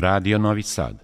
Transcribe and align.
Radio 0.00 0.38
Novi 0.38 0.62
Sad. 0.62 0.96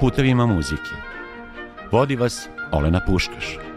Putevima 0.00 0.46
muzike. 0.46 0.80
Vodi 1.92 2.16
vas 2.16 2.48
Olena 2.72 3.00
Puškaš. 3.06 3.69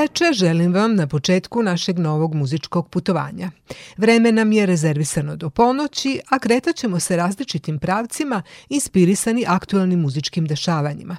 Dobroveče, 0.00 0.32
želim 0.32 0.74
vam 0.74 0.94
na 0.94 1.06
početku 1.06 1.62
našeg 1.62 1.98
novog 1.98 2.34
muzičkog 2.34 2.88
putovanja. 2.88 3.50
Vreme 3.96 4.32
nam 4.32 4.52
je 4.52 4.66
rezervisano 4.66 5.36
do 5.36 5.50
ponoći, 5.50 6.20
a 6.28 6.38
kretaćemo 6.38 7.00
se 7.00 7.16
različitim 7.16 7.78
pravcima 7.78 8.42
inspirisani 8.68 9.44
aktualnim 9.48 10.00
muzičkim 10.00 10.46
dešavanjima. 10.46 11.16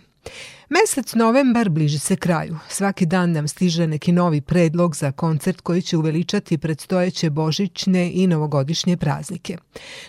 Mesec 0.73 1.16
novembar 1.16 1.70
bliži 1.70 1.99
se 1.99 2.16
kraju. 2.16 2.57
Svaki 2.70 3.05
dan 3.05 3.31
nam 3.31 3.48
stiže 3.48 3.88
neki 3.88 4.11
novi 4.11 4.41
predlog 4.41 4.95
za 4.95 5.11
koncert 5.11 5.61
koji 5.61 5.81
će 5.81 5.97
uveličati 5.97 6.57
predstojeće 6.57 7.30
božićne 7.30 8.11
i 8.13 8.27
novogodišnje 8.27 8.97
praznike. 8.97 9.57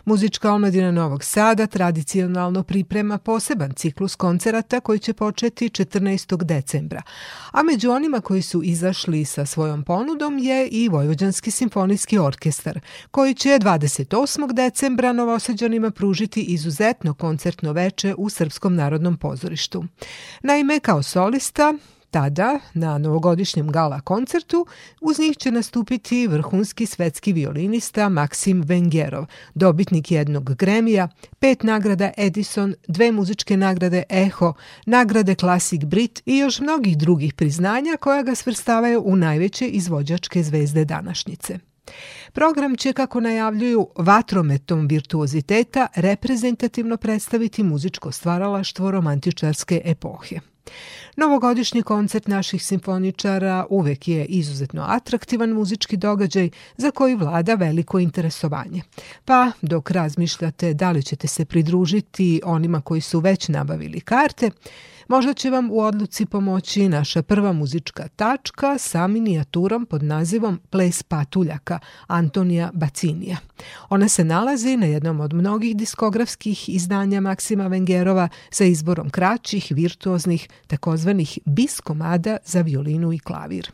Muzička 0.05 0.53
omladina 0.53 0.91
Novog 0.91 1.25
Sada 1.25 1.67
tradicionalno 1.67 2.63
priprema 2.63 3.19
poseban 3.19 3.73
ciklus 3.73 4.15
koncerata 4.15 4.81
koji 4.81 4.99
će 4.99 5.13
početi 5.13 5.69
14. 5.69 6.45
decembra. 6.45 7.03
A 7.51 7.63
među 7.63 7.91
onima 7.91 8.21
koji 8.21 8.43
su 8.43 8.63
izašli 8.63 9.25
sa 9.25 9.47
svojom 9.47 9.83
ponudom 9.85 10.39
je 10.39 10.69
i 10.69 10.89
Vojvođanski 10.89 11.51
simfonijski 11.51 12.19
orkestar, 12.19 12.81
koji 13.11 13.35
će 13.35 13.49
28. 13.49 14.53
decembra 14.53 15.13
novoseđanima 15.13 15.91
pružiti 15.91 16.43
izuzetno 16.43 17.15
koncertno 17.15 17.73
veče 17.73 18.15
u 18.19 18.29
Srpskom 18.29 18.75
narodnom 18.75 19.17
pozorištu. 19.17 19.85
Naime, 20.53 20.81
kao 20.81 21.03
solista, 21.03 21.75
tada 22.11 22.59
na 22.75 22.99
novogodišnjem 22.99 23.69
gala 23.73 24.01
koncertu 24.01 24.67
uz 25.01 25.19
njih 25.19 25.37
će 25.37 25.51
nastupiti 25.51 26.27
vrhunski 26.27 26.87
svetski 26.87 27.33
violinista 27.33 28.09
Maksim 28.09 28.63
Vengerov, 28.63 29.27
dobitnik 29.55 30.11
jednog 30.11 30.55
Gremija, 30.55 31.09
pet 31.39 31.63
nagrada 31.63 32.11
Edison, 32.17 32.75
dve 32.89 33.13
muzičke 33.13 33.57
nagrade 33.57 34.03
Eho, 34.09 34.55
nagrade 34.87 35.35
Classic 35.35 35.85
Brit 35.85 36.23
i 36.27 36.39
još 36.39 36.61
mnogih 36.61 36.99
drugih 36.99 37.35
priznanja 37.35 37.97
koja 38.01 38.23
ga 38.23 38.35
svrstavaju 38.35 39.03
u 39.05 39.17
najveće 39.17 39.67
izvođačke 39.67 40.43
zvezde 40.43 40.85
današnjice. 40.85 41.59
Program 42.33 42.77
će, 42.77 42.93
kako 42.93 43.21
najavljuju, 43.21 43.89
vatrometom 43.97 44.87
virtuoziteta 44.87 45.87
reprezentativno 45.95 46.97
predstaviti 46.97 47.63
muzičko 47.63 48.13
stvaralaštvo 48.13 48.91
romantičarske 48.91 49.81
epohe. 49.85 50.41
Novogodišnji 51.17 51.83
koncert 51.83 52.27
naših 52.27 52.65
simfoničara 52.65 53.67
uvek 53.71 54.09
je 54.09 54.25
izuzetno 54.25 54.83
atraktivan 54.89 55.51
muzički 55.51 55.97
događaj 55.97 56.51
za 56.77 56.91
koji 56.91 57.15
vlada 57.15 57.55
veliko 57.55 57.99
interesovanje. 57.99 58.83
Pa 59.25 59.53
dok 59.63 59.91
razmišljate 59.91 60.75
da 60.75 60.91
li 60.91 61.03
ćete 61.03 61.29
se 61.29 61.45
pridružiti 61.45 62.41
onima 62.45 62.81
koji 62.81 63.01
su 63.01 63.21
već 63.21 63.49
nabavili 63.49 64.01
karte, 64.01 64.51
Možda 65.13 65.35
će 65.35 65.51
vam 65.51 65.71
u 65.71 65.81
odluci 65.81 66.27
pomoći 66.27 66.89
naša 66.89 67.23
prva 67.23 67.53
muzička 67.53 68.09
tačka 68.09 68.79
sa 68.79 69.07
minijaturom 69.07 69.87
pod 69.87 70.03
nazivom 70.03 70.61
Ples 70.71 71.03
patuljaka 71.03 71.79
Antonija 72.07 72.71
Bacinija. 72.75 73.37
Ona 73.89 74.09
se 74.09 74.25
nalazi 74.25 74.77
na 74.77 74.87
jednom 74.87 75.21
od 75.21 75.33
mnogih 75.33 75.77
diskografskih 75.77 76.69
izdanja 76.69 77.21
Maksima 77.21 77.67
Vengerova 77.67 78.29
sa 78.51 78.65
izborom 78.65 79.11
kraćih, 79.11 79.67
virtuoznih, 79.71 80.49
takozvanih 80.67 81.39
bis 81.45 81.81
komada 81.81 82.37
za 82.45 82.61
violinu 82.61 83.13
i 83.13 83.19
klavir. 83.19 83.71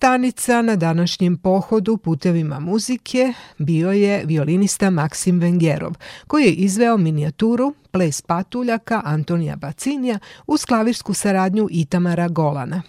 Stanica 0.00 0.62
na 0.62 0.76
današnjem 0.76 1.36
pohodu 1.36 1.96
putevima 1.96 2.60
muzike 2.60 3.32
bio 3.58 3.92
je 3.92 4.24
violinista 4.24 4.90
Maksim 4.90 5.38
Vengerov, 5.38 5.94
koji 6.26 6.44
je 6.44 6.52
izveo 6.52 6.96
minijaturu 6.96 7.74
Ples 7.90 8.22
patuljaka 8.22 9.02
Antonija 9.04 9.56
Bacinija 9.56 10.18
uz 10.46 10.64
klavirsku 10.64 11.14
saradnju 11.14 11.68
Itamara 11.70 12.28
Golana. 12.28 12.82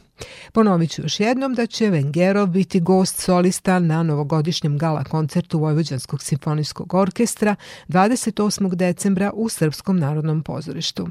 Ponovit 0.53 0.91
ću 0.91 1.01
još 1.01 1.19
jednom 1.19 1.53
da 1.53 1.65
će 1.65 1.89
Vengerov 1.89 2.47
biti 2.47 2.79
gost 2.79 3.19
solista 3.19 3.79
na 3.79 4.03
novogodišnjem 4.03 4.77
gala 4.77 5.03
koncertu 5.03 5.59
Vojvođanskog 5.59 6.23
simfonijskog 6.23 6.93
orkestra 6.93 7.55
28. 7.87 8.75
decembra 8.75 9.31
u 9.33 9.49
Srpskom 9.49 9.99
narodnom 9.99 10.43
pozorištu. 10.43 11.07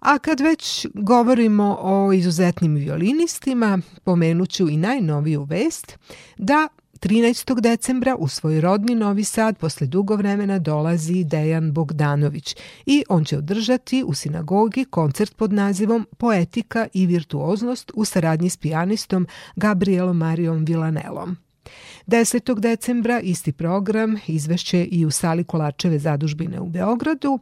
A 0.00 0.18
kad 0.18 0.40
već 0.40 0.86
govorimo 0.94 1.78
o 1.80 2.12
izuzetnim 2.12 2.74
violinistima, 2.74 3.78
pomenuću 4.04 4.68
i 4.68 4.76
najnoviju 4.76 5.44
vest 5.44 5.98
da 6.36 6.68
13. 7.00 7.60
decembra 7.60 8.16
u 8.16 8.28
svoj 8.28 8.60
rodni 8.60 8.94
Novi 8.94 9.24
Sad 9.24 9.58
posle 9.58 9.86
dugo 9.86 10.16
vremena 10.16 10.58
dolazi 10.58 11.24
Dejan 11.24 11.72
Bogdanović 11.72 12.56
i 12.86 13.04
on 13.08 13.24
će 13.24 13.38
održati 13.38 14.04
u 14.06 14.14
sinagogi 14.14 14.84
koncert 14.84 15.36
pod 15.36 15.52
nazivom 15.52 16.06
Poetika 16.18 16.86
i 16.94 17.06
virtuoznost 17.06 17.90
u 17.94 18.04
saradnji 18.04 18.50
s 18.50 18.56
pijanistom 18.56 19.26
Gabrielom 19.56 20.16
Marijom 20.16 20.64
Vilanelom. 20.64 21.36
10. 22.06 22.60
decembra 22.60 23.20
isti 23.20 23.52
program 23.52 24.16
izvešće 24.26 24.84
i 24.84 25.06
u 25.06 25.10
sali 25.10 25.44
Kolačeve 25.44 25.98
zadužbine 25.98 26.60
u 26.60 26.66
Beogradu, 26.66 27.38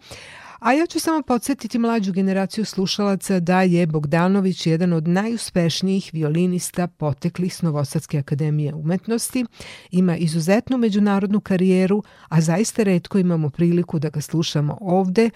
A 0.58 0.72
ja 0.72 0.86
ću 0.86 1.00
samo 1.00 1.22
podsjetiti 1.22 1.78
mlađu 1.78 2.12
generaciju 2.12 2.64
slušalaca 2.64 3.40
da 3.40 3.62
je 3.62 3.86
Bogdanović 3.86 4.66
jedan 4.66 4.92
od 4.92 5.08
najuspešnijih 5.08 6.10
violinista 6.12 6.86
poteklih 6.86 7.54
s 7.54 7.62
Novosadske 7.62 8.18
akademije 8.18 8.74
umetnosti, 8.74 9.44
ima 9.90 10.16
izuzetnu 10.16 10.78
međunarodnu 10.78 11.40
karijeru, 11.40 12.02
a 12.28 12.40
zaista 12.40 12.82
redko 12.82 13.18
imamo 13.18 13.50
priliku 13.50 13.98
da 13.98 14.08
ga 14.08 14.20
slušamo 14.20 14.78
ovde, 14.80 15.30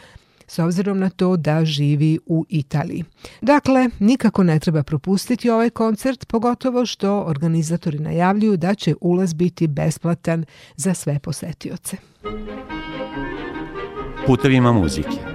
s 0.47 0.59
obzirom 0.59 0.99
na 0.99 1.11
to 1.11 1.37
da 1.37 1.65
živi 1.65 2.19
u 2.27 2.45
Italiji. 2.49 3.05
Dakle, 3.41 3.89
nikako 3.99 4.43
ne 4.43 4.59
treba 4.59 4.83
propustiti 4.83 5.51
ovaj 5.51 5.71
koncert, 5.71 6.27
pogotovo 6.27 6.87
što 6.87 7.21
organizatori 7.21 7.99
najavljuju 7.99 8.57
da 8.57 8.75
će 8.75 8.95
ulaz 9.01 9.35
biti 9.35 9.67
besplatan 9.67 10.45
za 10.77 10.95
sve 10.95 11.19
posetioce 11.19 11.97
putevima 14.31 14.73
muzike. 14.73 15.30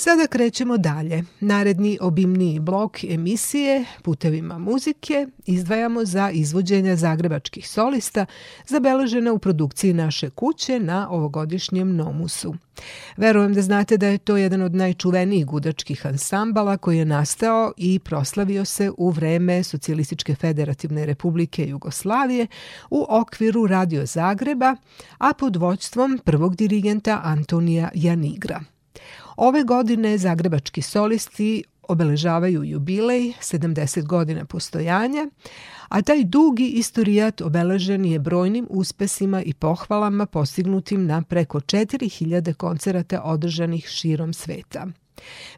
Sada 0.00 0.26
krećemo 0.26 0.76
dalje. 0.76 1.24
Naredni 1.40 1.98
obimniji 2.00 2.60
blok 2.60 3.04
emisije 3.04 3.84
Putevima 4.02 4.58
muzike 4.58 5.26
izdvajamo 5.46 6.04
za 6.04 6.30
izvođenja 6.30 6.96
zagrebačkih 6.96 7.68
solista 7.68 8.26
zabeležena 8.66 9.32
u 9.32 9.38
produkciji 9.38 9.92
naše 9.92 10.30
kuće 10.30 10.80
na 10.80 11.10
ovogodišnjem 11.10 11.96
Nomusu. 11.96 12.54
Verujem 13.16 13.54
da 13.54 13.62
znate 13.62 13.96
da 13.96 14.06
je 14.06 14.18
to 14.18 14.36
jedan 14.36 14.62
od 14.62 14.74
najčuvenijih 14.74 15.46
gudačkih 15.46 16.06
ansambala 16.06 16.76
koji 16.76 16.98
je 16.98 17.04
nastao 17.04 17.72
i 17.76 17.98
proslavio 17.98 18.64
se 18.64 18.90
u 18.98 19.10
vreme 19.10 19.62
Socijalističke 19.62 20.34
federativne 20.34 21.06
republike 21.06 21.68
Jugoslavije 21.68 22.46
u 22.90 23.06
okviru 23.08 23.66
Radio 23.66 24.06
Zagreba, 24.06 24.76
a 25.18 25.32
pod 25.34 25.56
voćstvom 25.56 26.20
prvog 26.24 26.56
dirigenta 26.56 27.20
Antonija 27.24 27.90
Janigra. 27.94 28.77
Ove 29.40 29.62
godine 29.64 30.18
zagrebački 30.18 30.82
solisti 30.82 31.64
obeležavaju 31.88 32.64
jubilej 32.64 33.32
70 33.40 34.06
godina 34.06 34.44
postojanja, 34.44 35.28
a 35.88 36.02
taj 36.02 36.24
dugi 36.24 36.66
istorijat 36.66 37.40
obeležen 37.40 38.04
je 38.04 38.18
brojnim 38.18 38.66
uspesima 38.70 39.42
i 39.42 39.54
pohvalama 39.54 40.26
postignutim 40.26 41.06
na 41.06 41.22
preko 41.22 41.60
4000 41.60 42.54
koncerata 42.54 43.22
održanih 43.22 43.86
širom 43.86 44.32
sveta. 44.32 44.86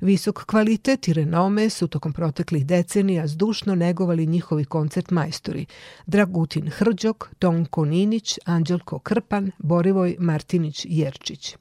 Visok 0.00 0.44
kvalitet 0.44 1.08
i 1.08 1.12
renome 1.12 1.70
su 1.70 1.88
tokom 1.88 2.12
proteklih 2.12 2.66
decenija 2.66 3.26
zdušno 3.26 3.74
negovali 3.74 4.26
njihovi 4.26 4.64
koncert 4.64 5.10
majstori 5.10 5.66
Dragutin 6.06 6.70
Hrđok, 6.70 7.28
Tonko 7.38 7.84
Ninić, 7.84 8.38
Anđelko 8.44 8.98
Krpan, 8.98 9.50
Borivoj 9.58 10.16
Martinić-Jerčić. 10.18 11.59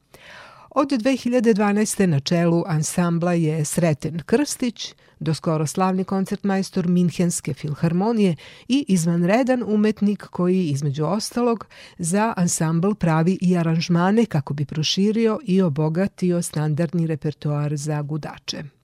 Od 0.82 0.92
2012. 0.92 2.06
na 2.06 2.20
čelu 2.20 2.64
ansambla 2.68 3.34
je 3.34 3.66
Sreten 3.66 4.20
Krstić, 4.26 4.96
doskoro 5.20 5.68
slavni 5.68 6.04
koncertmajstor 6.04 6.88
Minhenske 6.88 7.54
filharmonije 7.54 8.36
i 8.68 8.86
izvanredan 8.88 9.64
umetnik 9.68 10.24
koji 10.24 10.68
između 10.68 11.06
ostalog 11.06 11.68
za 11.98 12.34
ansambl 12.38 12.94
pravi 12.94 13.38
i 13.42 13.58
aranžmane 13.58 14.26
kako 14.26 14.54
bi 14.54 14.66
proširio 14.66 15.40
i 15.44 15.62
obogatio 15.62 16.42
standardni 16.42 17.08
repertoar 17.08 17.78
za 17.78 18.02
gudače. 18.02 18.79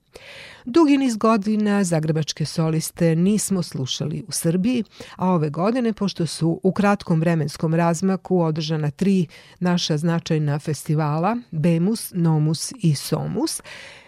Dugi 0.64 0.98
niz 0.98 1.16
godina 1.16 1.84
zagrebačke 1.84 2.44
soliste 2.44 3.16
nismo 3.16 3.62
slušali 3.62 4.24
u 4.28 4.32
Srbiji, 4.32 4.84
a 5.16 5.30
ove 5.30 5.50
godine, 5.50 5.92
pošto 5.92 6.26
su 6.26 6.60
u 6.62 6.72
kratkom 6.72 7.20
vremenskom 7.20 7.74
razmaku 7.74 8.40
održana 8.40 8.90
tri 8.90 9.26
naša 9.60 9.96
značajna 9.96 10.58
festivala, 10.58 11.36
Bemus, 11.50 12.12
Nomus 12.14 12.72
i 12.82 12.94
Somus, 12.94 13.60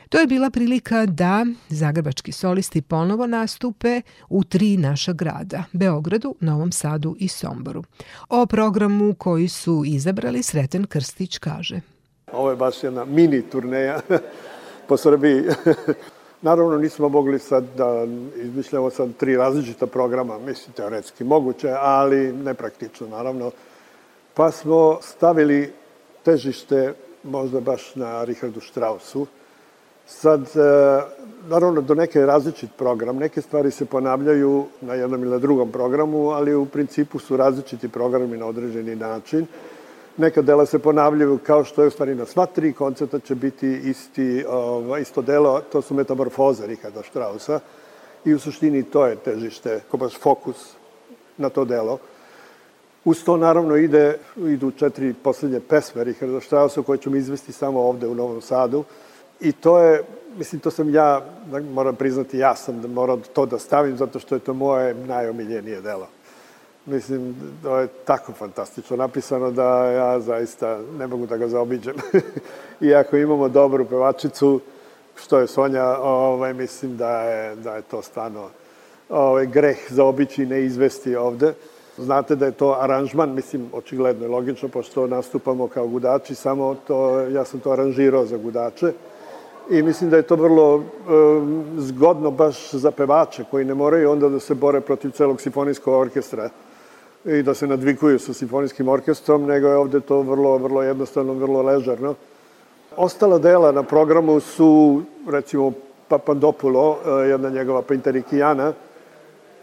To 0.08 0.20
je 0.20 0.26
bila 0.26 0.50
prilika 0.50 1.06
da 1.06 1.46
zagrebački 1.68 2.32
solisti 2.32 2.82
ponovo 2.82 3.26
nastupe 3.26 4.02
u 4.28 4.44
tri 4.44 4.76
naša 4.76 5.12
grada, 5.12 5.64
Beogradu, 5.72 6.34
Novom 6.40 6.72
Sadu 6.72 7.16
i 7.18 7.28
Somboru. 7.28 7.84
O 8.28 8.46
programu 8.46 9.14
koji 9.14 9.48
su 9.48 9.82
izabrali 9.86 10.42
Sreten 10.42 10.86
Krstić 10.86 11.38
kaže. 11.38 11.80
Ovo 12.32 12.50
je 12.50 12.56
baš 12.56 12.82
jedna 12.82 13.04
mini 13.04 13.42
turneja 13.42 14.00
po 14.88 14.96
Srbiji. 14.96 15.42
Naravno 16.42 16.78
nismo 16.78 17.08
mogli 17.08 17.38
sad 17.38 17.64
da 17.76 18.06
izmišljamo 18.36 18.90
sad 18.90 19.08
tri 19.16 19.36
različita 19.36 19.86
programa, 19.86 20.38
mislim 20.38 20.72
teoretski 20.72 21.24
moguće, 21.24 21.74
ali 21.80 22.32
nepraktično 22.32 23.08
naravno. 23.08 23.50
Pa 24.34 24.50
smo 24.50 24.98
stavili 25.02 25.72
težište 26.22 26.94
možda 27.24 27.60
baš 27.60 27.94
na 27.94 28.24
Richardu 28.24 28.60
Straussu. 28.60 29.26
Sad, 30.06 30.40
e, 30.40 31.00
naravno, 31.48 31.80
do 31.80 31.94
neke 31.94 32.20
različit 32.20 32.70
program. 32.76 33.16
Neke 33.16 33.42
stvari 33.42 33.70
se 33.70 33.84
ponavljaju 33.84 34.66
na 34.80 34.94
jednom 34.94 35.22
ili 35.22 35.30
na 35.30 35.38
drugom 35.38 35.72
programu, 35.72 36.30
ali 36.30 36.54
u 36.54 36.66
principu 36.66 37.18
su 37.18 37.36
različiti 37.36 37.88
programi 37.88 38.36
na 38.36 38.46
određeni 38.46 38.96
način 38.96 39.46
neka 40.18 40.42
dela 40.42 40.66
se 40.66 40.78
ponavljaju 40.78 41.38
kao 41.46 41.64
što 41.64 41.82
je 41.82 41.88
u 41.88 41.90
stvari 41.90 42.14
na 42.14 42.26
sva 42.26 42.46
tri 42.46 42.72
koncerta 42.72 43.18
će 43.18 43.34
biti 43.34 43.80
isti, 43.84 44.44
uh, 44.88 45.00
isto 45.00 45.22
delo, 45.22 45.60
to 45.72 45.82
su 45.82 45.94
metamorfoze 45.94 46.66
Richarda 46.66 47.02
Strausa 47.02 47.60
i 48.24 48.34
u 48.34 48.38
suštini 48.38 48.82
to 48.82 49.06
je 49.06 49.16
težište, 49.16 49.80
ko 49.90 49.96
baš 49.96 50.18
fokus 50.18 50.74
na 51.36 51.48
to 51.48 51.64
delo. 51.64 51.98
Uz 53.04 53.24
to 53.24 53.36
naravno 53.36 53.76
ide, 53.76 54.18
idu 54.36 54.70
četiri 54.70 55.14
poslednje 55.22 55.60
pesme 55.60 56.04
Richarda 56.04 56.40
Strausa 56.40 56.82
koje 56.82 56.98
ćemo 56.98 57.16
izvesti 57.16 57.52
samo 57.52 57.80
ovde 57.80 58.06
u 58.06 58.14
Novom 58.14 58.40
Sadu. 58.40 58.84
I 59.40 59.52
to 59.52 59.78
je, 59.78 60.02
mislim, 60.36 60.60
to 60.60 60.70
sam 60.70 60.94
ja, 60.94 61.24
moram 61.72 61.96
priznati, 61.96 62.38
ja 62.38 62.56
sam 62.56 62.82
da 62.82 62.88
morao 62.88 63.16
to 63.16 63.46
da 63.46 63.58
stavim 63.58 63.96
zato 63.96 64.18
što 64.18 64.34
je 64.34 64.38
to 64.38 64.54
moje 64.54 64.94
najomiljenije 64.94 65.80
delo. 65.80 66.08
Mislim, 66.88 67.34
to 67.62 67.78
je 67.78 67.88
tako 68.04 68.32
fantastično 68.32 68.96
napisano 68.96 69.50
da 69.50 69.86
ja 69.86 70.20
zaista 70.20 70.78
ne 70.98 71.06
mogu 71.06 71.26
da 71.26 71.36
ga 71.36 71.48
zaobiđem. 71.48 71.94
Iako 72.80 73.16
imamo 73.16 73.48
dobru 73.48 73.84
pevačicu, 73.84 74.60
što 75.16 75.38
je 75.38 75.46
Sonja, 75.46 75.98
ovaj, 75.98 76.54
mislim 76.54 76.96
da 76.96 77.22
je, 77.22 77.56
da 77.56 77.74
je 77.74 77.82
to 77.82 78.02
stvarno 78.02 78.48
ovaj, 79.08 79.46
greh 79.46 79.76
za 79.88 80.04
obići 80.04 80.46
ne 80.46 80.64
izvesti 80.64 81.16
ovde. 81.16 81.54
Znate 81.96 82.36
da 82.36 82.46
je 82.46 82.52
to 82.52 82.76
aranžman, 82.80 83.34
mislim, 83.34 83.68
očigledno 83.72 84.24
je 84.24 84.30
logično, 84.30 84.68
pošto 84.68 85.06
nastupamo 85.06 85.68
kao 85.68 85.86
gudači, 85.86 86.34
samo 86.34 86.74
to, 86.86 87.20
ja 87.20 87.44
sam 87.44 87.60
to 87.60 87.72
aranžirao 87.72 88.26
za 88.26 88.36
gudače. 88.36 88.92
I 89.70 89.82
mislim 89.82 90.10
da 90.10 90.16
je 90.16 90.22
to 90.22 90.36
vrlo 90.36 90.76
e, 90.76 90.82
zgodno 91.78 92.30
baš 92.30 92.70
za 92.72 92.90
pevače 92.90 93.44
koji 93.50 93.64
ne 93.64 93.74
moraju 93.74 94.10
onda 94.10 94.28
da 94.28 94.40
se 94.40 94.54
bore 94.54 94.80
protiv 94.80 95.10
celog 95.10 95.40
simfonijskog 95.40 95.94
orkestra 95.94 96.50
i 97.24 97.42
da 97.42 97.54
se 97.54 97.66
nadvikuju 97.66 98.18
sa 98.18 98.32
simfonijskim 98.32 98.88
orkestrom, 98.88 99.46
nego 99.46 99.68
je 99.68 99.76
ovde 99.76 100.00
to 100.00 100.22
vrlo, 100.22 100.58
vrlo 100.58 100.82
jednostavno, 100.82 101.32
vrlo 101.34 101.62
ležarno. 101.62 102.14
Ostala 102.96 103.38
dela 103.38 103.72
na 103.72 103.82
programu 103.82 104.40
su, 104.40 105.02
recimo, 105.28 105.72
Papandopulo, 106.08 106.98
e, 107.06 107.28
jedna 107.28 107.48
njegova 107.48 107.82
Pintarikijana, 107.82 108.72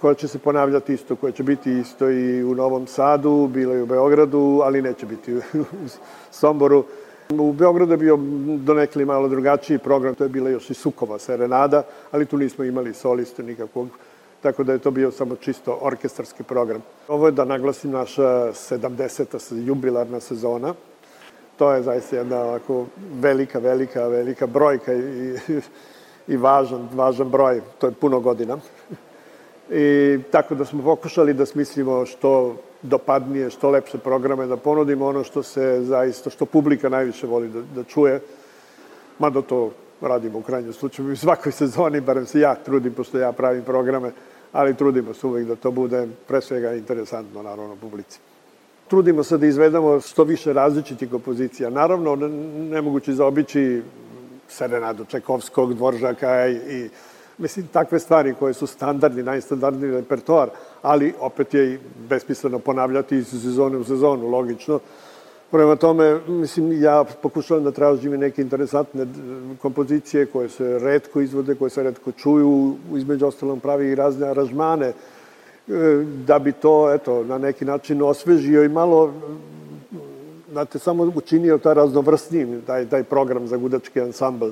koja 0.01 0.13
će 0.13 0.27
se 0.27 0.39
ponavljati 0.39 0.93
isto, 0.93 1.15
koja 1.15 1.31
će 1.31 1.43
biti 1.43 1.71
isto 1.79 2.09
i 2.09 2.43
u 2.43 2.55
Novom 2.55 2.87
Sadu, 2.87 3.47
bila 3.47 3.75
i 3.75 3.81
u 3.81 3.85
Beogradu, 3.85 4.61
ali 4.63 4.81
neće 4.81 5.05
biti 5.05 5.35
u 5.35 5.41
Somboru. 6.31 6.83
U 7.29 7.53
Beogradu 7.53 7.93
je 7.93 7.97
bio 7.97 8.17
donekli 8.57 9.05
malo 9.05 9.27
drugačiji 9.27 9.77
program, 9.77 10.15
to 10.15 10.23
je 10.23 10.29
bila 10.29 10.49
još 10.49 10.69
i 10.69 10.73
Sukova 10.73 11.19
serenada, 11.19 11.83
ali 12.11 12.25
tu 12.25 12.37
nismo 12.37 12.63
imali 12.63 12.93
soliste 12.93 13.43
nikakvog, 13.43 13.87
tako 14.45 14.63
da 14.63 14.73
je 14.73 14.79
to 14.79 14.91
bio 14.91 15.11
samo 15.11 15.35
čisto 15.35 15.77
orkestarski 15.81 16.43
program. 16.43 16.81
Ovo 17.07 17.25
je, 17.25 17.31
da 17.31 17.45
naglasim, 17.45 17.91
naša 17.91 18.53
70. 18.53 19.65
jubilarna 19.67 20.19
sezona. 20.19 20.73
To 21.57 21.71
je 21.73 21.81
zaista 21.81 22.15
jedna 22.15 22.41
ovako 22.43 22.85
velika, 23.21 23.59
velika, 23.59 24.07
velika 24.07 24.47
brojka 24.47 24.93
i, 24.93 25.35
i 26.27 26.37
važan, 26.37 26.89
važan 26.93 27.29
broj. 27.29 27.61
To 27.77 27.87
je 27.87 27.93
puno 27.93 28.19
godina. 28.19 28.57
I 29.71 30.19
tako 30.31 30.55
da 30.55 30.65
smo 30.65 30.83
pokušali 30.83 31.33
da 31.33 31.45
smislimo 31.45 32.05
što 32.05 32.55
dopadnije, 32.81 33.49
što 33.49 33.69
lepše 33.69 33.97
programe, 33.97 34.45
da 34.45 34.57
ponudimo 34.57 35.07
ono 35.07 35.23
što 35.23 35.43
se 35.43 35.81
zaista, 35.81 36.29
što 36.29 36.45
publika 36.45 36.89
najviše 36.89 37.27
voli 37.27 37.49
da, 37.49 37.61
da 37.75 37.83
čuje. 37.83 38.21
Mada 39.19 39.41
to 39.41 39.71
radimo 40.01 40.39
u 40.39 40.41
krajnjem 40.41 40.73
slučaju 40.73 41.11
u 41.11 41.15
svakoj 41.15 41.51
sezoni, 41.51 42.01
barem 42.01 42.25
se 42.25 42.39
ja 42.39 42.55
trudim, 42.55 42.93
pošto 42.93 43.17
ja 43.17 43.31
pravim 43.31 43.63
programe, 43.63 44.11
ali 44.55 44.75
trudimo 44.75 45.13
se 45.13 45.27
uvek 45.27 45.47
da 45.47 45.55
to 45.55 45.71
bude 45.71 46.07
pre 46.27 46.41
svega 46.41 46.73
interesantno, 46.73 47.43
naravno, 47.43 47.75
publici. 47.75 48.19
Trudimo 48.87 49.23
se 49.23 49.37
da 49.37 49.45
izvedemo 49.45 49.99
što 49.99 50.23
više 50.23 50.53
različitih 50.53 51.09
kompozicija. 51.09 51.69
Naravno, 51.69 52.15
nemoguće 52.69 53.13
zaobići 53.13 53.81
Serenadu 54.47 55.05
Čekovskog, 55.05 55.73
Dvoržaka 55.73 56.47
i, 56.47 56.89
Mislim, 57.37 57.67
takve 57.67 57.99
stvari 57.99 58.33
koje 58.39 58.53
su 58.53 58.67
standardni, 58.67 59.23
najstandardniji 59.23 59.91
repertoar, 59.91 60.49
ali 60.81 61.13
opet 61.19 61.53
je 61.53 61.73
i 61.73 61.79
besmisleno 62.09 62.59
ponavljati 62.59 63.17
iz 63.17 63.27
sezone 63.27 63.77
u 63.77 63.83
sezonu, 63.83 64.27
logično. 64.27 64.79
Prema 65.55 65.75
tome, 65.75 66.19
mislim, 66.27 66.83
ja 66.83 67.03
pokušavam 67.21 67.63
da 67.63 67.71
tražim 67.71 68.11
neke 68.11 68.41
interesantne 68.41 69.05
kompozicije 69.61 70.25
koje 70.25 70.49
se 70.49 70.79
redko 70.79 71.21
izvode, 71.21 71.55
koje 71.55 71.69
se 71.69 71.83
redko 71.83 72.11
čuju, 72.11 72.75
između 72.95 73.25
ostalom 73.25 73.59
pravi 73.59 73.87
i 73.87 73.95
razne 73.95 74.27
aranžmane, 74.27 74.87
e, 74.87 74.93
da 76.27 76.39
bi 76.39 76.51
to, 76.51 76.93
eto, 76.93 77.23
na 77.23 77.37
neki 77.37 77.65
način 77.65 78.01
osvežio 78.01 78.63
i 78.63 78.69
malo, 78.69 79.13
znate, 80.51 80.79
samo 80.79 81.11
učinio 81.15 81.57
taj 81.57 81.73
raznovrsnim, 81.73 82.61
taj, 82.67 82.89
taj 82.89 83.03
program 83.03 83.47
za 83.47 83.57
gudački 83.57 84.01
ansambl 84.01 84.49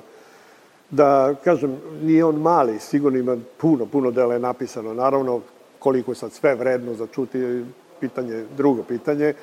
da, 0.89 1.35
kažem, 1.43 1.77
nije 2.01 2.25
on 2.25 2.35
mali, 2.35 2.79
sigurno 2.79 3.19
ima 3.19 3.37
puno, 3.57 3.85
puno 3.85 4.11
dela 4.11 4.33
je 4.33 4.39
napisano. 4.39 4.93
Naravno, 4.93 5.41
koliko 5.79 6.11
je 6.11 6.15
sad 6.15 6.31
sve 6.31 6.55
vredno 6.55 6.93
za 6.93 7.07
čuti, 7.07 7.63
pitanje, 7.99 8.45
drugo 8.57 8.83
pitanje, 8.83 9.33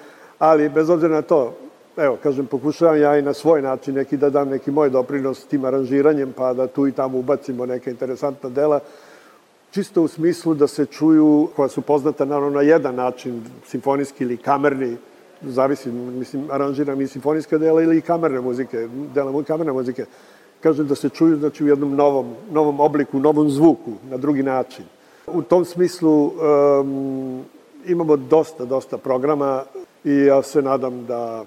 ali 0.40 0.68
bez 0.68 0.90
obzira 0.90 1.14
na 1.14 1.23
to, 1.23 1.52
evo, 1.97 2.16
kažem, 2.23 2.47
pokušavam 2.47 3.00
ja 3.00 3.18
i 3.18 3.23
na 3.23 3.35
svoj 3.35 3.62
način 3.62 3.94
neki 3.94 4.16
da 4.16 4.30
dam 4.30 4.49
neki 4.49 4.70
moj 4.70 4.90
doprinos 4.90 5.44
tim 5.44 5.64
aranžiranjem, 5.64 6.32
pa 6.32 6.52
da 6.52 6.66
tu 6.66 6.87
i 6.87 6.92
tamo 6.92 7.18
ubacimo 7.18 7.66
neke 7.66 7.90
interesantna 7.90 8.49
dela, 8.49 8.80
čisto 9.70 10.02
u 10.02 10.09
smislu 10.09 10.54
da 10.54 10.66
se 10.66 10.87
čuju, 10.87 11.49
koja 11.56 11.68
su 11.68 11.82
poznata 11.82 12.25
naravno 12.25 12.50
na 12.50 12.62
jedan 12.62 12.94
način, 12.94 13.42
simfonijski 13.66 14.25
ili 14.25 14.37
kamerni, 14.37 14.97
zavisi, 15.42 15.90
mislim, 15.90 16.49
aranžiram 16.50 17.00
i 17.00 17.06
simfonijske 17.06 17.59
dela 17.59 17.82
ili 17.82 17.99
i 17.99 18.00
kamerne 18.00 18.40
muzike, 18.40 18.88
dela 19.14 19.42
kamerne 19.42 19.73
muzike, 19.73 20.04
kažem 20.61 20.87
da 20.87 20.94
se 20.94 21.09
čuju 21.09 21.37
znači, 21.37 21.64
u 21.64 21.68
jednom 21.68 21.94
novom, 21.94 22.35
novom 22.50 22.80
obliku, 22.80 23.18
novom 23.18 23.50
zvuku, 23.50 23.92
na 24.11 24.16
drugi 24.16 24.42
način. 24.42 24.85
U 25.26 25.42
tom 25.42 25.64
smislu 25.64 26.26
um, 26.26 27.44
imamo 27.87 28.16
dosta, 28.16 28.64
dosta 28.64 28.99
programa 28.99 29.64
i 30.04 30.16
ja 30.16 30.42
se 30.42 30.62
nadam 30.62 31.07
da, 31.07 31.45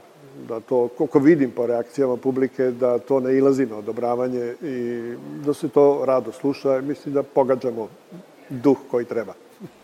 da 0.48 0.60
to, 0.60 0.88
koliko 0.98 1.20
vidim 1.20 1.52
po 1.52 1.68
reakcijama 1.68 2.18
publike, 2.18 2.64
da 2.72 3.00
to 3.00 3.20
ne 3.20 3.38
ilazi 3.38 3.66
na 3.66 3.78
odobravanje 3.78 4.54
i 4.62 5.02
da 5.46 5.54
se 5.54 5.70
to 5.70 6.04
rado 6.06 6.32
sluša. 6.32 6.82
Mislim 6.82 7.14
da 7.14 7.24
pogađamo 7.24 7.88
duh 8.50 8.78
koji 8.92 9.06
treba. 9.06 9.34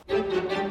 je 0.07 0.68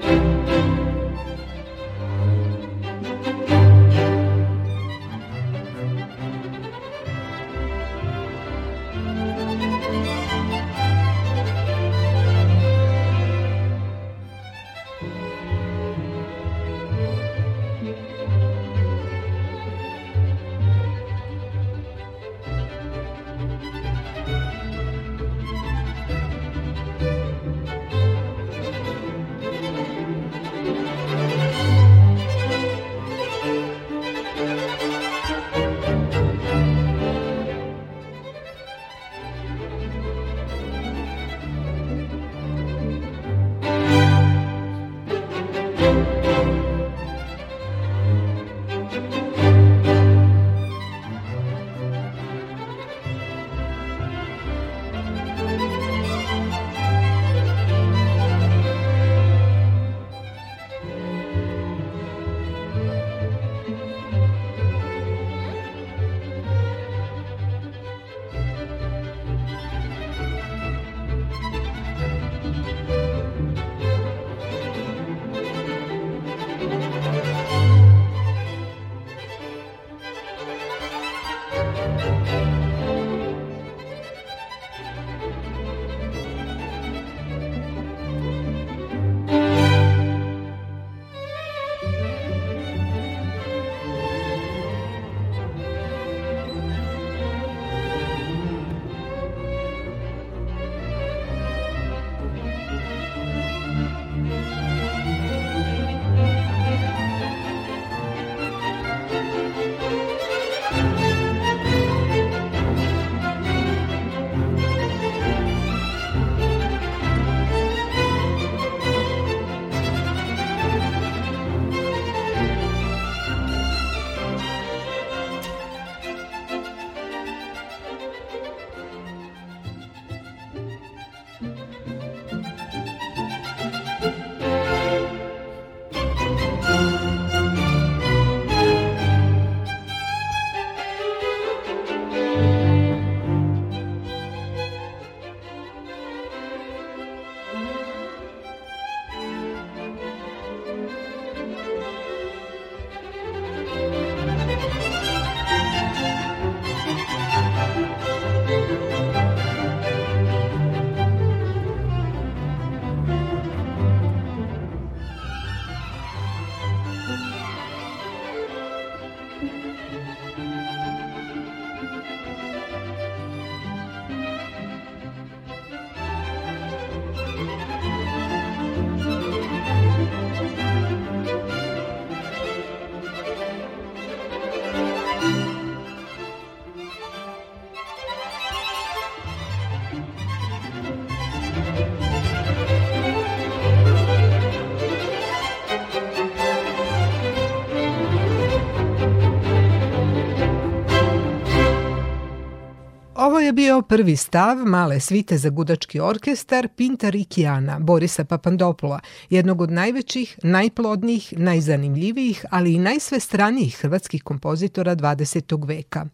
bio 203.58 203.82
prvi 203.82 204.16
stav 204.16 204.56
male 204.56 205.00
svite 205.00 205.38
za 205.38 205.50
gudački 205.50 206.00
orkestar 206.00 206.68
Pinta 206.76 207.10
Rikijana 207.10 207.78
Borisa 207.78 208.24
Papandopula, 208.24 209.00
jednog 209.30 209.60
od 209.60 209.70
najvećih, 209.70 210.38
najplodnijih, 210.42 211.34
najzanimljivijih, 211.36 212.44
ali 212.50 212.74
i 212.74 212.78
najsvestranijih 212.78 213.78
hrvatskih 213.80 214.22
kompozitora 214.22 214.96
20. 214.96 215.66
veka. 215.68 216.06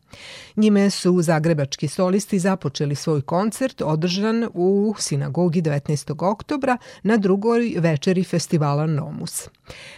Njime 0.57 0.91
su 0.91 1.23
zagrebački 1.23 1.89
solisti 1.89 2.39
započeli 2.39 2.95
svoj 2.95 3.23
koncert 3.23 3.83
održan 3.83 4.49
u 4.55 4.95
sinagogi 4.99 5.63
19. 5.63 6.25
oktobra 6.31 6.77
na 7.03 7.17
drugoj 7.17 7.75
večeri 7.79 8.25
festivala 8.25 8.87
Nomus. 8.87 9.49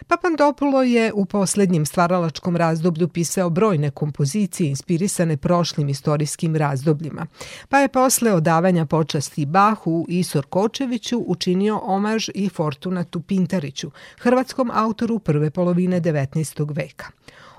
Papandopulo 0.06 0.82
je 0.82 1.12
u 1.12 1.24
poslednjem 1.24 1.86
stvaralačkom 1.86 2.56
razdoblju 2.56 3.08
pisao 3.08 3.50
brojne 3.50 3.90
kompozicije 3.90 4.68
inspirisane 4.68 5.36
prošlim 5.36 5.88
istorijskim 5.88 6.56
razdobljima, 6.56 7.26
pa 7.68 7.78
je 7.78 7.88
posle 7.88 8.32
odavanja 8.32 8.86
počasti 8.86 9.46
Bahu 9.46 10.06
i 10.08 10.22
Sorkočeviću 10.22 11.24
učinio 11.26 11.80
omaž 11.82 12.28
i 12.34 12.48
Fortunatu 12.48 13.20
Pintariću, 13.20 13.90
hrvatskom 14.18 14.70
autoru 14.74 15.18
prve 15.18 15.50
polovine 15.50 16.00
19. 16.00 16.76
veka. 16.76 17.06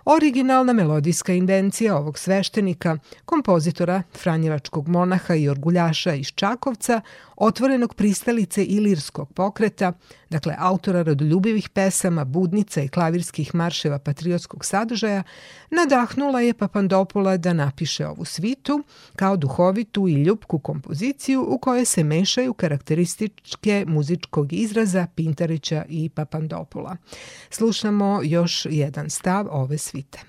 Originalna 0.10 0.74
melodijska 0.74 1.34
invencija 1.34 1.98
ovog 1.98 2.20
sveštenika, 2.20 2.98
kompozitora, 3.26 4.04
franjevačkog 4.18 4.88
monaha 4.88 5.36
i 5.36 5.50
orguljaša 5.50 6.14
iz 6.14 6.28
Čakovca, 6.36 7.02
otvorenog 7.36 7.94
pristalice 7.94 8.66
ilirskog 8.66 9.34
pokreta, 9.34 9.94
dakle 10.30 10.56
autora 10.58 11.04
rodoljubivih 11.04 11.70
pesama, 11.70 12.26
budnica 12.26 12.82
i 12.82 12.88
klavirskih 12.88 13.56
marševa 13.56 14.00
patriotskog 14.00 14.66
sadržaja, 14.66 15.24
nadahnula 15.72 16.42
je 16.42 16.54
Papandopula 16.54 17.38
da 17.38 17.54
napiše 17.54 18.08
ovu 18.08 18.26
svitu 18.26 18.84
kao 19.16 19.38
duhovitu 19.38 20.08
i 20.08 20.14
ljubku 20.14 20.60
kompoziciju 20.60 21.46
u 21.48 21.58
kojoj 21.58 21.86
se 21.86 22.04
mešaju 22.04 22.54
karakterističke 22.54 23.86
muzičkog 23.88 24.54
izraza 24.54 25.08
Pintarića 25.16 25.86
i 25.90 26.10
Papandopula. 26.10 26.98
Slušamo 27.50 28.22
još 28.24 28.68
jedan 28.70 29.10
stav 29.10 29.48
ove 29.52 29.78
svite. 29.78 30.20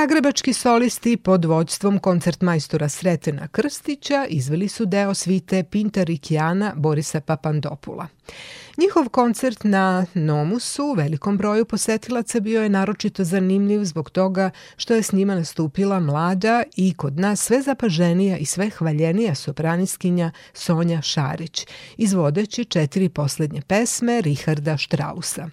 Zagrebački 0.00 0.52
solisti 0.52 1.16
pod 1.16 1.44
vođstvom 1.44 1.98
koncertmajstora 1.98 2.88
Sretena 2.88 3.48
Krstića 3.48 4.26
izveli 4.28 4.68
su 4.68 4.86
deo 4.86 5.14
svite 5.14 5.62
Pintarikijana 5.62 6.72
Borisa 6.76 7.20
Papandopula. 7.20 8.06
Njihov 8.76 9.08
koncert 9.08 9.64
na 9.64 10.06
Nomusu 10.14 10.84
u 10.84 10.92
velikom 10.92 11.36
broju 11.36 11.64
posetilaca 11.64 12.40
bio 12.40 12.62
je 12.62 12.68
naročito 12.68 13.24
zanimljiv 13.24 13.84
zbog 13.84 14.10
toga 14.10 14.50
što 14.76 14.94
je 14.94 15.02
s 15.02 15.12
njima 15.12 15.34
nastupila 15.34 16.00
mlada 16.00 16.62
i 16.76 16.94
kod 16.94 17.18
nas 17.18 17.40
sve 17.40 17.62
zapaženija 17.62 18.36
i 18.36 18.44
sve 18.44 18.70
hvaljenija 18.70 19.34
sopraniskinja 19.34 20.30
Sonja 20.52 21.02
Šarić, 21.02 21.66
izvodeći 21.96 22.64
četiri 22.64 23.08
poslednje 23.08 23.62
pesme 23.62 24.20
Richarda 24.20 24.76
Štrausa. 24.76 25.48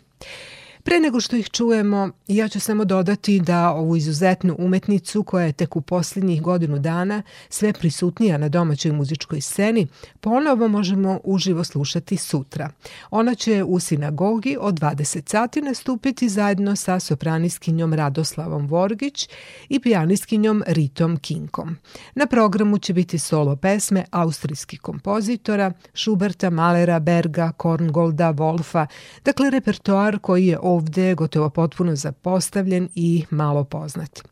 Pre 0.85 0.99
nego 0.99 1.21
što 1.21 1.35
ih 1.35 1.49
čujemo, 1.49 2.09
ja 2.27 2.47
ću 2.47 2.59
samo 2.59 2.85
dodati 2.85 3.39
da 3.39 3.71
ovu 3.71 3.95
izuzetnu 3.95 4.55
umetnicu 4.59 5.23
koja 5.23 5.45
je 5.45 5.53
tek 5.53 5.75
u 5.75 5.81
posljednjih 5.81 6.41
godinu 6.41 6.79
dana 6.79 7.23
sve 7.49 7.73
prisutnija 7.73 8.37
na 8.37 8.49
domaćoj 8.49 8.91
muzičkoj 8.91 9.41
sceni, 9.41 9.87
ponovo 10.19 10.67
možemo 10.67 11.19
uživo 11.23 11.63
slušati 11.63 12.17
sutra. 12.17 12.69
Ona 13.11 13.35
će 13.35 13.63
u 13.63 13.79
sinagogi 13.79 14.57
od 14.59 14.79
20 14.79 15.29
sati 15.29 15.61
nastupiti 15.61 16.29
zajedno 16.29 16.75
sa 16.75 16.99
sopraniskinjom 16.99 17.93
Radoslavom 17.93 18.67
Vorgić 18.67 19.29
i 19.69 19.79
pijaniskinjom 19.79 20.63
Ritom 20.67 21.17
Kinkom. 21.17 21.77
Na 22.15 22.25
programu 22.25 22.77
će 22.77 22.93
biti 22.93 23.19
solo 23.19 23.55
pesme 23.55 24.05
austrijskih 24.11 24.81
kompozitora 24.81 25.71
Schuberta, 25.93 26.49
Malera, 26.49 26.99
Berga, 26.99 27.51
Korngolda, 27.51 28.33
Wolfa, 28.33 28.87
dakle 29.23 29.49
repertoar 29.49 30.19
koji 30.19 30.47
je 30.47 30.59
ovde 30.75 31.15
gotovo 31.15 31.49
potpuno 31.49 31.95
zapostavljen 31.95 32.89
i 32.95 33.25
malo 33.29 33.63
poznat. 33.63 34.23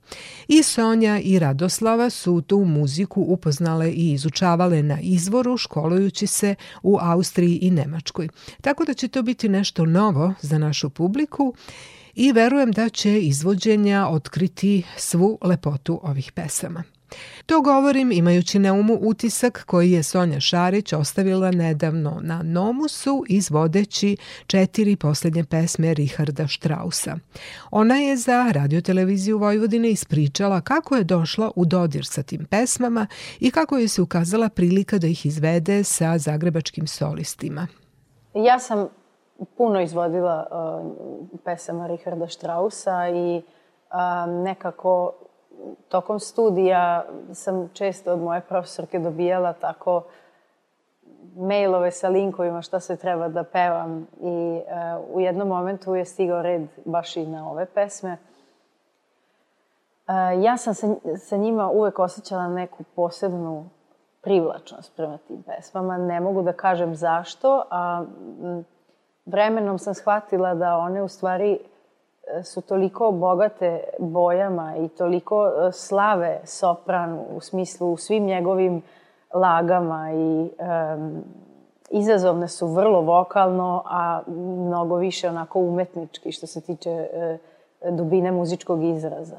I 0.48 0.64
Sonja 0.64 1.20
i 1.20 1.40
Radoslava 1.40 2.10
su 2.10 2.42
tu 2.42 2.58
muziku 2.66 3.22
upoznale 3.22 3.92
i 3.92 4.12
izučavale 4.12 4.84
na 4.84 5.00
izvoru 5.02 5.58
školujući 5.58 6.28
se 6.28 6.56
u 6.84 6.98
Austriji 7.02 7.60
i 7.62 7.72
Nemačkoj. 7.72 8.30
Tako 8.62 8.86
da 8.86 8.94
će 8.94 9.08
to 9.08 9.22
biti 9.22 9.50
nešto 9.50 9.86
novo 9.86 10.34
za 10.42 10.58
našu 10.58 10.90
publiku 10.90 11.54
i 12.16 12.32
verujem 12.32 12.72
da 12.72 12.90
će 12.90 13.20
izvođenja 13.20 14.08
otkriti 14.08 14.84
svu 14.98 15.38
lepotu 15.42 16.00
ovih 16.04 16.32
pesama. 16.32 16.84
To 17.46 17.62
govorim 17.62 18.12
imajući 18.12 18.60
na 18.60 18.74
umu 18.74 18.98
utisak 19.02 19.64
koji 19.66 19.92
je 19.92 20.04
Sonja 20.04 20.40
Šarić 20.40 20.94
ostavila 20.94 21.52
nedavno 21.52 22.20
na 22.22 22.42
Nomusu 22.44 23.24
izvodeći 23.30 24.18
četiri 24.48 24.96
posljednje 24.96 25.44
pesme 25.44 25.94
Richarda 25.94 26.48
Strausa. 26.48 27.18
Ona 27.72 27.96
je 27.96 28.18
za 28.18 28.46
radioteleviziju 28.52 29.38
Vojvodine 29.38 29.90
ispričala 29.90 30.62
kako 30.62 30.96
je 30.96 31.04
došla 31.04 31.52
u 31.56 31.66
dodir 31.66 32.06
sa 32.06 32.24
tim 32.24 32.46
pesmama 32.46 33.08
i 33.40 33.52
kako 33.52 33.78
je 33.78 33.88
se 33.88 34.02
ukazala 34.02 34.50
prilika 34.50 34.98
da 34.98 35.08
ih 35.08 35.26
izvede 35.26 35.84
sa 35.84 36.18
zagrebačkim 36.18 36.88
solistima. 36.88 37.68
Ja 38.34 38.60
sam 38.60 38.88
puno 39.58 39.82
izvodila 39.82 40.48
uh, 40.52 41.40
pesama 41.44 41.88
Richarda 41.88 42.28
Strausa 42.28 43.10
i 43.10 43.38
uh, 43.38 44.44
nekako 44.44 45.14
tokom 45.90 46.20
studija 46.20 47.06
sam 47.34 47.70
često 47.74 48.14
od 48.14 48.20
moje 48.20 48.42
profesorke 48.42 49.00
dobijala 49.00 49.54
tako 49.54 50.04
mailove 51.36 51.92
sa 51.92 52.10
linkovima 52.10 52.62
šta 52.62 52.80
se 52.80 52.96
treba 52.96 53.28
da 53.28 53.44
pevam 53.44 54.08
i 54.22 54.62
uh, 55.00 55.16
u 55.16 55.20
jednom 55.22 55.48
momentu 55.48 55.96
je 55.96 56.06
stigao 56.06 56.42
red 56.42 56.62
baš 56.86 57.18
i 57.18 57.26
na 57.26 57.52
ove 57.52 57.66
pesme. 57.66 58.18
Uh, 60.08 60.44
ja 60.44 60.58
sam 60.58 60.74
sa, 60.74 60.88
sa 61.18 61.38
njima 61.38 61.70
uvek 61.70 62.00
osjećala 62.00 62.48
neku 62.48 62.84
posebnu 62.96 63.70
privlačnost 64.22 64.96
prema 64.96 65.18
tim 65.18 65.44
pesmama. 65.44 65.98
Ne 65.98 66.20
mogu 66.20 66.42
da 66.42 66.54
kažem 66.54 66.96
zašto, 66.96 67.64
a 67.70 68.06
vremenom 69.26 69.80
sam 69.80 69.94
shvatila 69.94 70.54
da 70.56 70.78
one 70.78 71.04
u 71.04 71.08
stvari 71.08 71.52
e, 71.54 71.58
su 72.44 72.62
toliko 72.62 73.12
bogate 73.12 73.84
bojama 74.00 74.76
i 74.78 74.88
toliko 74.88 75.48
e, 75.48 75.72
slave 75.72 76.42
sopran 76.46 77.20
u 77.36 77.40
smislu 77.40 77.92
u 77.92 77.98
svim 77.98 78.26
njegovim 78.26 78.82
lagama 79.34 80.12
i 80.14 80.50
um, 80.96 81.24
izazovne 81.90 82.48
su 82.48 82.68
vrlo 82.68 83.02
vokalno, 83.02 83.84
a 83.86 84.22
mnogo 84.28 84.96
više 84.96 85.30
onako 85.30 85.60
umetnički 85.60 86.32
što 86.32 86.48
se 86.48 86.62
tiče 86.62 87.08
uh, 87.82 87.98
dubine 87.98 88.32
muzičkog 88.32 88.84
izraza. 88.84 89.38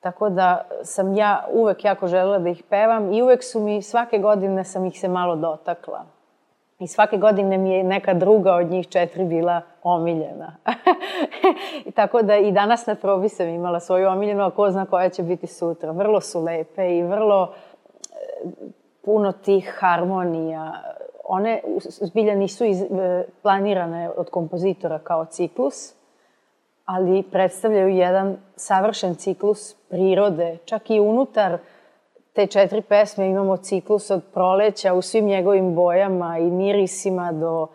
Tako 0.00 0.30
da 0.30 0.66
sam 0.82 1.16
ja 1.16 1.46
uvek 1.52 1.84
jako 1.84 2.06
želela 2.06 2.38
da 2.38 2.48
ih 2.48 2.62
pevam 2.68 3.12
i 3.12 3.22
uvek 3.22 3.44
su 3.44 3.60
mi, 3.60 3.82
svake 3.82 4.18
godine 4.18 4.64
sam 4.64 4.86
ih 4.86 5.00
se 5.00 5.08
malo 5.08 5.36
dotakla. 5.36 6.04
I 6.78 6.86
svake 6.86 7.16
godine 7.16 7.58
mi 7.58 7.70
je 7.70 7.84
neka 7.84 8.14
druga 8.14 8.54
od 8.54 8.70
njih 8.70 8.88
četiri 8.88 9.24
bila 9.24 9.60
omiljena. 9.82 10.56
I 11.86 11.90
tako 11.90 12.22
da 12.22 12.36
i 12.36 12.52
danas 12.52 12.86
na 12.86 12.94
probi 12.94 13.28
sam 13.28 13.48
imala 13.48 13.80
svoju 13.80 14.08
omiljenu, 14.08 14.44
a 14.44 14.50
ko 14.50 14.70
zna 14.70 14.86
koja 14.86 15.08
će 15.08 15.22
biti 15.22 15.46
sutra. 15.46 15.92
Vrlo 15.92 16.20
su 16.20 16.42
lepe 16.42 16.96
i 16.96 17.02
vrlo 17.02 17.52
e, 17.52 18.14
puno 19.04 19.32
tih 19.32 19.74
harmonija. 19.78 20.72
One 21.24 21.60
zbilja 21.78 22.34
nisu 22.34 22.64
iz, 22.64 22.82
e, 22.82 23.24
planirane 23.42 24.10
od 24.16 24.30
kompozitora 24.30 24.98
kao 24.98 25.24
ciklus, 25.24 25.94
ali 26.84 27.22
predstavljaju 27.22 27.88
jedan 27.88 28.36
savršen 28.56 29.14
ciklus 29.14 29.74
prirode, 29.88 30.58
čak 30.64 30.90
i 30.90 31.00
unutar 31.00 31.58
te 32.34 32.46
četiri 32.46 32.82
pesme 32.82 33.28
imamo 33.28 33.56
ciklus 33.56 34.10
od 34.10 34.22
proleća 34.32 34.94
u 34.94 35.02
svim 35.02 35.24
njegovim 35.26 35.74
bojama 35.74 36.38
i 36.38 36.50
mirisima 36.50 37.32
do, 37.32 37.66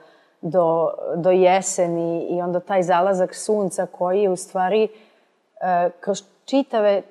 do, 0.42 0.90
do 1.16 1.32
jeseni 1.32 2.28
i 2.30 2.42
onda 2.42 2.60
taj 2.60 2.84
zalazak 2.84 3.36
sunca 3.36 3.86
koji 3.86 4.22
je 4.22 4.30
u 4.30 4.36
stvari 4.36 4.84
e, 4.84 5.90
kroz 6.00 6.24
čitave, 6.46 7.02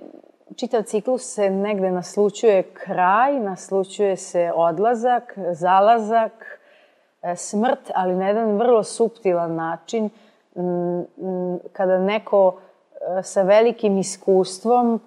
čitav 0.57 0.83
ciklus 0.83 1.35
se 1.35 1.51
negde 1.51 1.91
naslučuje 1.91 2.63
kraj, 2.63 3.41
naslučuje 3.41 4.17
se 4.17 4.53
odlazak, 4.55 5.39
zalazak, 5.53 6.61
e, 7.23 7.37
smrt, 7.37 7.91
ali 7.95 8.15
na 8.15 8.29
jedan 8.29 8.57
vrlo 8.57 8.83
suptilan 8.83 9.55
način. 9.55 10.11
Kada 11.73 11.99
neko 11.99 12.61
e, 13.19 13.23
sa 13.23 13.43
velikim 13.43 13.99
iskustvom 13.99 15.01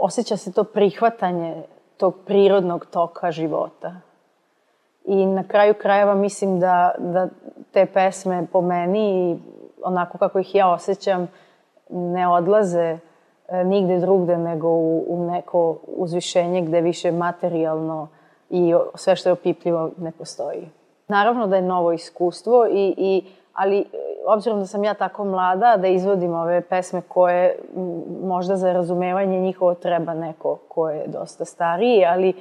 osjeća 0.00 0.36
se 0.36 0.52
to 0.52 0.64
prihvatanje 0.64 1.62
tog 1.96 2.14
prirodnog 2.26 2.86
toka 2.86 3.30
života. 3.30 3.94
I 5.04 5.26
na 5.26 5.48
kraju 5.48 5.74
krajeva 5.74 6.14
mislim 6.14 6.60
da, 6.60 6.94
da 6.98 7.28
te 7.72 7.86
pesme 7.86 8.46
po 8.52 8.60
meni, 8.60 9.38
onako 9.82 10.18
kako 10.18 10.38
ih 10.38 10.54
ja 10.54 10.72
osjećam, 10.72 11.28
ne 11.90 12.28
odlaze 12.28 12.98
e, 13.48 13.64
nigde 13.64 13.98
drugde 13.98 14.38
nego 14.38 14.68
u, 14.68 15.04
u 15.08 15.30
neko 15.30 15.78
uzvišenje 15.86 16.62
gde 16.62 16.80
više 16.80 17.12
materijalno 17.12 18.08
i 18.50 18.74
sve 18.94 19.16
što 19.16 19.28
je 19.28 19.32
opipljivo 19.32 19.90
ne 19.98 20.12
postoji. 20.12 20.68
Naravno 21.08 21.46
da 21.46 21.56
je 21.56 21.62
novo 21.62 21.92
iskustvo 21.92 22.66
i, 22.66 22.94
i 22.96 23.24
ali 23.58 23.84
obzirom 24.26 24.58
da 24.58 24.66
sam 24.66 24.84
ja 24.84 24.94
tako 24.94 25.24
mlada, 25.24 25.76
da 25.76 25.86
izvodim 25.88 26.34
ove 26.34 26.60
pesme 26.60 27.02
koje 27.08 27.58
možda 28.22 28.56
za 28.56 28.72
razumevanje 28.72 29.40
njihovo 29.40 29.74
treba 29.74 30.14
neko 30.14 30.58
ko 30.68 30.90
je 30.90 31.06
dosta 31.06 31.44
stariji, 31.44 32.04
ali 32.04 32.28
e, 32.28 32.34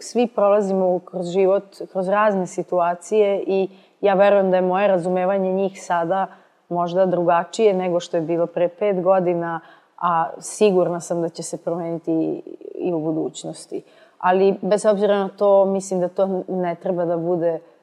svi 0.00 0.26
prolazimo 0.26 0.98
kroz 0.98 1.26
život, 1.26 1.64
kroz 1.92 2.08
razne 2.08 2.46
situacije 2.46 3.44
i 3.46 3.68
ja 4.00 4.14
verujem 4.14 4.50
da 4.50 4.56
je 4.56 4.62
moje 4.62 4.88
razumevanje 4.88 5.52
njih 5.52 5.84
sada 5.84 6.26
možda 6.68 7.06
drugačije 7.06 7.74
nego 7.74 8.00
što 8.00 8.16
je 8.16 8.20
bilo 8.20 8.46
pre 8.46 8.68
pet 8.68 9.02
godina, 9.02 9.60
a 9.98 10.30
sigurna 10.38 11.00
sam 11.00 11.22
da 11.22 11.28
će 11.28 11.42
se 11.42 11.64
promeniti 11.64 12.42
i 12.74 12.92
u 12.92 13.00
budućnosti. 13.00 13.82
Ali 14.18 14.54
bez 14.62 14.86
obzira 14.86 15.18
na 15.18 15.28
to, 15.28 15.64
mislim 15.64 16.00
da 16.00 16.08
to 16.08 16.42
ne 16.48 16.74
treba 16.74 17.04
da 17.04 17.16
bude 17.16 17.54
uh, 17.54 17.75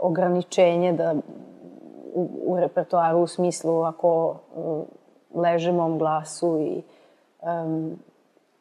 ograničenje 0.00 0.92
da 0.92 1.14
u, 2.14 2.28
u 2.46 2.56
repertoaru 2.60 3.18
u 3.18 3.26
smislu 3.26 3.82
ako 3.82 4.36
um, 4.54 4.84
leže 5.34 5.72
mom 5.72 5.98
glasu 5.98 6.58
i 6.60 6.82
um, 7.42 7.98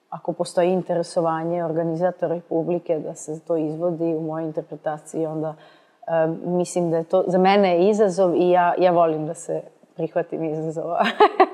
ako 0.10 0.34
postoji 0.34 0.72
interesovanje 0.72 1.66
organizatora 1.66 2.40
publike 2.50 3.00
da 3.00 3.16
se 3.16 3.40
to 3.40 3.58
izvodi 3.58 4.16
u 4.16 4.22
mojoj 4.22 4.46
interpretaciji, 4.46 5.26
onda 5.26 5.56
um, 6.26 6.58
mislim 6.58 6.92
da 6.92 6.98
je 6.98 7.04
to 7.04 7.24
za 7.28 7.38
mene 7.38 7.90
izazov 7.90 8.36
i 8.36 8.50
ja, 8.50 8.74
ja 8.78 8.92
volim 8.92 9.28
da 9.28 9.34
se 9.34 9.62
prihvatim 9.96 10.44
izazova. 10.44 11.06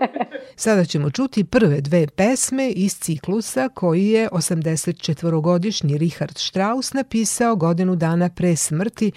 Sada 0.56 0.86
ćemo 0.86 1.10
čuti 1.10 1.44
prve 1.44 1.82
dve 1.82 2.08
pesme 2.08 2.70
iz 2.70 3.00
ciklusa 3.00 3.70
koji 3.70 4.08
je 4.08 4.30
84-godišnji 4.30 5.98
Richard 5.98 6.38
Strauss 6.38 6.94
napisao 6.94 7.56
godinu 7.56 7.96
dana 7.96 8.30
pre 8.30 8.56
smrti, 8.56 9.12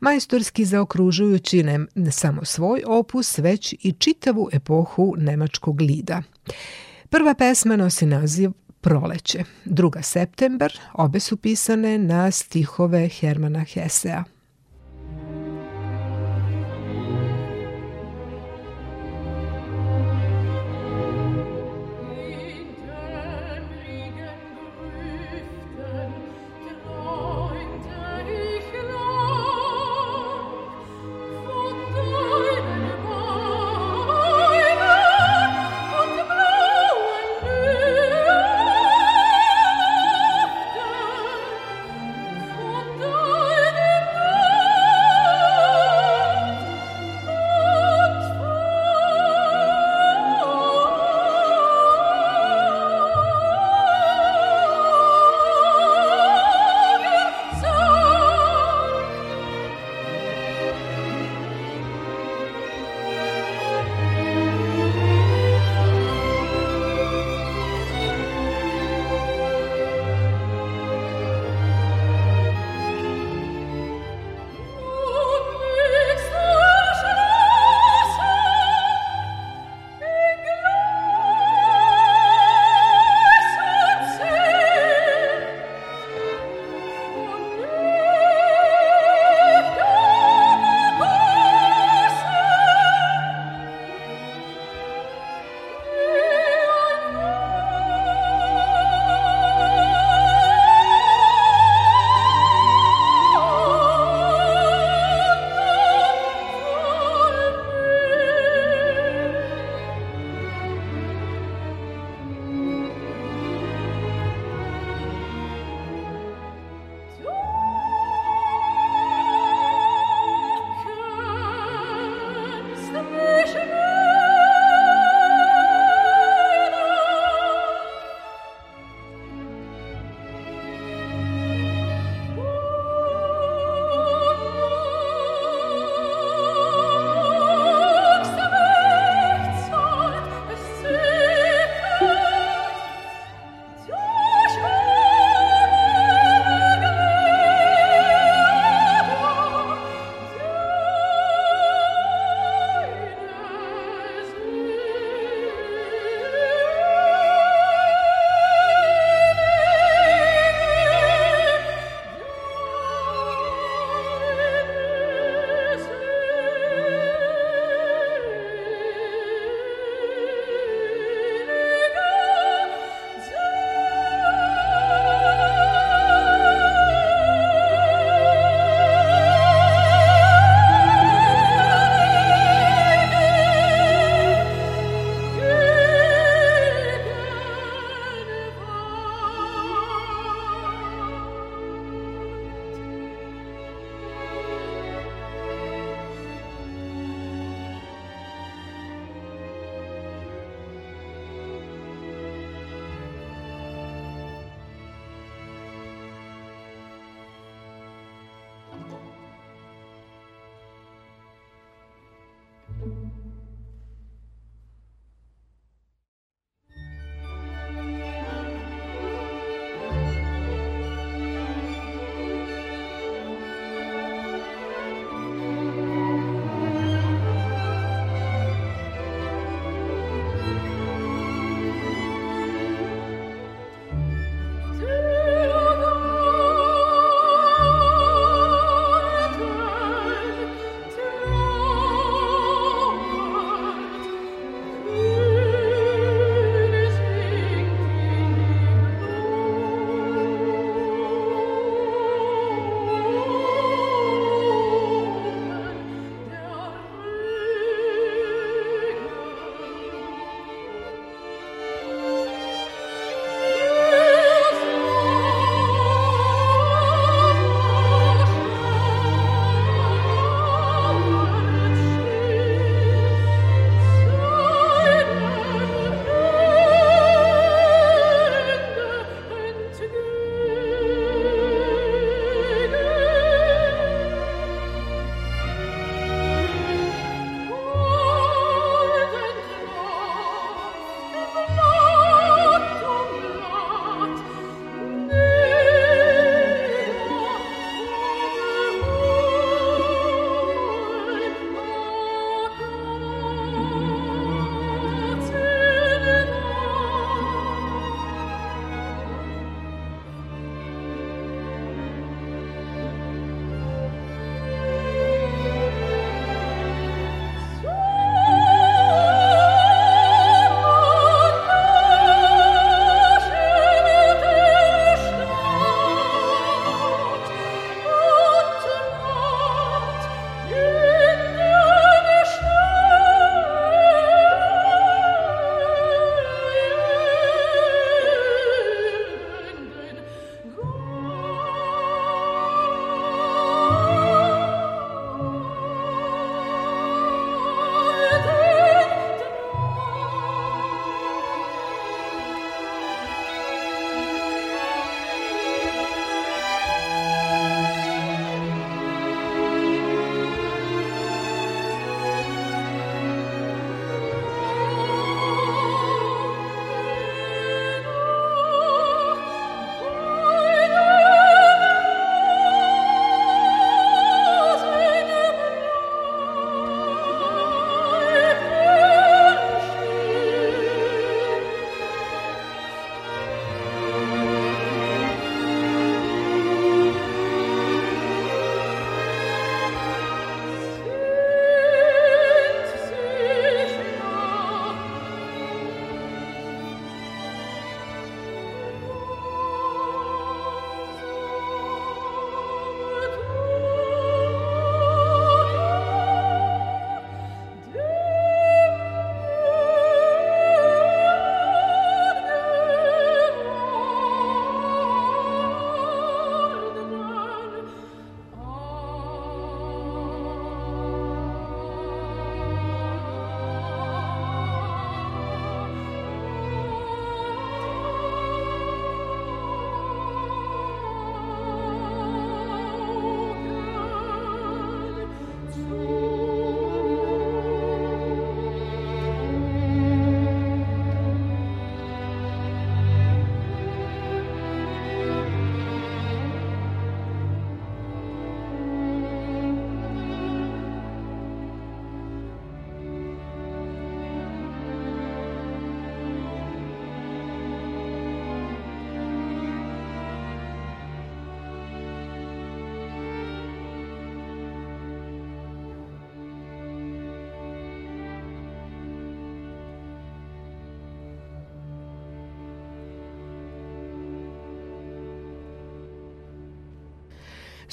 majstorski 0.00 0.64
zaokružujući 0.64 1.62
ne 1.94 2.10
samo 2.10 2.44
svoj 2.44 2.82
opus, 2.86 3.38
već 3.38 3.72
i 3.72 3.92
čitavu 3.92 4.48
epohu 4.52 5.14
nemačkog 5.18 5.80
lida. 5.80 6.22
Prva 7.08 7.34
pesma 7.34 7.76
nosi 7.76 8.06
naziv 8.06 8.50
Proleće. 8.80 9.44
Druga 9.64 10.02
september, 10.02 10.78
obe 10.92 11.20
su 11.20 11.36
pisane 11.36 11.98
na 11.98 12.30
stihove 12.30 13.08
Hermana 13.08 13.64
Hesea. 13.64 14.24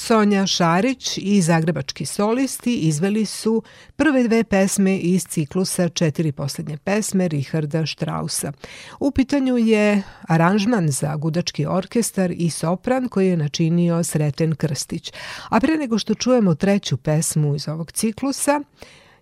Sonja 0.06 0.48
Šarić 0.48 1.18
i 1.18 1.42
zagrebački 1.42 2.06
solisti 2.06 2.76
izveli 2.76 3.26
su 3.26 3.64
prve 3.96 4.24
dve 4.24 4.44
pesme 4.44 4.98
iz 4.98 5.26
ciklusa 5.28 5.90
četiri 5.90 6.32
poslednje 6.32 6.78
pesme 6.78 7.28
Richarda 7.28 7.86
Strausa. 7.86 8.52
U 9.00 9.12
pitanju 9.12 9.58
je 9.58 10.04
aranžman 10.28 10.90
za 10.90 11.16
gudački 11.16 11.66
orkestar 11.66 12.32
i 12.32 12.50
sopran 12.50 13.10
koji 13.10 13.28
je 13.28 13.38
načinio 13.38 14.04
Sreten 14.04 14.56
Krstić. 14.56 15.12
A 15.50 15.60
pre 15.60 15.78
nego 15.78 16.00
što 16.00 16.14
čujemo 16.14 16.56
treću 16.56 16.98
pesmu 16.98 17.56
iz 17.56 17.68
ovog 17.68 17.92
ciklusa, 17.92 18.62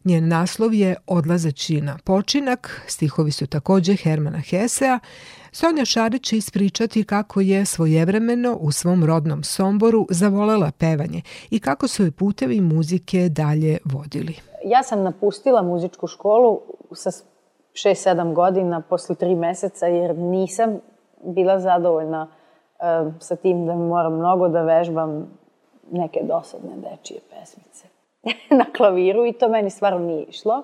Njen 0.03 0.27
naslov 0.27 0.73
je 0.73 0.95
Odlazeći 1.07 1.81
na 1.81 1.97
počinak, 2.05 2.81
stihovi 2.87 3.31
su 3.31 3.47
takođe 3.47 3.95
Hermana 3.95 4.39
Hesea. 4.39 4.99
Sonja 5.51 5.85
Šarić 5.85 6.23
će 6.23 6.37
ispričati 6.37 7.03
kako 7.03 7.41
je 7.41 7.65
svojevremeno 7.65 8.57
u 8.59 8.71
svom 8.71 9.05
rodnom 9.05 9.43
Somboru 9.43 10.07
zavolela 10.09 10.71
pevanje 10.79 11.21
i 11.49 11.59
kako 11.59 11.87
su 11.87 12.03
joj 12.03 12.11
putevi 12.11 12.61
muzike 12.61 13.29
dalje 13.29 13.77
vodili. 13.85 14.35
Ja 14.65 14.83
sam 14.83 15.03
napustila 15.03 15.61
muzičku 15.61 16.07
školu 16.07 16.61
sa 16.91 17.11
6-7 17.73 18.33
godina 18.33 18.81
posle 18.81 19.15
3 19.15 19.35
meseca 19.35 19.85
jer 19.85 20.17
nisam 20.17 20.79
bila 21.23 21.59
zadovoljna 21.59 22.27
uh, 22.27 23.13
sa 23.19 23.35
tim 23.35 23.65
da 23.65 23.75
moram 23.75 24.15
mnogo 24.15 24.47
da 24.47 24.61
vežbam 24.61 25.39
neke 25.91 26.19
dosadne 26.23 26.75
dečije 26.75 27.19
pesmice. 27.29 27.90
na 28.59 28.65
klaviru 28.77 29.25
i 29.25 29.33
to 29.33 29.49
meni 29.49 29.69
stvarno 29.69 29.99
nije 29.99 30.23
išlo. 30.23 30.63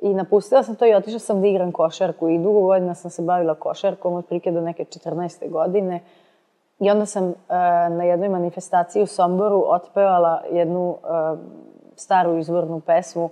I 0.00 0.14
napustila 0.14 0.62
sam 0.62 0.76
to 0.76 0.86
i 0.86 0.94
otišla 0.94 1.18
sam 1.18 1.40
da 1.40 1.46
igram 1.48 1.72
košarku 1.72 2.28
i 2.28 2.38
dugo 2.38 2.60
godina 2.60 2.94
sam 2.94 3.10
se 3.10 3.22
bavila 3.22 3.54
košarkom, 3.54 4.14
od 4.14 4.26
prike 4.26 4.50
do 4.50 4.60
neke 4.60 4.84
14. 4.84 5.50
godine. 5.50 6.00
I 6.78 6.90
onda 6.90 7.06
sam 7.06 7.24
uh, 7.24 7.34
na 7.90 8.04
jednoj 8.04 8.28
manifestaciji 8.28 9.02
u 9.02 9.06
Somboru 9.06 9.64
otpevala 9.66 10.42
jednu 10.50 10.90
uh, 10.90 11.38
staru 11.96 12.38
izvornu 12.38 12.80
pesmu 12.80 13.30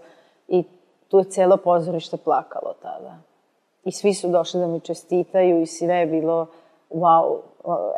i 0.48 0.64
tu 1.08 1.18
je 1.18 1.24
cijelo 1.24 1.56
pozorište 1.56 2.16
plakalo 2.16 2.74
tada. 2.82 3.18
I 3.84 3.92
svi 3.92 4.14
su 4.14 4.28
došli 4.28 4.60
da 4.60 4.66
mi 4.66 4.80
čestitaju 4.80 5.62
i 5.62 5.66
sve 5.66 5.94
je 5.94 6.06
bilo 6.06 6.46
wow, 6.90 7.38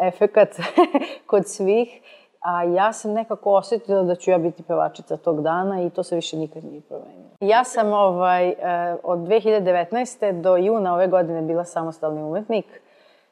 efekat 0.01 0.49
kod 1.31 1.49
svih. 1.49 2.01
A 2.49 2.63
ja 2.63 2.93
sam 2.93 3.13
nekako 3.13 3.53
osetila 3.53 4.03
da 4.03 4.15
ću 4.15 4.31
ja 4.31 4.39
biti 4.39 4.63
pevačica 4.63 5.17
tog 5.17 5.43
dana 5.43 5.83
i 5.83 5.91
to 5.91 6.03
se 6.03 6.15
više 6.15 6.37
nikad 6.37 6.65
nije 6.65 6.81
promenilo. 6.81 7.29
Ja 7.41 7.65
sam 7.65 7.93
ovaj, 7.93 8.49
eh, 8.49 8.57
od 9.03 9.19
2019. 9.19 10.41
do 10.41 10.57
juna 10.57 10.95
ove 10.95 11.07
godine 11.07 11.43
bila 11.43 11.65
samostalni 11.65 12.23
umetnik 12.23 12.67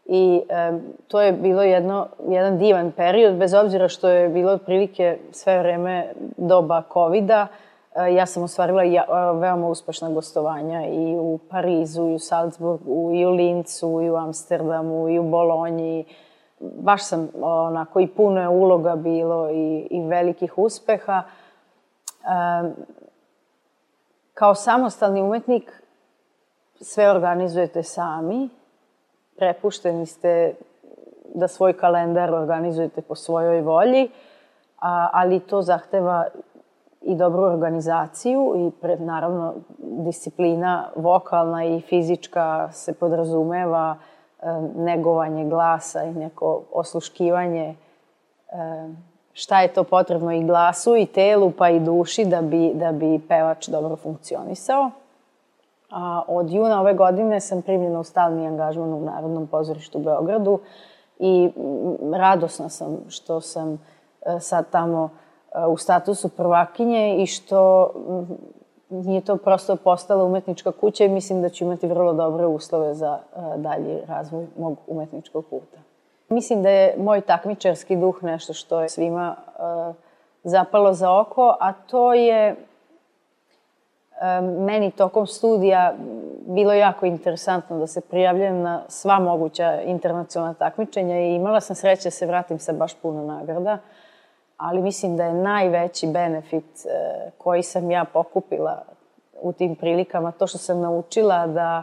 i 0.05 0.43
eh, 0.49 0.73
to 1.09 1.21
je 1.21 1.33
bilo 1.33 1.63
jedno, 1.63 2.07
jedan 2.29 2.59
divan 2.59 2.93
period, 2.93 3.37
bez 3.37 3.55
obzira 3.55 3.89
što 3.89 4.09
je 4.09 4.29
bilo 4.29 4.53
otprilike 4.53 5.19
sve 5.31 5.59
vreme 5.59 6.13
doba 6.37 6.83
COVID-a. 6.93 7.47
Eh, 7.95 8.15
ja 8.15 8.27
sam 8.27 8.43
ostvarila 8.43 8.83
veoma 9.33 9.69
uspešna 9.69 10.11
gostovanja 10.11 10.87
i 10.87 11.17
u 11.19 11.39
Parizu, 11.51 12.09
i 12.09 12.15
u 12.15 12.19
Salzburgu, 12.19 13.13
i 13.15 13.27
u 13.27 13.31
Lincu, 13.31 14.01
i 14.03 14.11
u 14.11 14.17
Amsterdamu, 14.17 15.09
i 15.09 15.19
u 15.19 15.23
Bolonji, 15.23 16.05
baš 16.61 17.09
sam 17.09 17.29
onako 17.43 18.01
i 18.01 18.07
puno 18.07 18.41
je 18.41 18.49
uloga 18.49 18.97
bilo 18.97 19.51
i, 19.51 19.87
i 19.91 20.07
velikih 20.07 20.59
uspeha. 20.59 21.23
Um, 22.27 22.73
kao 24.35 24.55
samostalni 24.55 25.23
umetnik 25.23 25.83
sve 26.81 27.11
organizujete 27.11 27.83
sami, 27.83 28.49
prepušteni 29.37 30.07
ste 30.07 30.55
da 31.35 31.49
svoj 31.49 31.73
kalendar 31.73 32.35
organizujete 32.35 33.03
po 33.03 33.15
svojoj 33.15 33.61
volji, 33.61 34.11
a, 34.81 35.09
ali 35.13 35.41
to 35.41 35.63
zahteva 35.63 36.27
i 37.03 37.15
dobru 37.15 37.43
organizaciju 37.43 38.55
i 38.57 38.81
pred, 38.81 39.01
naravno 39.01 39.55
disciplina 39.79 40.89
vokalna 40.97 41.65
i 41.65 41.81
fizička 41.81 42.73
se 42.73 42.95
podrazumeva 42.95 43.97
negovanje 44.77 45.45
glasa 45.45 46.03
i 46.03 46.15
neko 46.15 46.63
osluškivanje 46.73 47.75
šta 49.33 49.61
je 49.61 49.73
to 49.73 49.85
potrebno 49.85 50.33
i 50.33 50.45
glasu 50.45 50.97
i 50.97 51.07
telu 51.07 51.51
pa 51.51 51.69
i 51.69 51.81
duši 51.81 52.25
da 52.25 52.43
bi, 52.43 52.73
da 52.75 52.93
bi 52.93 53.21
pevač 53.29 53.69
dobro 53.69 53.97
funkcionisao. 53.97 54.91
A 55.91 56.23
od 56.29 56.51
juna 56.51 56.81
ove 56.81 56.95
godine 56.95 57.41
sam 57.41 57.63
primljena 57.63 58.01
u 58.01 58.05
stalni 58.05 58.47
angažman 58.47 58.93
u 58.93 59.01
Narodnom 59.01 59.47
pozorištu 59.47 59.99
u 59.99 60.03
Beogradu 60.03 60.59
i 61.19 61.51
radosna 62.13 62.69
sam 62.69 62.99
što 63.09 63.41
sam 63.41 63.73
e, 64.27 64.41
sad 64.41 64.71
tamo 64.71 65.11
e, 65.55 65.67
u 65.67 65.77
statusu 65.77 66.29
prvakinje 66.29 67.17
i 67.23 67.27
što 67.27 67.91
nije 68.89 69.21
to 69.21 69.37
prosto 69.37 69.77
postala 69.77 70.25
umetnička 70.25 70.73
kuća 70.73 71.05
i 71.05 71.09
mislim 71.09 71.43
da 71.43 71.49
ću 71.49 71.65
imati 71.65 71.87
vrlo 71.87 72.13
dobre 72.13 72.47
uslove 72.47 72.95
za 72.95 73.19
uh, 73.37 73.57
dalji 73.57 74.01
razvoj 74.07 74.47
mog 74.59 74.77
umetničkog 74.87 75.45
puta. 75.51 75.79
Mislim 76.29 76.63
da 76.63 76.71
je 76.71 76.95
moj 76.99 77.21
takmičarski 77.21 77.97
duh 77.97 78.23
nešto 78.23 78.53
što 78.53 78.81
je 78.81 78.89
svima 78.89 79.37
uh, 79.39 79.95
zapalo 80.45 80.93
za 80.93 81.21
oko, 81.21 81.57
a 81.61 81.73
to 81.73 82.15
je 82.15 82.57
um, 84.21 84.65
meni 84.65 84.91
tokom 84.91 85.27
studija 85.27 85.95
bilo 86.47 86.73
jako 86.73 87.07
interesantno 87.07 87.79
da 87.79 87.87
se 87.87 88.01
prijavljam 88.01 88.61
na 88.61 88.83
sva 88.89 89.19
moguća 89.19 89.81
internacionalna 89.81 90.55
takmičenja 90.55 91.21
i 91.21 91.35
imala 91.35 91.61
sam 91.61 91.77
sreće 91.77 92.05
da 92.05 92.11
se 92.11 92.27
vratim 92.27 92.59
sa 92.59 92.73
baš 92.73 92.95
puno 92.95 93.25
nagrada. 93.25 93.79
Ali 94.57 94.83
mislim 94.83 95.17
da 95.17 95.25
je 95.25 95.35
najveći 95.35 96.07
benefit 96.07 96.65
e, 96.65 97.31
koji 97.39 97.63
sam 97.63 97.91
ja 97.91 98.05
pokupila 98.13 98.83
u 99.43 99.53
tim 99.53 99.77
prilikama 99.77 100.33
to 100.33 100.47
što 100.47 100.59
sam 100.59 100.81
naučila 100.81 101.47
da 101.47 101.83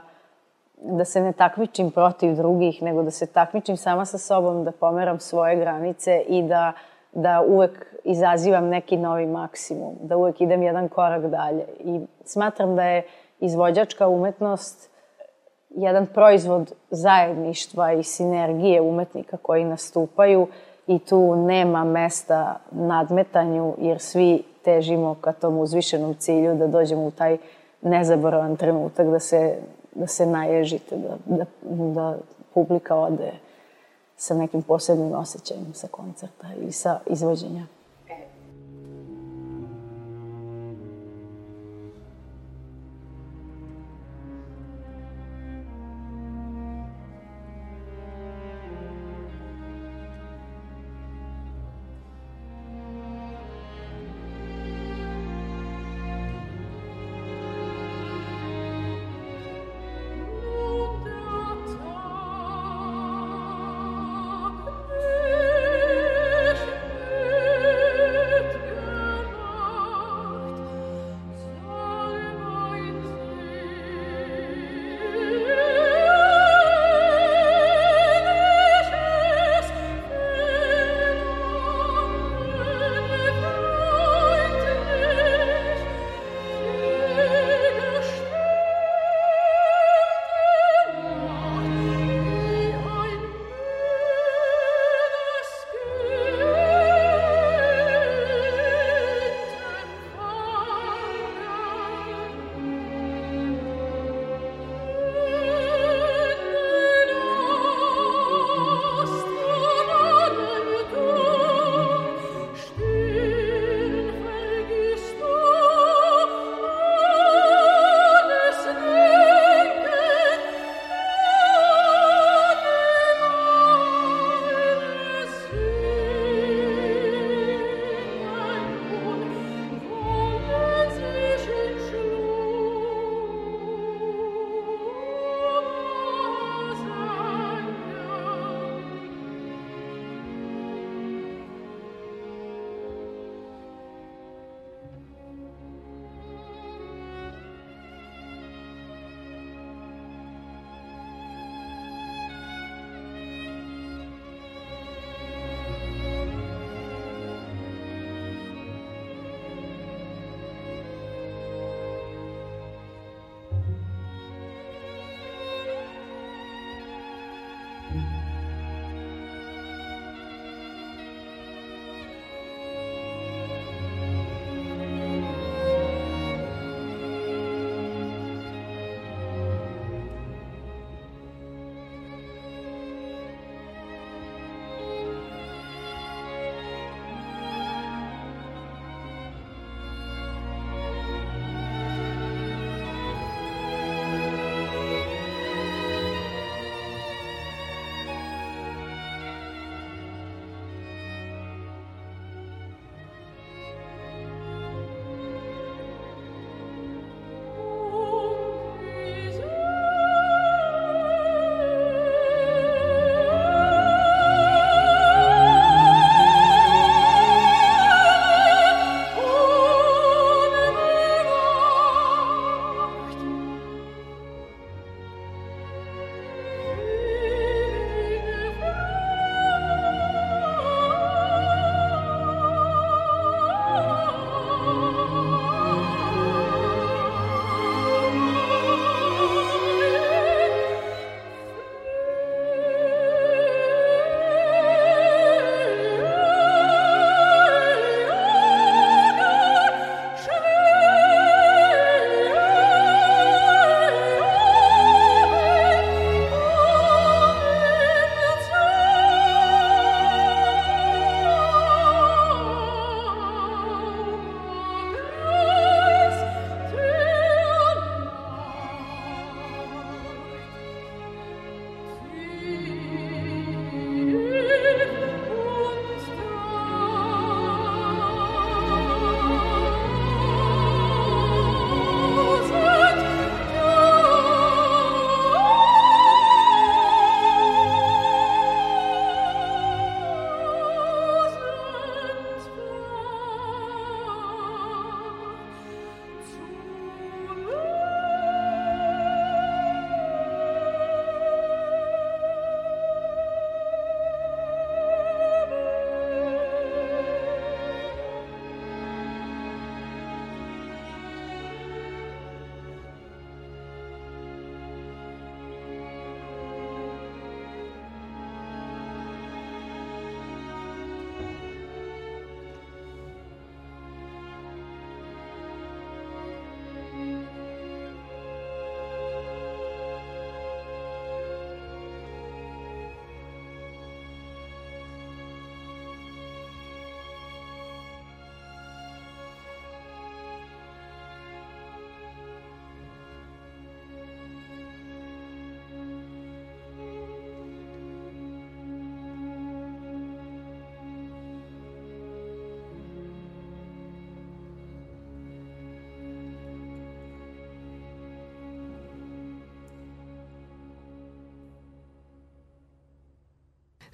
da 0.83 1.05
se 1.05 1.21
ne 1.21 1.33
takmičim 1.33 1.91
protiv 1.91 2.35
drugih, 2.35 2.81
nego 2.81 3.03
da 3.03 3.11
se 3.11 3.25
takmičim 3.25 3.77
sama 3.77 4.05
sa 4.05 4.17
sobom, 4.17 4.63
da 4.63 4.71
pomeram 4.71 5.19
svoje 5.19 5.55
granice 5.55 6.23
i 6.27 6.43
da, 6.43 6.73
da 7.13 7.43
uvek 7.47 7.95
izazivam 8.03 8.67
neki 8.67 8.97
novi 8.97 9.25
maksimum, 9.25 9.95
da 10.01 10.17
uvek 10.17 10.41
idem 10.41 10.63
jedan 10.63 10.87
korak 10.89 11.25
dalje. 11.25 11.65
I 11.79 11.99
smatram 12.25 12.75
da 12.75 12.83
je 12.83 13.03
izvođačka 13.39 14.07
umetnost 14.07 14.89
jedan 15.69 16.05
proizvod 16.05 16.73
zajedništva 16.89 17.93
i 17.93 18.03
sinergije 18.03 18.81
umetnika 18.81 19.37
koji 19.37 19.65
nastupaju 19.65 20.47
i 20.87 20.99
tu 20.99 21.35
nema 21.35 21.83
mesta 21.83 22.59
nadmetanju 22.71 23.73
jer 23.77 23.99
svi 23.99 24.43
težimo 24.63 25.15
ka 25.21 25.31
tom 25.31 25.57
uzvišenom 25.57 26.15
cilju 26.15 26.55
da 26.55 26.67
dođemo 26.67 27.05
u 27.05 27.11
taj 27.11 27.37
nezaboravan 27.81 28.55
trenutak 28.55 29.07
da 29.07 29.19
se, 29.19 29.57
da 29.95 30.07
se 30.07 30.25
naježite, 30.25 30.97
da, 30.97 31.17
da, 31.25 31.45
da 31.93 32.17
publika 32.53 32.95
ode 32.95 33.31
sa 34.17 34.33
nekim 34.33 34.61
posebnim 34.61 35.13
osjećajem 35.13 35.73
sa 35.73 35.87
koncerta 35.87 36.47
ili 36.57 36.71
sa 36.71 36.99
izvođenja. 37.05 37.65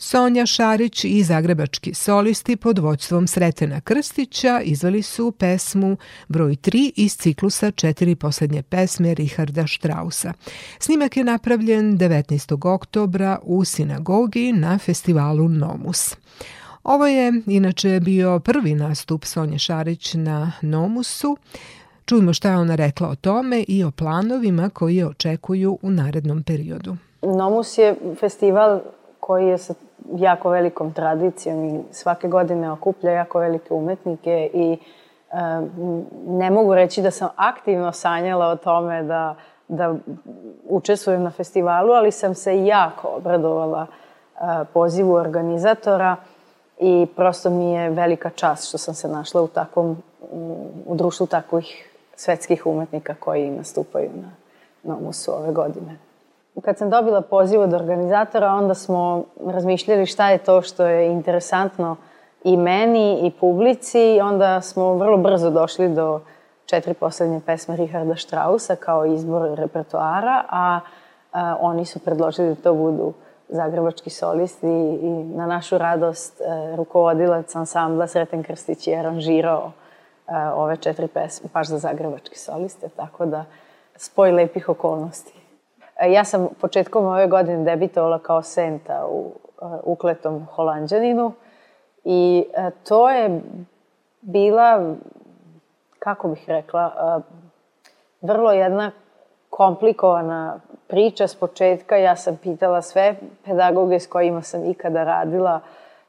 Sonja 0.01 0.45
Šarić 0.45 1.03
i 1.03 1.23
zagrebački 1.23 1.93
solisti 1.93 2.55
pod 2.55 2.79
vođstvom 2.79 3.27
Sretena 3.27 3.81
Krstića 3.81 4.61
izvali 4.63 5.01
su 5.01 5.31
pesmu 5.31 5.97
broj 6.27 6.55
3 6.55 6.91
iz 6.95 7.17
ciklusa 7.17 7.71
četiri 7.71 8.15
poslednje 8.15 8.63
pesme 8.63 9.13
Richarda 9.13 9.67
Strausa. 9.67 10.33
Snimak 10.79 11.17
je 11.17 11.23
napravljen 11.23 11.97
19. 11.97 12.73
oktobra 12.73 13.39
u 13.43 13.65
sinagogi 13.65 14.51
na 14.51 14.77
festivalu 14.77 15.49
Nomus. 15.49 16.15
Ovo 16.83 17.07
je 17.07 17.33
inače 17.47 17.99
bio 17.99 18.39
prvi 18.39 18.75
nastup 18.75 19.25
Sonje 19.25 19.59
Šarić 19.59 20.13
na 20.13 20.51
Nomusu. 20.61 21.37
Čujmo 22.05 22.33
šta 22.33 22.49
je 22.49 22.57
ona 22.57 22.75
rekla 22.75 23.09
o 23.09 23.15
tome 23.15 23.63
i 23.67 23.83
o 23.83 23.91
planovima 23.91 24.69
koji 24.69 24.95
je 24.95 25.07
očekuju 25.07 25.77
u 25.81 25.89
narednom 25.89 26.43
periodu. 26.43 26.97
Nomus 27.21 27.77
je 27.77 27.95
festival 28.19 28.79
koji 29.19 29.47
je 29.47 29.57
sa 29.57 29.73
jako 30.17 30.49
velikom 30.49 30.93
tradicijom 30.93 31.65
i 31.65 31.83
svake 31.91 32.27
godine 32.27 32.71
okuplja 32.71 33.11
jako 33.11 33.39
velike 33.39 33.73
umetnike 33.73 34.49
i 34.53 34.77
ne 36.27 36.51
mogu 36.51 36.75
reći 36.75 37.01
da 37.01 37.11
sam 37.11 37.29
aktivno 37.35 37.91
sanjala 37.91 38.47
o 38.47 38.55
tome 38.55 39.03
da, 39.03 39.35
da 39.67 39.95
učestvujem 40.69 41.23
na 41.23 41.31
festivalu, 41.31 41.91
ali 41.91 42.11
sam 42.11 42.35
se 42.35 42.65
jako 42.65 43.07
obradovala 43.07 43.87
e, 43.87 44.39
pozivu 44.73 45.13
organizatora 45.13 46.15
i 46.79 47.07
prosto 47.15 47.49
mi 47.49 47.73
je 47.73 47.89
velika 47.89 48.29
čast 48.29 48.67
što 48.67 48.77
sam 48.77 48.93
se 48.93 49.07
našla 49.07 49.41
u 49.41 49.47
takvom, 49.47 49.97
u 50.85 50.95
društvu 50.95 51.27
takvih 51.27 51.89
svetskih 52.15 52.65
umetnika 52.65 53.15
koji 53.19 53.49
nastupaju 53.49 54.09
na 54.15 54.31
Nomusu 54.83 55.31
ove 55.31 55.51
godine. 55.51 56.08
Kad 56.61 56.77
sam 56.77 56.89
dobila 56.89 57.21
poziv 57.21 57.61
od 57.61 57.73
organizatora, 57.73 58.53
onda 58.53 58.73
smo 58.73 59.23
razmišljali 59.45 60.05
šta 60.05 60.29
je 60.29 60.37
to 60.37 60.61
što 60.61 60.85
je 60.85 61.11
interesantno 61.11 61.95
i 62.43 62.57
meni 62.57 63.19
i 63.27 63.31
publici. 63.31 64.19
Onda 64.23 64.61
smo 64.61 64.93
vrlo 64.93 65.17
brzo 65.17 65.49
došli 65.49 65.89
do 65.89 66.21
četiri 66.65 66.93
poslednje 66.93 67.41
pesme 67.45 67.75
Richarda 67.75 68.15
Strausa 68.15 68.75
kao 68.75 69.05
izbor 69.05 69.57
repertoara, 69.57 70.43
a, 70.49 70.79
a 71.31 71.57
oni 71.59 71.85
su 71.85 71.99
predložili 71.99 72.49
da 72.49 72.55
to 72.55 72.73
budu 72.73 73.13
zagrebački 73.49 74.09
solisti 74.09 74.67
i 75.01 75.09
na 75.23 75.45
našu 75.45 75.77
radost 75.77 76.41
e, 76.41 76.75
rukovodilac 76.75 77.55
ansambla 77.55 78.07
Sreten 78.07 78.43
Krstić 78.43 78.87
je 78.87 78.99
aranžirao 78.99 79.71
e, 80.27 80.31
ove 80.53 80.77
četiri 80.77 81.07
pesme 81.07 81.49
baš 81.53 81.67
za 81.67 81.77
zagrebački 81.77 82.37
soliste, 82.37 82.89
tako 82.89 83.25
da 83.25 83.45
spoj 83.95 84.31
lepih 84.31 84.69
okolnosti. 84.69 85.38
E, 85.99 86.11
ja 86.11 86.23
sam 86.23 86.47
početkom 86.61 87.05
ove 87.05 87.27
godine 87.27 87.63
debitovala 87.63 88.19
kao 88.19 88.41
Senta 88.41 89.07
u 89.09 89.31
e, 89.61 89.65
ukletom 89.83 90.45
Holandjaninu 90.45 91.31
i 92.03 92.45
e, 92.53 92.71
to 92.87 93.09
je 93.09 93.41
bila, 94.21 94.95
kako 95.99 96.27
bih 96.27 96.43
rekla, 96.47 97.21
vrlo 98.21 98.51
jedna 98.51 98.91
komplikovana 99.49 100.59
priča 100.87 101.27
s 101.27 101.35
početka. 101.35 101.97
Ja 101.97 102.15
sam 102.15 102.37
pitala 102.37 102.81
sve 102.81 103.15
pedagoge 103.45 103.99
s 103.99 104.07
kojima 104.07 104.41
sam 104.41 104.65
ikada 104.65 105.03
radila 105.03 105.59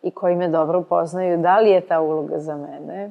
i 0.02 0.10
koji 0.10 0.36
me 0.36 0.48
dobro 0.48 0.82
poznaju, 0.82 1.38
da 1.38 1.58
li 1.58 1.70
je 1.70 1.80
ta 1.80 2.00
uloga 2.00 2.38
za 2.38 2.56
mene. 2.56 3.10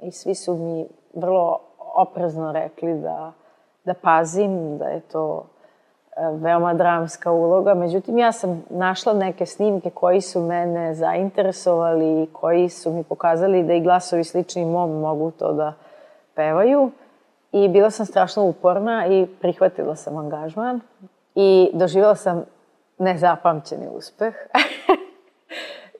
I 0.00 0.12
svi 0.12 0.34
su 0.34 0.54
mi 0.54 0.86
vrlo 1.14 1.60
oprezno 1.78 2.52
rekli 2.52 2.94
da, 2.94 3.32
da 3.84 3.94
pazim, 3.94 4.78
da 4.78 4.84
je 4.84 5.00
to 5.00 5.46
veoma 6.32 6.74
dramska 6.74 7.32
uloga. 7.32 7.74
Međutim, 7.74 8.18
ja 8.18 8.32
sam 8.32 8.64
našla 8.70 9.12
neke 9.12 9.46
snimke 9.46 9.90
koji 9.90 10.20
su 10.20 10.40
mene 10.40 10.94
zainteresovali 10.94 12.22
i 12.22 12.26
koji 12.32 12.68
su 12.68 12.92
mi 12.92 13.04
pokazali 13.04 13.62
da 13.62 13.72
i 13.72 13.80
glasovi 13.80 14.24
slični 14.24 14.64
mom 14.64 15.00
mogu 15.00 15.30
to 15.30 15.52
da 15.52 15.72
pevaju. 16.34 16.90
I 17.52 17.68
bila 17.68 17.90
sam 17.90 18.06
strašno 18.06 18.44
uporna 18.44 19.06
i 19.06 19.26
prihvatila 19.40 19.96
sam 19.96 20.16
angažman 20.16 20.80
i 21.34 21.70
doživjela 21.72 22.14
sam 22.14 22.44
nezapamćeni 22.98 23.88
uspeh. 23.96 24.34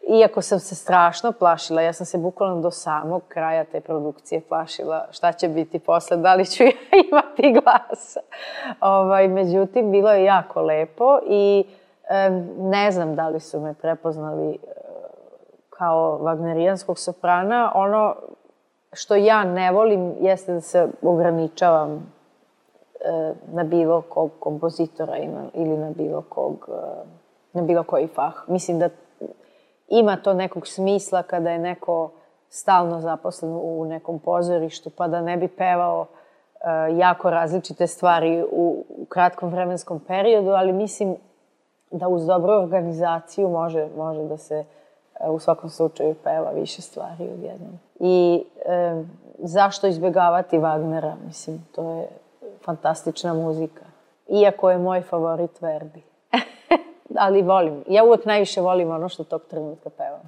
Iako 0.08 0.42
sam 0.42 0.58
se 0.60 0.74
strašno 0.74 1.32
plašila, 1.32 1.82
ja 1.82 1.92
sam 1.92 2.06
se 2.06 2.18
bukvalno 2.18 2.60
do 2.60 2.70
samog 2.70 3.22
kraja 3.28 3.64
te 3.64 3.80
produkcije 3.80 4.40
plašila 4.48 5.06
šta 5.10 5.32
će 5.32 5.48
biti 5.48 5.78
posle, 5.78 6.16
da 6.16 6.34
li 6.34 6.46
ću 6.46 6.62
ja 6.64 6.70
imati 7.10 7.60
glas. 7.60 8.16
Ovaj, 8.80 9.28
međutim, 9.28 9.90
bilo 9.90 10.10
je 10.10 10.24
jako 10.24 10.62
lepo 10.62 11.18
i 11.26 11.64
e, 12.08 12.30
ne 12.58 12.90
znam 12.90 13.14
da 13.14 13.28
li 13.28 13.40
su 13.40 13.60
me 13.60 13.74
prepoznali 13.74 14.50
e, 14.50 14.56
kao 15.70 16.18
wagnerijanskog 16.22 16.98
soprana. 16.98 17.72
Ono 17.74 18.14
što 18.92 19.14
ja 19.14 19.44
ne 19.44 19.72
volim 19.72 20.14
jeste 20.20 20.52
da 20.52 20.60
se 20.60 20.88
ograničavam 21.02 21.92
e, 21.94 22.00
na 23.52 23.64
bilo 23.64 24.02
kog 24.02 24.30
kompozitora 24.40 25.16
ili 25.54 25.76
na 25.76 25.90
bilo 25.90 26.24
kog 26.28 26.68
e, 26.68 27.08
na 27.52 27.62
bilo 27.62 27.82
koji 27.82 28.06
fah. 28.06 28.34
Mislim 28.46 28.78
da 28.78 28.88
ima 29.88 30.16
to 30.16 30.34
nekog 30.34 30.66
smisla 30.66 31.22
kada 31.22 31.50
je 31.50 31.58
neko 31.58 32.10
stalno 32.48 33.00
zaposlen 33.00 33.52
u 33.62 33.84
nekom 33.84 34.18
pozorištu, 34.18 34.90
pa 34.90 35.08
da 35.08 35.20
ne 35.20 35.36
bi 35.36 35.48
pevao 35.48 36.00
uh, 36.00 36.98
jako 36.98 37.30
različite 37.30 37.86
stvari 37.86 38.44
u, 38.52 38.84
u 38.88 39.04
kratkom 39.04 39.50
vremenskom 39.50 40.00
periodu, 40.00 40.50
ali 40.50 40.72
mislim 40.72 41.16
da 41.90 42.08
uz 42.08 42.26
dobru 42.26 42.52
organizaciju 42.52 43.48
može, 43.48 43.88
može 43.96 44.24
da 44.24 44.36
se 44.36 44.64
uh, 45.20 45.34
u 45.34 45.38
svakom 45.38 45.70
slučaju 45.70 46.14
peva 46.24 46.50
više 46.50 46.82
stvari 46.82 47.28
odjednom. 47.34 47.78
I 48.00 48.44
uh, 48.54 49.06
zašto 49.38 49.86
izbjegavati 49.86 50.58
Wagnera? 50.58 51.14
Mislim, 51.26 51.66
to 51.74 51.90
je 51.90 52.08
fantastična 52.64 53.34
muzika. 53.34 53.84
Iako 54.28 54.70
je 54.70 54.78
moj 54.78 55.02
favorit 55.02 55.60
Verdi 55.60 56.07
ali 57.16 57.42
volim. 57.42 57.84
Ja 57.88 58.04
uvek 58.04 58.24
najviše 58.24 58.60
volim 58.60 58.90
ono 58.90 59.08
što 59.08 59.24
tog 59.24 59.42
trenutka 59.50 59.90
pevam. 59.90 60.20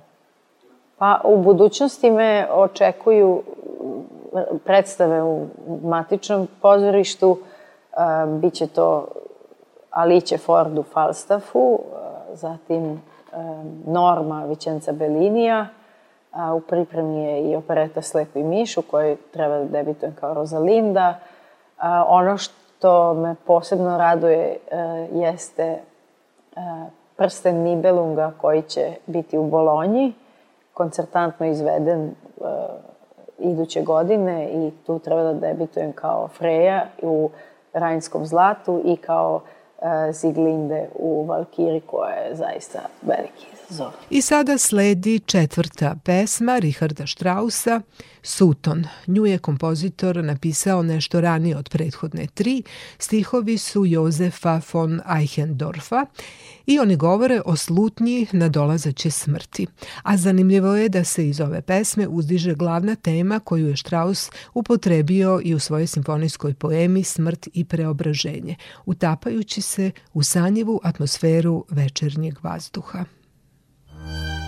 Pa 0.99 1.21
u 1.25 1.37
budućnosti 1.37 2.11
me 2.11 2.49
očekuju 2.53 3.43
predstave 4.65 5.23
u 5.23 5.47
matičnom 5.83 6.49
pozorištu. 6.63 7.39
Biće 8.27 8.67
to 8.67 9.07
Aliće 9.91 10.39
Ford 10.39 10.79
u 10.79 10.83
Falstaffu, 10.83 11.79
zatim 12.33 13.03
Norma 13.87 14.45
Vicenza 14.45 14.93
Bellinija, 14.93 15.67
u 16.57 16.61
pripremi 16.61 17.25
je 17.25 17.51
i 17.51 17.57
opereta 17.57 18.03
Slepi 18.03 18.43
miš 18.43 18.77
u 18.77 18.83
kojoj 18.83 19.17
treba 19.33 19.59
da 19.59 19.65
debitujem 19.65 20.17
kao 20.21 20.35
Rosalinda. 20.35 21.19
Ono 22.07 22.37
što 22.37 23.15
me 23.15 23.35
posebno 23.47 23.99
raduje 23.99 24.57
jeste 25.13 25.79
prsten 27.17 27.57
Nibelunga 27.57 28.33
koji 28.39 28.63
će 28.63 28.95
biti 29.07 29.39
u 29.39 29.45
Bolonji, 29.45 30.13
koncertantno 30.75 31.47
izveden 31.47 32.15
uh, 32.37 32.47
iduće 33.39 33.83
godine 33.83 34.49
i 34.53 34.71
tu 34.87 34.99
treba 34.99 35.23
da 35.23 35.33
debitujem 35.33 35.93
kao 35.93 36.29
Freja 36.29 36.87
u 37.03 37.31
Rajnskom 37.73 38.27
zlatu 38.27 38.83
i 38.85 38.97
kao 38.97 39.35
uh, 39.79 39.89
Ziglinde 40.13 40.89
u 40.95 41.25
Valkiri 41.25 41.81
koja 41.81 42.15
je 42.15 42.35
zaista 42.35 42.81
veliki. 43.03 43.60
I 44.11 44.23
sada 44.23 44.59
sledi 44.59 45.21
četvrta 45.27 45.97
pesma 46.05 46.59
Richarda 46.59 47.07
Strausa, 47.07 47.81
Suton. 48.23 48.85
Nju 49.07 49.27
je 49.27 49.39
kompozitor 49.39 50.25
napisao 50.25 50.83
nešto 50.83 51.21
ranije 51.21 51.57
od 51.57 51.69
prethodne 51.69 52.27
tri. 52.35 52.63
Stihovi 52.99 53.59
su 53.59 53.87
Jozefa 53.87 54.61
von 54.73 55.01
Eichendorfa 55.19 56.07
i 56.67 56.79
oni 56.79 56.97
govore 56.97 57.41
o 57.45 57.57
slutnji 57.57 58.27
na 58.33 58.49
dolazeće 58.49 59.11
smrti. 59.11 59.67
A 60.03 60.17
zanimljivo 60.17 60.77
je 60.77 60.89
da 60.89 61.05
se 61.05 61.29
iz 61.29 61.41
ove 61.41 61.63
pesme 61.63 62.09
uzdiže 62.09 62.55
glavna 62.55 62.95
tema 62.95 63.41
koju 63.41 63.69
je 63.69 63.77
Strauss 63.77 64.31
upotrebio 64.55 65.41
i 65.45 65.55
u 65.55 65.59
svojoj 65.59 65.87
simfonijskoj 65.87 66.55
poemi 66.55 67.05
Smrt 67.05 67.49
i 67.53 67.65
preobraženje, 67.65 68.57
utapajući 68.87 69.63
se 69.63 69.91
u 70.13 70.23
sanjivu 70.23 70.81
atmosferu 70.83 71.65
večernjeg 71.71 72.35
vazduha. 72.43 73.20
Thank 74.03 74.35
you. 74.35 74.40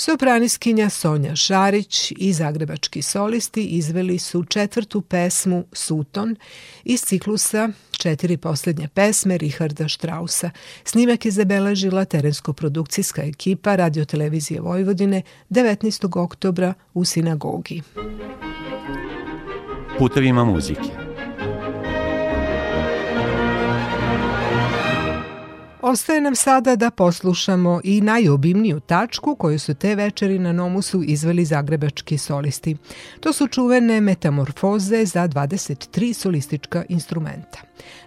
Sopraniskinja 0.00 0.90
Sonja 0.90 1.36
Šarić 1.36 2.12
i 2.16 2.32
zagrebački 2.32 3.02
solisti 3.02 3.64
izveli 3.64 4.18
su 4.18 4.44
četvrtu 4.44 5.00
pesmu 5.00 5.64
Suton 5.72 6.36
iz 6.84 7.02
ciklusa 7.02 7.68
četiri 7.90 8.36
poslednje 8.36 8.88
pesme 8.88 9.38
Richarda 9.38 9.88
Strausa. 9.88 10.50
Snimak 10.84 11.24
je 11.24 11.30
zabeležila 11.30 12.04
terensko-produkcijska 12.04 13.22
ekipa 13.22 13.76
radiotelevizije 13.76 14.60
Vojvodine 14.60 15.22
19. 15.50 16.18
oktobra 16.18 16.74
u 16.94 17.04
sinagogi. 17.04 17.82
Putevima 19.98 20.44
muzike 20.44 21.07
Ostaje 25.82 26.20
nam 26.20 26.36
sada 26.36 26.76
da 26.76 26.90
poslušamo 26.90 27.80
i 27.84 28.00
najobimniju 28.00 28.80
tačku 28.80 29.34
koju 29.34 29.58
su 29.58 29.74
te 29.74 29.94
večeri 29.94 30.38
na 30.38 30.52
Nomusu 30.52 31.02
izveli 31.02 31.44
zagrebački 31.44 32.18
solisti. 32.18 32.76
To 33.20 33.32
su 33.32 33.46
čuvene 33.46 34.00
metamorfoze 34.00 35.04
za 35.04 35.28
23 35.28 36.12
solistička 36.12 36.84
instrumenta. 36.88 37.58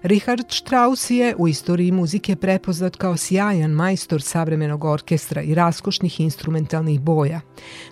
Richard 0.01 0.45
Strauss 0.49 1.09
je 1.09 1.35
u 1.37 1.47
istoriji 1.47 1.91
muzike 1.91 2.35
prepoznat 2.35 2.95
kao 2.95 3.17
sjajan 3.17 3.71
majstor 3.71 4.21
savremenog 4.21 4.83
orkestra 4.83 5.41
i 5.41 5.55
raskošnih 5.55 6.19
instrumentalnih 6.19 6.99
boja. 6.99 7.41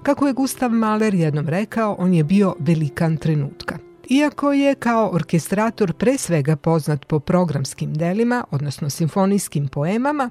Kako 0.03 0.27
je 0.27 0.33
Gustav 0.33 0.71
Mahler 0.71 1.13
jednom 1.13 1.47
rekao, 1.47 1.95
on 1.99 2.13
je 2.13 2.23
bio 2.23 2.55
velikan 2.59 3.17
trenutka– 3.17 3.77
Iako 4.09 4.53
je 4.53 4.75
kao 4.75 5.09
orkestrator 5.13 5.93
pre 5.93 6.17
svega 6.17 6.55
poznat 6.55 7.05
po 7.05 7.19
programskim 7.19 7.93
delima, 7.93 8.43
odnosno 8.51 8.89
simfonijskim 8.89 9.67
poemama, 9.67 10.29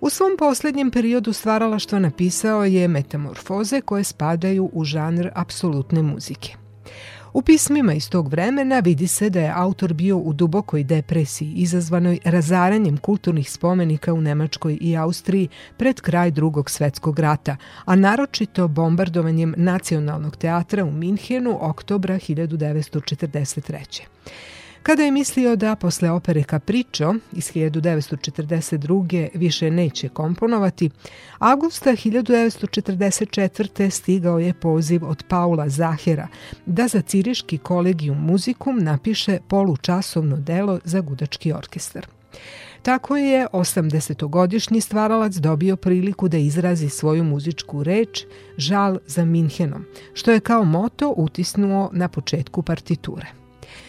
u 0.00 0.10
svom 0.10 0.36
poslednjem 0.38 0.90
periodu 0.90 1.32
stvaralaštva 1.32 1.98
napisao 1.98 2.64
je 2.64 2.88
metamorfoze 2.88 3.80
koje 3.80 4.04
spadaju 4.04 4.70
u 4.72 4.84
žanr 4.84 5.28
apsolutne 5.34 6.02
muzike. 6.02 6.61
U 7.34 7.42
pismima 7.42 7.94
iz 7.94 8.10
tog 8.10 8.28
vremena 8.28 8.78
vidi 8.78 9.06
se 9.06 9.30
da 9.30 9.40
je 9.40 9.52
autor 9.56 9.94
bio 9.94 10.16
u 10.16 10.32
dubokoj 10.32 10.84
depresiji 10.84 11.52
izazvanoj 11.52 12.18
razaranjem 12.24 12.96
kulturnih 12.96 13.50
spomenika 13.50 14.12
u 14.12 14.20
Nemačkoj 14.20 14.78
i 14.80 14.96
Austriji 14.96 15.48
pred 15.76 16.00
kraj 16.00 16.30
drugog 16.30 16.70
svetskog 16.70 17.18
rata, 17.18 17.56
a 17.84 17.96
naročito 17.96 18.68
bombardovanjem 18.68 19.54
nacionalnog 19.56 20.36
teatra 20.36 20.84
u 20.84 20.90
Minhenu 20.90 21.58
oktobra 21.60 22.14
1943. 22.14 24.00
Kada 24.82 25.02
je 25.02 25.10
mislio 25.10 25.56
da 25.56 25.76
posle 25.76 26.10
opere 26.10 26.42
Capriccio 26.50 27.14
iz 27.32 27.52
1942. 27.52 29.28
više 29.34 29.70
neće 29.70 30.08
komponovati, 30.08 30.90
avgusta 31.38 31.90
1944. 31.90 33.90
stigao 33.90 34.38
je 34.38 34.54
poziv 34.54 35.04
od 35.04 35.24
Paula 35.28 35.68
Zahera 35.68 36.28
da 36.66 36.88
za 36.88 37.02
Ciriški 37.02 37.58
kolegijum 37.58 38.18
muzikum 38.18 38.78
napiše 38.78 39.38
polučasovno 39.48 40.36
delo 40.36 40.80
za 40.84 41.00
gudački 41.00 41.52
orkestar. 41.52 42.06
Tako 42.82 43.16
je 43.16 43.46
80-godišnji 43.52 44.80
stvaralac 44.80 45.34
dobio 45.34 45.76
priliku 45.76 46.28
da 46.28 46.38
izrazi 46.38 46.88
svoju 46.88 47.24
muzičku 47.24 47.82
reč 47.82 48.24
Žal 48.56 48.98
za 49.06 49.24
Minhenom, 49.24 49.84
što 50.14 50.32
je 50.32 50.40
kao 50.40 50.64
moto 50.64 51.14
utisnuo 51.16 51.90
na 51.92 52.08
početku 52.08 52.62
partiture. 52.62 53.41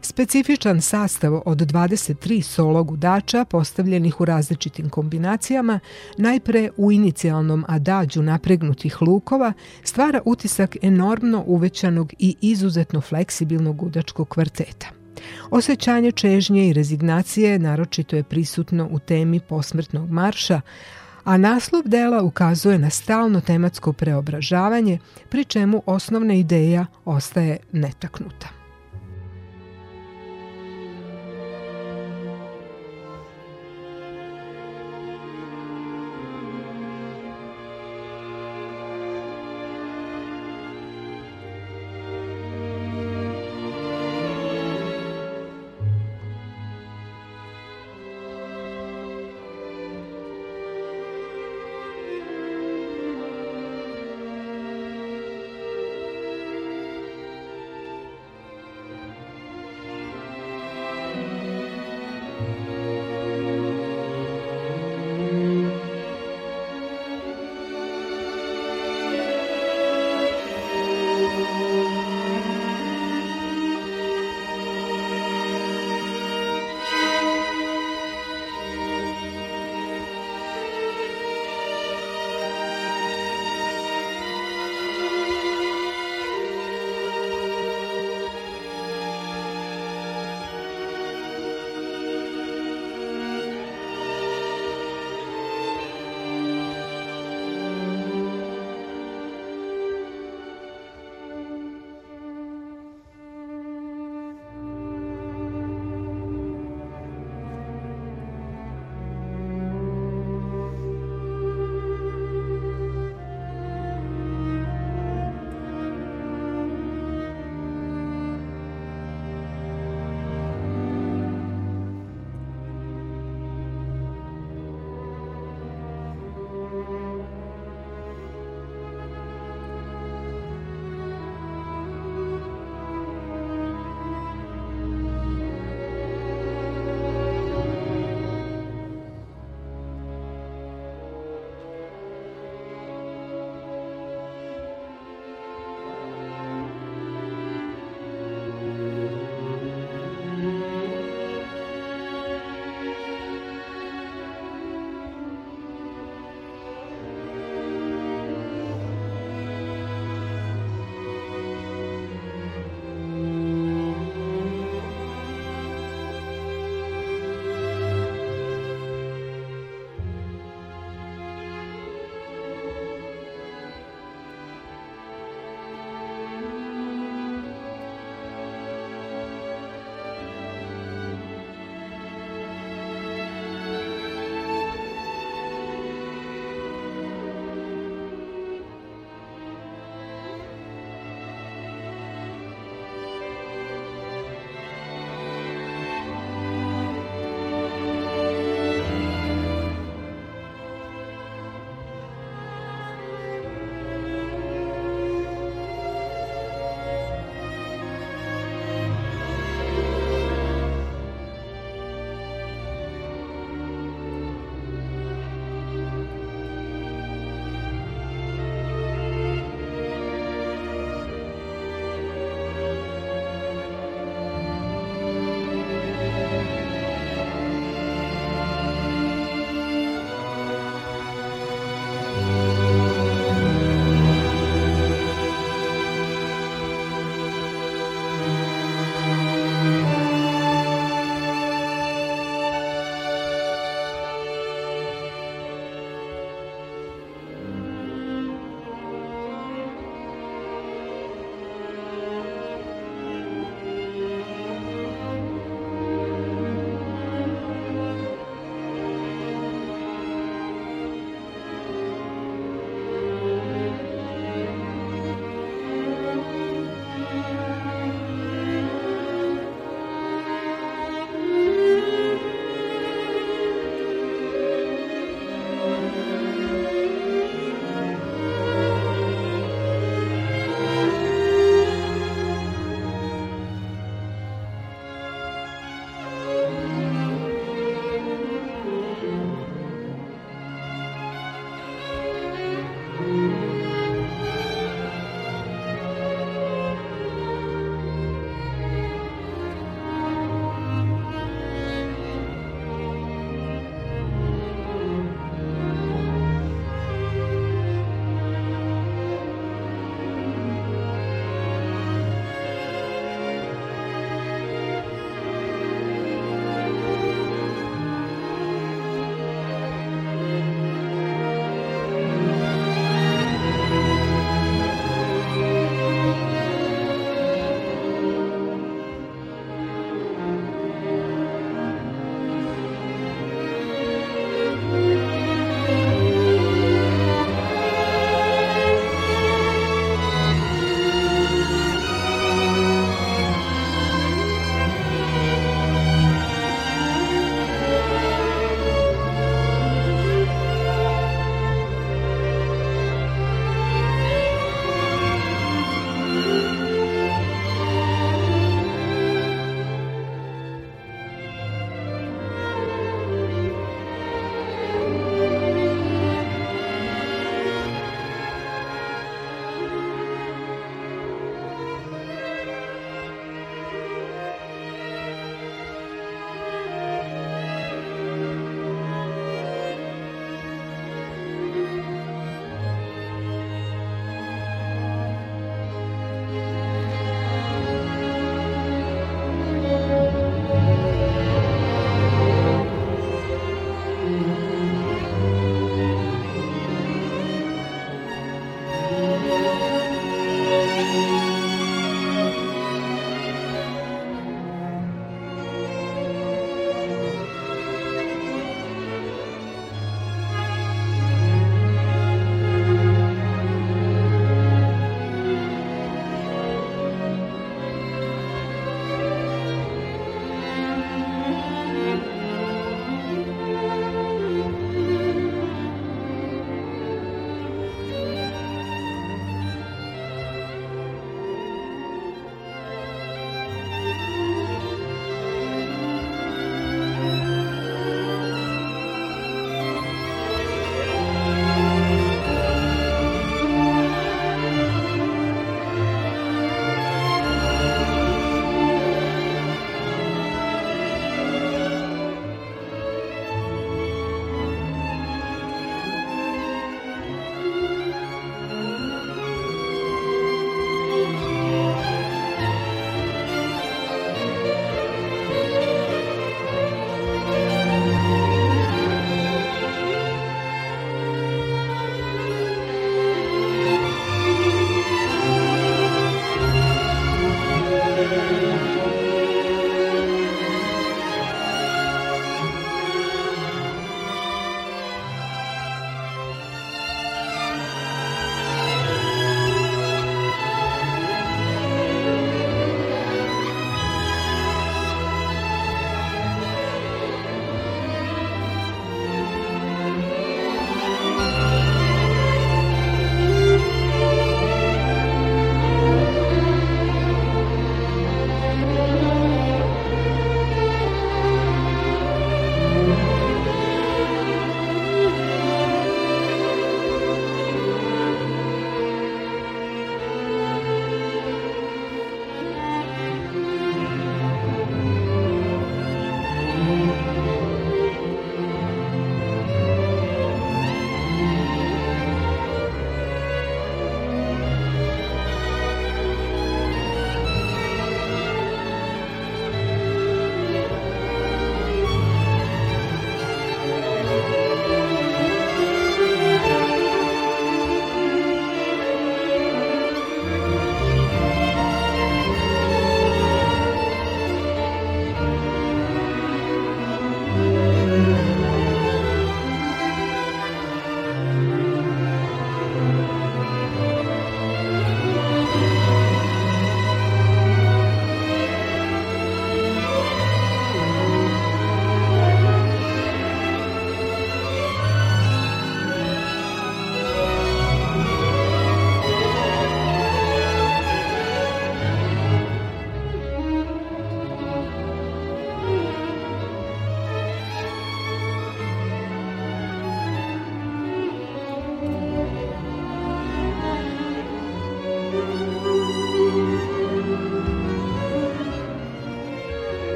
Specifičan 0.00 0.80
sastav 0.80 1.40
od 1.46 1.58
23 1.58 2.42
solo 2.42 2.84
gudača 2.84 3.44
postavljenih 3.44 4.20
u 4.20 4.24
različitim 4.24 4.88
kombinacijama, 4.88 5.80
najpre 6.18 6.70
u 6.76 6.92
inicijalnom 6.92 7.64
adađu 7.68 8.22
napregnutih 8.22 9.02
lukova, 9.02 9.52
stvara 9.82 10.20
utisak 10.24 10.76
enormno 10.82 11.44
uvećanog 11.46 12.12
i 12.18 12.36
izuzetno 12.40 13.00
fleksibilnog 13.00 13.76
gudačkog 13.76 14.28
kvarteta. 14.28 14.86
Osećanje 15.50 16.12
čežnje 16.12 16.68
i 16.68 16.72
rezignacije 16.72 17.58
naročito 17.58 18.16
je 18.16 18.22
prisutno 18.22 18.88
u 18.90 18.98
temi 18.98 19.40
posmrtnog 19.40 20.10
marša, 20.10 20.60
a 21.24 21.36
naslov 21.36 21.82
dela 21.84 22.22
ukazuje 22.22 22.78
na 22.78 22.90
stalno 22.90 23.40
tematsko 23.40 23.92
preobražavanje, 23.92 24.98
pri 25.28 25.44
čemu 25.44 25.82
osnovna 25.86 26.34
ideja 26.34 26.86
ostaje 27.04 27.56
netaknuta. 27.72 28.57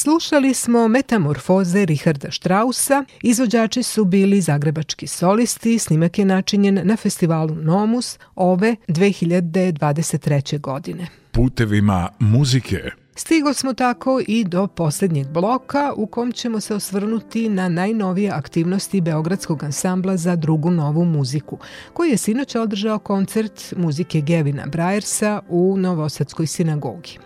Slušali 0.00 0.54
smo 0.54 0.88
Metamorfoze 0.88 1.84
Richarda 1.84 2.30
Strausa, 2.30 3.04
izvođači 3.22 3.82
su 3.82 4.04
bili 4.04 4.40
zagrebački 4.40 5.06
solisti, 5.06 5.78
snimak 5.78 6.18
je 6.18 6.24
načinjen 6.24 6.80
na 6.84 6.96
festivalu 6.96 7.54
Nomus 7.54 8.18
ove 8.34 8.76
2023. 8.88 10.60
godine. 10.60 11.06
Putevima 11.30 12.08
muzike 12.18 12.90
Stigo 13.14 13.54
smo 13.54 13.72
tako 13.72 14.20
i 14.26 14.44
do 14.44 14.66
posljednjeg 14.66 15.28
bloka 15.28 15.92
u 15.96 16.06
kom 16.06 16.32
ćemo 16.32 16.60
se 16.60 16.74
osvrnuti 16.74 17.48
na 17.48 17.68
najnovije 17.68 18.30
aktivnosti 18.30 19.00
Beogradskog 19.00 19.64
ansambla 19.64 20.16
za 20.16 20.36
drugu 20.36 20.70
novu 20.70 21.04
muziku, 21.04 21.58
koji 21.92 22.10
je 22.10 22.16
sinoć 22.16 22.54
održao 22.54 22.98
koncert 22.98 23.74
muzike 23.76 24.20
Gevina 24.20 24.66
Brajersa 24.66 25.40
u 25.48 25.76
Novosadskoj 25.76 26.46
sinagogi. 26.46 27.18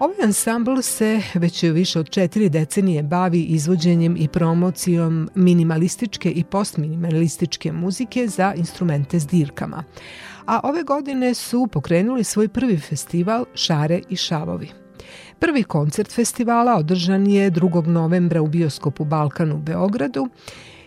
Ovaj 0.00 0.16
ansambl 0.24 0.80
se 0.82 1.22
već 1.34 1.62
više 1.62 2.00
od 2.00 2.10
četiri 2.10 2.48
decenije 2.48 3.02
bavi 3.02 3.42
izvođenjem 3.42 4.16
i 4.16 4.28
promocijom 4.28 5.30
minimalističke 5.34 6.30
i 6.30 6.44
postminimalističke 6.44 7.72
muzike 7.72 8.28
za 8.28 8.54
instrumente 8.56 9.20
s 9.20 9.26
dirkama. 9.26 9.84
A 10.46 10.60
ove 10.62 10.82
godine 10.82 11.34
su 11.34 11.68
pokrenuli 11.72 12.24
svoj 12.24 12.48
prvi 12.48 12.78
festival 12.78 13.44
Šare 13.54 14.00
i 14.08 14.16
šavovi. 14.16 14.70
Prvi 15.38 15.62
koncert 15.62 16.12
festivala 16.12 16.76
održan 16.76 17.26
je 17.26 17.50
2. 17.50 17.86
novembra 17.86 18.42
u 18.42 18.46
bioskopu 18.46 19.04
Balkan 19.04 19.52
u 19.52 19.58
Beogradu 19.58 20.28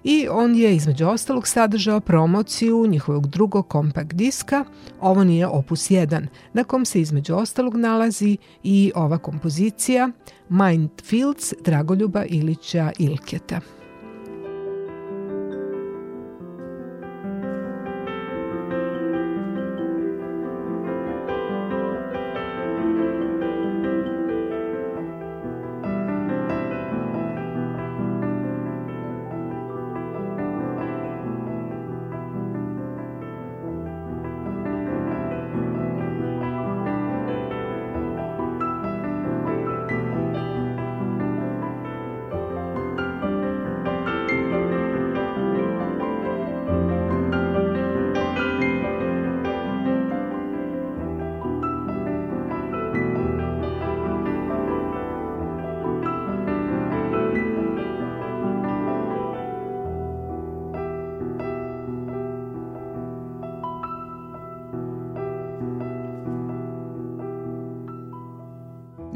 i 0.04 0.28
on 0.32 0.56
je 0.56 0.76
između 0.76 1.08
ostalog 1.08 1.48
sadržao 1.48 2.00
promociju 2.00 2.88
njihovog 2.88 3.28
drugog 3.28 3.68
kompakt 3.68 4.14
diska, 4.14 4.66
ovo 5.02 5.24
nije 5.24 5.48
opus 5.48 5.90
1, 5.90 6.28
na 6.54 6.64
kom 6.64 6.86
se 6.86 7.02
između 7.02 7.36
ostalog 7.36 7.76
nalazi 7.76 8.38
i 8.64 8.92
ova 8.96 9.18
kompozicija 9.18 10.10
Mind 10.50 10.90
Fields 11.04 11.54
Dragoljuba 11.66 12.26
Ilića 12.26 12.92
Ilketa. 13.00 13.60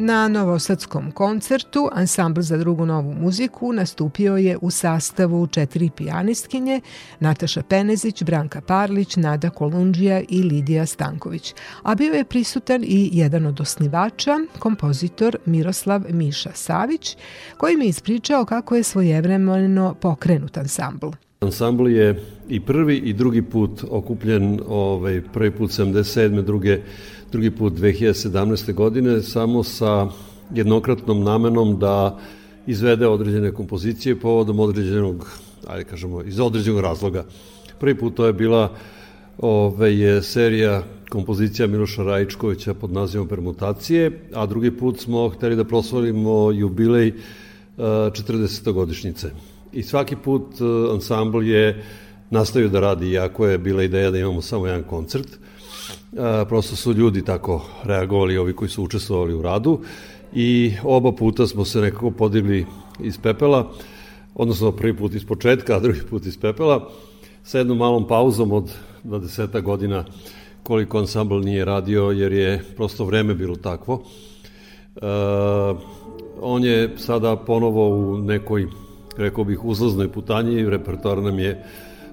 Na 0.07 0.27
novosadskom 0.27 1.11
koncertu 1.11 1.89
Ansambl 1.91 2.41
za 2.41 2.57
drugu 2.57 2.85
novu 2.85 3.13
muziku 3.13 3.73
nastupio 3.73 4.37
je 4.37 4.57
u 4.61 4.71
sastavu 4.71 5.47
četiri 5.47 5.89
pijanistkinje 5.95 6.81
Nataša 7.19 7.61
Penezić, 7.61 8.23
Branka 8.23 8.61
Parlić, 8.61 9.15
Nada 9.15 9.49
Kolundžija 9.49 10.21
i 10.29 10.43
Lidija 10.43 10.85
Stanković, 10.85 11.53
a 11.83 11.95
bio 11.95 12.13
je 12.13 12.23
prisutan 12.23 12.83
i 12.83 13.09
jedan 13.13 13.45
od 13.45 13.61
osnivača, 13.61 14.39
kompozitor 14.59 15.37
Miroslav 15.45 16.01
Miša 16.09 16.51
Savić, 16.53 17.17
koji 17.57 17.77
mi 17.77 17.85
ispričao 17.85 18.45
kako 18.45 18.75
je 18.75 18.83
svojevremeno 18.83 19.95
pokrenut 20.01 20.57
ansambl. 20.57 21.09
Ansambl 21.39 21.87
je 21.87 22.23
i 22.49 22.59
prvi 22.59 22.97
i 22.97 23.13
drugi 23.13 23.41
put 23.41 23.83
okupljen, 23.89 24.59
ovaj, 24.67 25.21
prvi 25.33 25.51
put 25.51 25.71
77. 25.71 26.41
druge 26.41 26.79
drugi 27.31 27.51
put 27.51 27.73
2017. 27.73 28.73
godine, 28.73 29.21
samo 29.21 29.63
sa 29.63 30.07
jednokratnom 30.53 31.23
namenom 31.23 31.79
da 31.79 32.19
izvede 32.67 33.07
određene 33.07 33.51
kompozicije 33.51 34.19
povodom 34.19 34.59
određenog, 34.59 35.29
ajde 35.67 35.83
kažemo, 35.83 36.21
iz 36.23 36.39
određenog 36.39 36.79
razloga. 36.81 37.25
Prvi 37.79 37.97
put 37.97 38.15
to 38.15 38.25
je 38.25 38.33
bila 38.33 38.71
ove, 39.37 39.97
je 39.97 40.21
serija 40.23 40.83
kompozicija 41.09 41.67
Miloša 41.67 42.03
Rajičkovića 42.03 42.73
pod 42.73 42.91
nazivom 42.91 43.27
Permutacije, 43.27 44.29
a 44.33 44.45
drugi 44.45 44.71
put 44.71 44.99
smo 44.99 45.29
hteli 45.29 45.55
da 45.55 45.63
proslavimo 45.63 46.51
jubilej 46.51 47.13
40. 47.77 48.71
godišnjice. 48.71 49.31
I 49.73 49.83
svaki 49.83 50.15
put 50.15 50.61
e, 50.61 50.93
ansambl 50.93 51.43
je 51.43 51.83
nastavio 52.29 52.69
da 52.69 52.79
radi, 52.79 53.09
iako 53.09 53.47
je 53.47 53.57
bila 53.57 53.83
ideja 53.83 54.11
da 54.11 54.17
imamo 54.17 54.41
samo 54.41 54.67
jedan 54.67 54.83
koncert– 54.83 55.27
prosto 56.47 56.75
su 56.75 56.93
ljudi 56.93 57.25
tako 57.25 57.65
reagovali, 57.83 58.37
ovi 58.37 58.53
koji 58.53 58.69
su 58.69 58.83
učestvovali 58.83 59.33
u 59.33 59.41
radu 59.41 59.79
i 60.33 60.73
oba 60.83 61.11
puta 61.11 61.47
smo 61.47 61.65
se 61.65 61.81
nekako 61.81 62.11
podigli 62.11 62.65
iz 62.99 63.17
pepela, 63.17 63.71
odnosno 64.35 64.71
prvi 64.71 64.97
put 64.97 65.13
iz 65.13 65.25
početka, 65.25 65.73
a 65.75 65.79
drugi 65.79 66.01
put 66.09 66.25
iz 66.25 66.37
pepela, 66.37 66.89
sa 67.43 67.57
jednom 67.57 67.77
malom 67.77 68.07
pauzom 68.07 68.51
od 68.51 68.71
20 69.03 69.61
godina 69.61 70.05
koliko 70.63 70.97
ansambl 70.97 71.39
nije 71.39 71.65
radio, 71.65 72.11
jer 72.11 72.33
je 72.33 72.63
prosto 72.75 73.05
vreme 73.05 73.35
bilo 73.35 73.55
takvo. 73.55 74.03
E, 74.95 75.01
on 76.41 76.63
je 76.63 76.93
sada 76.97 77.35
ponovo 77.35 77.89
u 77.89 78.17
nekoj, 78.17 78.67
rekao 79.17 79.43
bih, 79.43 79.65
uzlaznoj 79.65 80.11
putanji, 80.11 80.69
repertoar 80.69 81.17
nam 81.17 81.39
je 81.39 81.63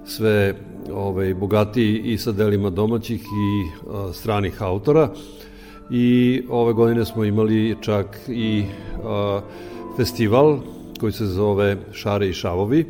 sve 0.05 0.55
ovaj, 0.93 1.33
bogatiji 1.33 1.97
i 1.97 2.17
sa 2.17 2.31
delima 2.31 2.69
domaćih 2.69 3.21
i 3.21 3.69
a, 3.89 4.13
stranih 4.13 4.61
autora 4.61 5.09
i 5.91 6.41
ove 6.49 6.73
godine 6.73 7.05
smo 7.05 7.23
imali 7.23 7.75
čak 7.81 8.19
i 8.27 8.63
a, 9.03 9.41
festival 9.97 10.59
koji 10.99 11.11
se 11.11 11.25
zove 11.25 11.77
Šare 11.91 12.29
i 12.29 12.33
Šavovi. 12.33 12.85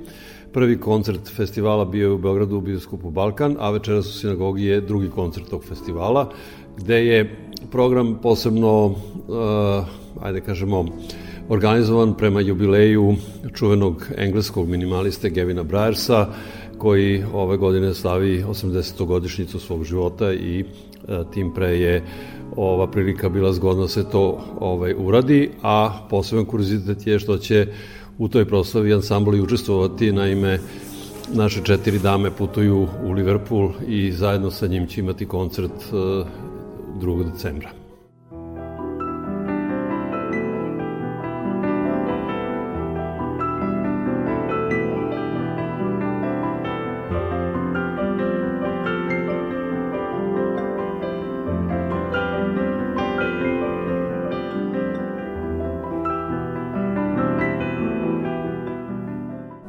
Prvi 0.53 0.77
koncert 0.79 1.29
festivala 1.35 1.85
bio 1.85 2.07
je 2.07 2.13
u 2.13 2.17
Beogradu 2.17 2.57
u 2.57 2.61
bioskopu 2.61 3.11
Balkan, 3.11 3.55
a 3.59 3.69
večeras 3.71 4.05
u 4.05 4.19
sinagogi 4.19 4.63
je 4.63 4.81
drugi 4.81 5.09
koncert 5.09 5.49
tog 5.49 5.63
festivala, 5.63 6.31
gde 6.77 7.05
je 7.05 7.37
program 7.71 8.19
posebno, 8.21 8.85
uh, 8.85 8.95
ajde 10.21 10.41
kažemo, 10.41 10.85
organizovan 11.49 12.13
prema 12.13 12.41
jubileju 12.41 13.15
čuvenog 13.53 14.07
engleskog 14.17 14.69
minimaliste 14.69 15.29
Gevina 15.29 15.63
Brajersa, 15.63 16.27
koji 16.77 17.23
ove 17.34 17.57
godine 17.57 17.93
slavi 17.93 18.43
80. 18.43 19.06
godišnicu 19.06 19.60
svog 19.60 19.84
života 19.84 20.34
i 20.34 20.60
e, 20.60 20.65
tim 21.34 21.53
pre 21.53 21.80
je 21.80 22.03
ova 22.56 22.88
prilika 22.91 23.30
bila 23.30 23.53
zgodna 23.53 23.81
da 23.81 23.88
se 23.88 24.10
to 24.10 24.43
ovaj 24.60 24.95
uradi, 24.97 25.49
a 25.61 26.07
poseban 26.10 26.45
kuriozitet 26.45 27.07
je 27.07 27.19
što 27.19 27.38
će 27.38 27.68
u 28.18 28.27
toj 28.27 28.45
proslavi 28.45 28.93
ansambl 28.93 29.35
i 29.35 29.41
učestvovati, 29.41 30.11
naime 30.11 30.60
naše 31.34 31.64
četiri 31.64 31.99
dame 31.99 32.31
putuju 32.31 32.88
u 33.03 33.11
Liverpool 33.11 33.69
i 33.88 34.11
zajedno 34.11 34.52
sa 34.52 34.68
njim 34.68 34.88
će 34.88 35.02
imati 35.02 35.26
koncert 35.26 35.91
2. 35.91 37.22
E, 37.22 37.31
decembra. 37.31 37.85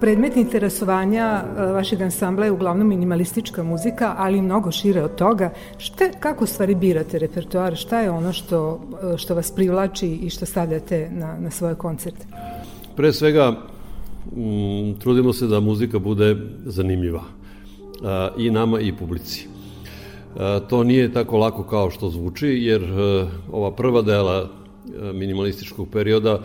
Predmet 0.07 0.37
interesovanja 0.37 1.25
e, 1.43 1.63
vašeg 1.73 2.03
ansambla 2.03 2.45
je 2.45 2.53
uglavnom 2.53 2.89
minimalistička 2.89 3.63
muzika, 3.63 4.15
ali 4.19 4.43
mnogo 4.43 4.71
šire 4.71 5.03
od 5.03 5.15
toga. 5.15 5.51
Šta, 5.79 6.11
kako 6.21 6.47
stvari 6.47 6.75
birate 6.75 7.19
repertoar? 7.19 7.77
Šta 7.77 8.01
je 8.01 8.11
ono 8.11 8.33
što, 8.33 8.81
e, 9.15 9.19
što 9.19 9.35
vas 9.35 9.51
privlači 9.51 10.07
i 10.07 10.31
što 10.31 10.47
stavljate 10.47 11.11
na, 11.11 11.37
na 11.41 11.51
svoje 11.51 11.75
koncerte? 11.75 12.27
Pre 12.97 13.13
svega, 13.13 13.53
m, 14.37 14.95
trudimo 14.99 15.33
se 15.33 15.47
da 15.47 15.61
muzika 15.61 15.99
bude 15.99 16.37
zanimljiva 16.65 17.23
a, 18.05 18.29
i 18.39 18.51
nama 18.51 18.81
i 18.81 18.93
publici. 18.93 19.49
A, 20.39 20.61
to 20.69 20.85
nije 20.85 21.13
tako 21.13 21.39
lako 21.39 21.63
kao 21.63 21.91
što 21.91 22.11
zvuči, 22.11 22.47
jer 22.47 22.85
a, 22.85 23.27
ova 23.53 23.73
prva 23.73 24.03
dela 24.03 24.49
minimalističkog 25.13 25.89
perioda 25.89 26.41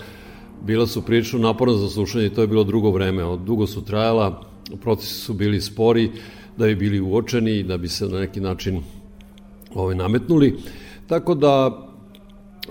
bila 0.65 0.88
su 0.88 1.01
prilično 1.01 1.39
naporna 1.39 1.73
za 1.73 1.89
slušanje 1.89 2.29
to 2.29 2.41
je 2.41 2.47
bilo 2.47 2.63
drugo 2.63 2.91
vreme. 2.91 3.23
Od 3.23 3.39
dugo 3.39 3.67
su 3.67 3.85
trajala, 3.85 4.41
procesi 4.81 5.13
su 5.13 5.33
bili 5.33 5.61
spori 5.61 6.11
da 6.57 6.65
bi 6.65 6.75
bili 6.75 6.99
uočeni 6.99 7.51
i 7.59 7.63
da 7.63 7.77
bi 7.77 7.88
se 7.88 8.07
na 8.07 8.19
neki 8.19 8.39
način 8.39 8.81
ovaj, 9.75 9.95
nametnuli. 9.95 10.57
Tako 11.07 11.35
da, 11.35 11.88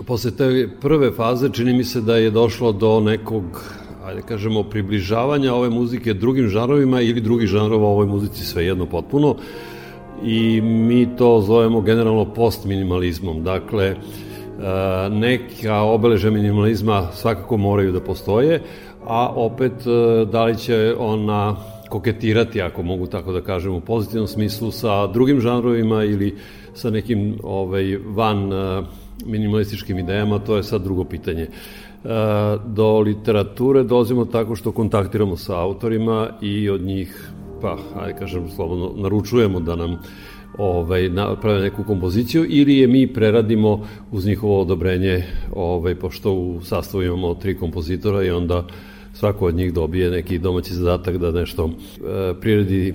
posle 0.05 0.31
te 0.31 0.69
prve 0.81 1.11
faze 1.11 1.49
čini 1.49 1.73
mi 1.73 1.83
se 1.83 2.01
da 2.01 2.15
je 2.15 2.31
došlo 2.31 2.71
do 2.71 2.99
nekog 2.99 3.43
ajde 4.05 4.21
kažemo, 4.21 4.63
približavanja 4.63 5.53
ove 5.53 5.69
muzike 5.69 6.13
drugim 6.13 6.47
žanrovima 6.47 7.01
ili 7.01 7.21
drugih 7.21 7.47
žanrova 7.47 7.87
ovoj 7.87 8.05
muzici 8.05 8.45
svejedno 8.45 8.85
potpuno 8.85 9.35
i 10.23 10.61
mi 10.61 11.07
to 11.17 11.43
zovemo 11.47 11.81
generalno 11.81 12.25
postminimalizmom. 12.33 13.43
Dakle, 13.43 13.85
e, 13.85 13.95
neka 15.11 15.81
obeleže 15.81 16.31
minimalizma 16.31 17.07
svakako 17.13 17.57
moraju 17.57 17.91
da 17.91 17.99
postoje, 17.99 18.61
a 19.05 19.29
opet 19.35 19.87
e, 19.87 20.25
da 20.25 20.43
li 20.43 20.57
će 20.57 20.95
ona 20.99 21.55
koketirati, 21.89 22.61
ako 22.61 22.83
mogu 22.83 23.07
tako 23.07 23.31
da 23.31 23.41
kažem, 23.41 23.73
u 23.73 23.81
pozitivnom 23.81 24.27
smislu 24.27 24.71
sa 24.71 25.07
drugim 25.07 25.41
žanrovima 25.41 26.03
ili 26.03 26.35
sa 26.73 26.89
nekim 26.89 27.37
ovaj, 27.43 27.97
van 28.05 28.53
e, 28.53 28.83
minimalističkim 29.25 29.99
idejama, 29.99 30.39
to 30.39 30.57
je 30.57 30.63
sad 30.63 30.83
drugo 30.83 31.03
pitanje. 31.03 31.47
Do 32.65 32.99
literature 32.99 33.83
dolazimo 33.83 34.25
tako 34.25 34.55
što 34.55 34.71
kontaktiramo 34.71 35.37
sa 35.37 35.59
autorima 35.59 36.29
i 36.41 36.69
od 36.69 36.81
njih 36.81 37.31
pa, 37.61 37.77
ajde 37.99 38.19
kažem, 38.19 38.49
slobodno, 38.49 38.91
naručujemo 38.95 39.59
da 39.59 39.75
nam 39.75 39.99
ovaj, 40.57 41.09
naprave 41.09 41.61
neku 41.61 41.83
kompoziciju 41.83 42.45
ili 42.49 42.77
je 42.77 42.87
mi 42.87 43.13
preradimo 43.13 43.87
uz 44.11 44.25
njihovo 44.25 44.61
odobrenje, 44.61 45.23
ovaj, 45.53 45.95
pošto 45.95 46.33
u 46.33 46.61
sastavu 46.63 47.03
imamo 47.03 47.35
tri 47.35 47.57
kompozitora 47.57 48.23
i 48.23 48.29
onda 48.31 48.67
svako 49.13 49.45
od 49.45 49.55
njih 49.55 49.73
dobije 49.73 50.11
neki 50.11 50.39
domaći 50.39 50.73
zadatak 50.73 51.17
da 51.17 51.31
nešto 51.31 51.69
e, 51.69 52.33
priredi 52.41 52.89
e, 52.89 52.93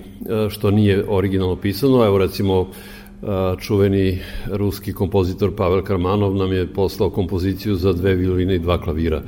što 0.49 0.71
nije 0.71 1.05
originalno 1.07 1.55
pisano. 1.55 2.05
Evo 2.05 2.17
recimo 2.17 2.61
e, 2.61 3.25
čuveni 3.59 4.19
ruski 4.51 4.93
kompozitor 4.93 5.55
Pavel 5.55 5.83
Karmanov 5.83 6.35
nam 6.35 6.53
je 6.53 6.73
poslao 6.73 7.09
kompoziciju 7.09 7.75
za 7.75 7.93
dve 7.93 8.15
violine 8.15 8.55
i 8.55 8.59
dva 8.59 8.81
klavira 8.81 9.21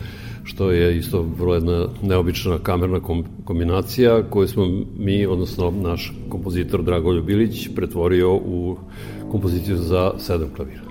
što 0.50 0.72
je 0.72 0.98
isto 0.98 1.22
vrlo 1.22 1.54
jedna 1.56 1.88
neobična 2.02 2.60
kamerna 2.64 3.00
kombinacija 3.46 4.24
koju 4.30 4.48
smo 4.48 4.66
mi, 4.98 5.26
odnosno 5.26 5.72
naš 5.72 6.14
kompozitor 6.30 6.84
Drago 6.84 7.22
Bilić, 7.22 7.70
pretvorio 7.76 8.36
u 8.36 8.78
kompoziciju 9.32 9.78
za 9.78 10.12
sedam 10.18 10.50
klavira. 10.56 10.89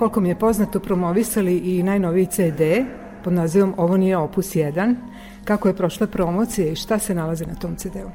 Koliko 0.00 0.20
mi 0.20 0.28
je 0.28 0.38
poznato, 0.38 0.80
promovisali 0.80 1.56
i 1.56 1.82
najnoviji 1.82 2.26
CD 2.26 2.60
pod 3.24 3.32
nazivom 3.32 3.74
Ovo 3.76 3.96
nije 3.96 4.16
Opus 4.16 4.54
1. 4.54 4.94
Kako 5.44 5.68
je 5.68 5.76
prošla 5.76 6.06
promocija 6.06 6.72
i 6.72 6.76
šta 6.76 6.98
se 6.98 7.14
nalazi 7.14 7.46
na 7.46 7.54
tom 7.54 7.76
CD-u? 7.76 8.10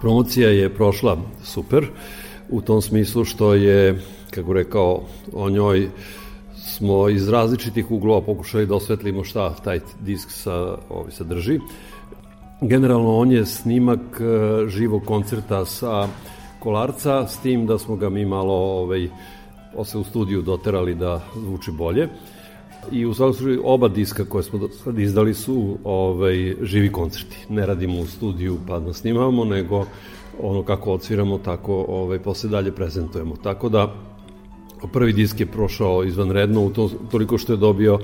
Promocija 0.00 0.50
je 0.50 0.74
prošla 0.74 1.16
super 1.42 1.86
u 2.50 2.60
tom 2.60 2.82
smislu 2.82 3.24
što 3.24 3.54
je, 3.54 4.02
kako 4.30 4.52
rekao, 4.52 5.02
o 5.32 5.50
njoj 5.50 5.88
smo 6.56 7.08
iz 7.08 7.28
različitih 7.28 7.90
uglova 7.90 8.20
pokušali 8.20 8.66
da 8.66 8.74
osvetlimo 8.74 9.24
šta 9.24 9.54
taj 9.64 9.80
disk 10.00 10.30
sa, 10.30 10.76
ovaj, 10.88 11.10
sadrži. 11.10 11.60
Generalno 12.60 13.16
on 13.16 13.32
je 13.32 13.46
snimak 13.46 14.20
e, 14.20 14.68
živog 14.68 15.04
koncerta 15.04 15.64
sa 15.64 16.08
Kolarca, 16.60 17.26
s 17.26 17.40
tim 17.40 17.66
da 17.66 17.78
smo 17.78 17.96
ga 17.96 18.08
mi 18.08 18.24
malo 18.24 18.54
ovaj, 18.54 19.08
posle 19.74 20.00
u 20.00 20.04
studiju 20.04 20.42
doterali 20.42 20.94
da 20.94 21.20
zvuči 21.36 21.70
bolje. 21.70 22.08
I 22.92 23.06
u 23.06 23.14
svakom 23.14 23.34
slučaju 23.34 23.62
oba 23.64 23.88
diska 23.88 24.24
koje 24.24 24.42
smo 24.42 24.68
sad 24.84 24.98
izdali 24.98 25.34
su 25.34 25.78
ovaj, 25.84 26.54
živi 26.62 26.92
koncerti. 26.92 27.36
Ne 27.48 27.66
radimo 27.66 28.00
u 28.00 28.06
studiju 28.06 28.58
pa 28.66 28.78
da 28.78 28.92
snimamo, 28.92 29.44
nego 29.44 29.84
ono 30.42 30.62
kako 30.62 30.92
odsviramo, 30.92 31.38
tako 31.38 31.84
ovaj, 31.88 32.18
posle 32.18 32.50
dalje 32.50 32.72
prezentujemo. 32.72 33.36
Tako 33.36 33.68
da 33.68 33.94
prvi 34.92 35.12
disk 35.12 35.40
je 35.40 35.46
prošao 35.46 36.04
izvanredno 36.04 36.64
u 36.64 36.70
to, 36.70 36.90
toliko 37.10 37.38
što 37.38 37.52
je 37.52 37.56
dobio 37.56 37.98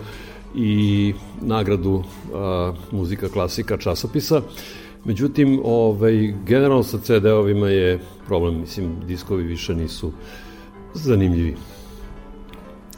i 0.55 1.15
nagradu 1.43 2.03
a, 2.35 2.73
muzika 2.91 3.29
klasika 3.29 3.77
časopisa. 3.77 4.43
Međutim, 5.05 5.61
ovaj, 5.65 6.35
generalno 6.47 6.83
sa 6.83 6.99
CD-ovima 6.99 7.69
je 7.69 7.99
problem, 8.27 8.61
mislim, 8.61 8.97
diskovi 9.07 9.43
više 9.43 9.75
nisu 9.75 10.13
zanimljivi. 10.95 11.57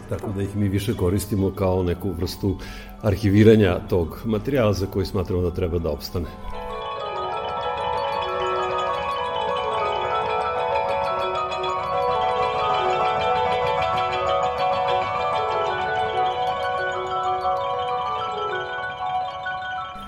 Tako 0.09 0.33
da 0.33 0.43
ih 0.43 0.57
mi 0.57 0.69
više 0.69 0.95
koristimo 0.95 1.51
kao 1.51 1.83
neku 1.83 2.11
vrstu 2.13 2.57
arhiviranja 3.03 3.79
tog 3.89 4.21
materijala 4.25 4.73
za 4.73 4.87
koji 4.87 5.07
smatramo 5.07 5.43
da 5.43 5.51
treba 5.51 5.79
da 5.79 5.91
opstane. 5.91 6.27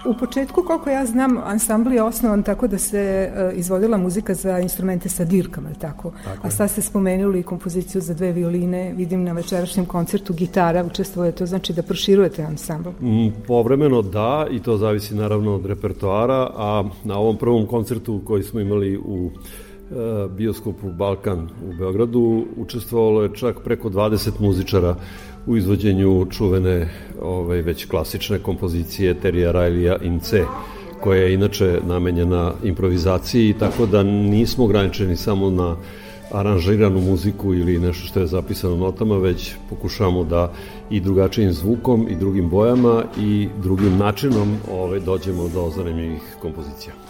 U 0.09 0.15
početku, 0.15 0.63
koliko 0.63 0.91
ja 0.91 1.07
znam, 1.07 1.39
ansambl 1.45 1.93
je 1.93 2.03
osnovan 2.03 2.43
tako 2.43 2.67
da 2.67 2.79
se 2.79 3.33
uh, 3.33 3.59
izvodila 3.59 3.97
muzika 3.97 4.35
za 4.35 4.59
instrumente 4.59 5.09
sa 5.09 5.25
dirkama, 5.25 5.69
tako? 5.81 6.13
tako 6.25 6.47
A 6.47 6.51
sad 6.51 6.71
ste 6.71 6.83
spomenuli 6.83 7.43
kompoziciju 7.43 8.01
za 8.01 8.15
dve 8.15 8.33
violine, 8.33 8.93
vidim 8.97 9.25
na 9.25 9.33
večerašnjem 9.33 9.87
koncertu 9.87 10.35
gitara 10.35 10.85
učestvuje, 10.85 11.33
to 11.33 11.47
znači 11.47 11.73
da 11.73 11.83
proširujete 11.83 12.43
ansambl? 12.43 12.89
Mm, 12.89 13.29
povremeno 13.47 14.03
da, 14.03 14.47
i 14.51 14.63
to 14.63 14.77
zavisi 14.77 15.15
naravno 15.15 15.55
od 15.55 15.67
repertoara, 15.67 16.51
a 16.57 16.85
na 17.05 17.19
ovom 17.19 17.37
prvom 17.37 17.67
koncertu 17.67 18.21
koji 18.25 18.43
smo 18.43 18.61
imali 18.61 18.99
u 18.99 19.31
e, 19.31 20.29
bioskopu 20.37 20.93
Balkan 20.93 21.49
u 21.69 21.75
Beogradu 21.79 22.45
učestvovalo 22.57 23.23
je 23.23 23.35
čak 23.35 23.57
preko 23.65 23.89
20 23.91 24.31
muzičara 24.41 24.95
u 25.49 25.57
izvođenju 25.57 26.27
čuvene 26.31 26.89
ovaj, 27.23 27.63
već 27.63 27.85
klasične 27.85 28.39
kompozicije 28.39 29.15
Terija 29.15 29.53
Rajlija 29.53 29.97
in 30.03 30.21
C, 30.21 30.45
koja 31.01 31.23
je 31.23 31.35
inače 31.35 31.81
namenjena 31.87 32.53
improvizaciji, 32.65 33.55
tako 33.59 33.87
da 33.87 34.03
nismo 34.03 34.65
ograničeni 34.65 35.17
samo 35.17 35.51
na 35.51 35.77
aranžiranu 36.33 37.01
muziku 37.01 37.55
ili 37.55 37.79
nešto 37.79 38.07
što 38.07 38.21
je 38.21 38.27
zapisano 38.27 38.77
notama, 38.77 39.19
već 39.19 39.53
pokušamo 39.71 40.25
da 40.25 40.53
i 40.91 41.01
drugačijim 41.01 41.53
zvukom 41.53 42.07
i 42.11 42.17
drugim 42.17 42.51
bojama 42.51 43.05
i 43.21 43.49
drugim 43.63 43.97
načinom 43.99 44.57
ovaj, 44.73 45.01
dođemo 45.01 45.49
do 45.49 45.73
zanimljivih 45.77 46.37
kompozicija. 46.43 47.08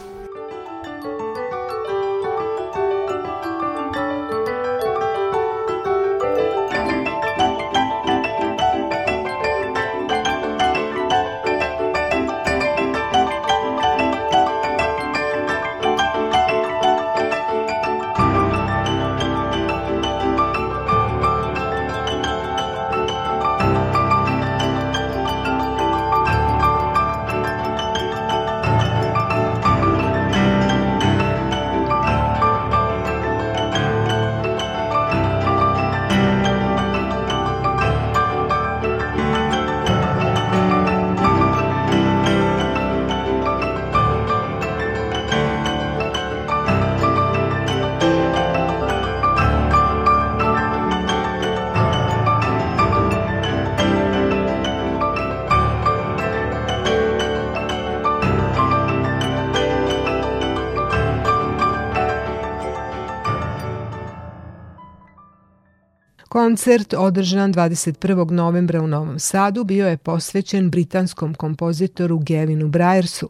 Koncert 66.49 66.95
održan 66.95 67.55
21. 67.55 68.31
novembra 68.31 68.83
u 68.83 68.87
Novom 68.87 69.19
Sadu 69.19 69.65
bio 69.65 69.89
je 69.89 69.97
posvećen 69.97 70.70
britanskom 70.70 71.35
kompozitoru 71.35 72.19
Gevinu 72.19 72.69
Brajersu, 72.69 73.29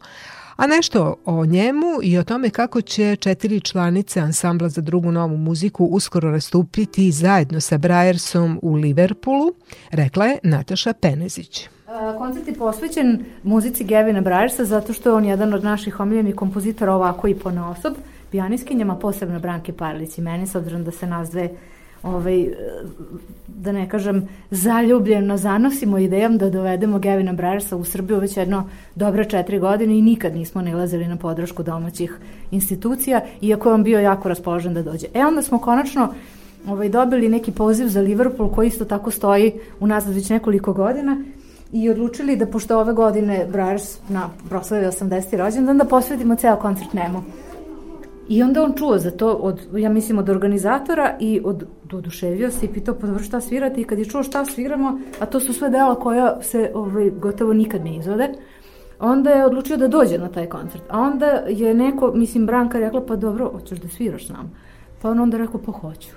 a 0.56 0.66
nešto 0.66 1.14
o 1.24 1.44
njemu 1.46 1.86
i 2.02 2.18
o 2.18 2.24
tome 2.24 2.50
kako 2.50 2.80
će 2.80 3.16
četiri 3.16 3.60
članice 3.60 4.20
ansambla 4.20 4.68
za 4.68 4.80
drugu 4.80 5.12
novu 5.12 5.36
muziku 5.36 5.84
uskoro 5.84 6.30
nastupiti 6.30 7.12
zajedno 7.12 7.60
sa 7.60 7.78
Brajersom 7.78 8.58
u 8.62 8.74
Liverpoolu, 8.74 9.54
rekla 9.90 10.26
je 10.26 10.38
Nataša 10.42 10.92
Penezić. 10.92 11.68
Koncert 12.18 12.48
je 12.48 12.54
posvećen 12.54 13.24
muzici 13.42 13.84
Gevina 13.84 14.20
Brajersa 14.20 14.64
zato 14.64 14.92
što 14.92 15.08
je 15.08 15.14
on 15.14 15.24
jedan 15.24 15.54
od 15.54 15.64
naših 15.64 16.00
omiljenih 16.00 16.34
kompozitora 16.34 16.94
ovako 16.94 17.28
i 17.28 17.34
po 17.34 17.48
osob, 17.48 17.94
pijaniskinjama, 18.30 18.96
posebno 18.96 19.38
Branke 19.38 19.72
Parlić 19.72 20.18
i 20.18 20.20
meni, 20.20 20.46
s 20.46 20.54
obzirom 20.54 20.84
da 20.84 20.90
se 20.90 21.06
nas 21.06 21.30
dve 21.30 21.50
ovaj, 22.02 22.48
da 23.46 23.72
ne 23.72 23.88
kažem, 23.88 24.28
zaljubljeno 24.50 25.36
zanosimo 25.36 25.98
idejom 25.98 26.38
da 26.38 26.50
dovedemo 26.50 26.98
Gevina 26.98 27.32
Brajersa 27.32 27.76
u 27.76 27.84
Srbiju 27.84 28.18
već 28.18 28.36
jedno 28.36 28.68
dobre 28.94 29.24
četiri 29.24 29.58
godine 29.58 29.98
i 29.98 30.02
nikad 30.02 30.34
nismo 30.34 30.62
nalazili 30.62 31.08
na 31.08 31.16
podršku 31.16 31.62
domaćih 31.62 32.18
institucija, 32.50 33.20
iako 33.40 33.68
je 33.68 33.74
on 33.74 33.84
bio 33.84 34.00
jako 34.00 34.28
raspoložen 34.28 34.74
da 34.74 34.82
dođe. 34.82 35.06
E 35.14 35.24
onda 35.24 35.42
smo 35.42 35.58
konačno 35.58 36.14
ovaj, 36.68 36.88
dobili 36.88 37.28
neki 37.28 37.52
poziv 37.52 37.88
za 37.88 38.00
Liverpool 38.00 38.48
koji 38.48 38.68
isto 38.68 38.84
tako 38.84 39.10
stoji 39.10 39.52
u 39.80 39.86
nas 39.86 40.06
već 40.06 40.30
nekoliko 40.30 40.72
godina 40.72 41.24
i 41.72 41.90
odlučili 41.90 42.36
da 42.36 42.46
pošto 42.46 42.80
ove 42.80 42.92
godine 42.92 43.46
Brajers 43.52 43.98
na 44.08 44.30
proslavi 44.48 44.86
80. 44.86 45.36
rođendan 45.36 45.78
da 45.78 45.84
posvetimo 45.84 46.36
ceo 46.36 46.56
koncert 46.56 46.92
Nemo. 46.92 47.24
I 48.28 48.42
onda 48.42 48.62
on 48.62 48.72
čuo 48.76 48.98
za 48.98 49.10
to, 49.10 49.32
od, 49.32 49.60
ja 49.76 49.90
mislim, 49.90 50.18
od 50.18 50.28
organizatora 50.28 51.16
i 51.20 51.40
od, 51.44 51.66
oduševio 51.92 52.50
se 52.50 52.66
i 52.66 52.68
pitao 52.68 52.94
pa 52.94 53.06
dobro 53.06 53.22
šta 53.24 53.40
svirate 53.40 53.80
i 53.80 53.84
kad 53.84 53.98
je 53.98 54.04
čuo 54.04 54.22
šta 54.22 54.44
sviramo, 54.44 55.00
a 55.20 55.26
to 55.26 55.40
su 55.40 55.52
sve 55.52 55.70
dela 55.70 55.94
koja 55.94 56.42
se 56.42 56.70
ovaj, 56.74 57.10
gotovo 57.10 57.52
nikad 57.52 57.84
ne 57.84 57.96
izvode, 57.96 58.28
onda 59.00 59.30
je 59.30 59.46
odlučio 59.46 59.76
da 59.76 59.88
dođe 59.88 60.18
na 60.18 60.28
taj 60.28 60.46
koncert. 60.46 60.82
A 60.88 61.00
onda 61.00 61.26
je 61.48 61.74
neko, 61.74 62.12
mislim, 62.14 62.46
Branka 62.46 62.78
rekla 62.78 63.06
pa 63.06 63.16
dobro, 63.16 63.50
hoćeš 63.52 63.78
da 63.78 63.88
sviraš 63.88 64.26
s 64.26 64.28
nama? 64.30 64.48
Pa 65.02 65.10
on 65.10 65.20
onda 65.20 65.38
rekao 65.38 65.60
pa 65.66 65.72
hoću. 65.72 66.08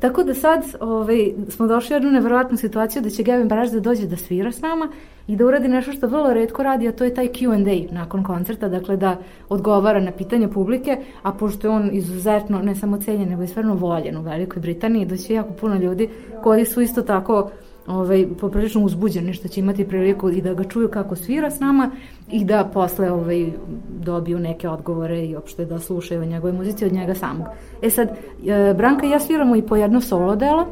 Tako 0.00 0.22
da 0.22 0.34
sad 0.34 0.64
ovaj, 0.80 1.32
smo 1.48 1.66
došli 1.66 1.94
u 1.94 1.96
jednu 1.96 2.10
neverovatnu 2.10 2.56
situaciju 2.56 3.02
da 3.02 3.10
će 3.10 3.22
Gavin 3.22 3.48
Braž 3.48 3.70
da 3.70 3.80
dođe 3.80 4.06
da 4.06 4.16
svira 4.16 4.52
s 4.52 4.60
nama 4.60 4.88
i 5.26 5.36
da 5.36 5.46
uradi 5.46 5.68
nešto 5.68 5.92
što 5.92 6.06
vrlo 6.06 6.32
redko 6.34 6.62
radi, 6.62 6.88
a 6.88 6.92
to 6.92 7.04
je 7.04 7.14
taj 7.14 7.28
Q&A 7.28 7.94
nakon 7.94 8.24
koncerta, 8.24 8.68
dakle 8.68 8.96
da 8.96 9.16
odgovara 9.48 10.00
na 10.00 10.12
pitanja 10.12 10.48
publike, 10.48 10.98
a 11.22 11.32
pošto 11.32 11.66
je 11.66 11.70
on 11.70 11.90
izuzetno 11.92 12.62
ne 12.62 12.74
samo 12.74 12.98
cenjen, 12.98 13.28
nego 13.28 13.42
i 13.42 13.46
stvarno 13.46 13.74
voljen 13.74 14.16
u 14.16 14.22
Velikoj 14.22 14.60
Britaniji, 14.62 15.06
doći 15.06 15.34
jako 15.34 15.52
puno 15.52 15.76
ljudi 15.76 16.08
koji 16.42 16.64
su 16.64 16.80
isto 16.80 17.02
tako 17.02 17.50
ovaj, 17.86 18.26
poprilično 18.40 18.80
uzbuđeni 18.80 19.32
što 19.32 19.48
će 19.48 19.60
imati 19.60 19.88
priliku 19.88 20.30
i 20.30 20.42
da 20.42 20.54
ga 20.54 20.64
čuju 20.64 20.88
kako 20.88 21.16
svira 21.16 21.50
s 21.50 21.60
nama 21.60 21.90
i 22.30 22.44
da 22.44 22.70
posle 22.74 23.12
ovaj, 23.12 23.46
dobiju 23.88 24.38
neke 24.38 24.68
odgovore 24.68 25.26
i 25.26 25.36
opšte 25.36 25.64
da 25.64 25.78
slušaju 25.78 26.24
njegove 26.24 26.52
muzici 26.52 26.84
od 26.84 26.92
njega 26.92 27.14
samog. 27.14 27.46
E 27.82 27.90
sad, 27.90 28.08
e, 28.08 28.74
Branka 28.74 29.06
i 29.06 29.10
ja 29.10 29.20
sviramo 29.20 29.56
i 29.56 29.62
po 29.62 29.76
jedno 29.76 30.00
solo 30.00 30.36
delo. 30.36 30.66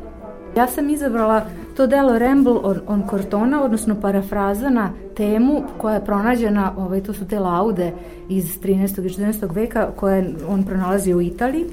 Ja 0.56 0.66
sam 0.66 0.90
izabrala 0.90 1.46
to 1.76 1.86
delo 1.86 2.18
Ramble 2.18 2.52
on, 2.52 2.80
on 2.86 3.02
Cortona, 3.10 3.64
odnosno 3.64 4.00
parafraza 4.00 4.70
na 4.70 4.90
temu 5.16 5.62
koja 5.78 5.94
je 5.94 6.04
pronađena, 6.04 6.72
ovaj, 6.76 7.02
to 7.02 7.12
su 7.12 7.28
te 7.28 7.38
laude 7.38 7.92
iz 8.28 8.60
13. 8.60 9.06
i 9.06 9.08
14. 9.08 9.54
veka 9.54 9.90
koje 9.96 10.34
on 10.48 10.62
pronalazi 10.62 11.14
u 11.14 11.20
Italiji. 11.20 11.64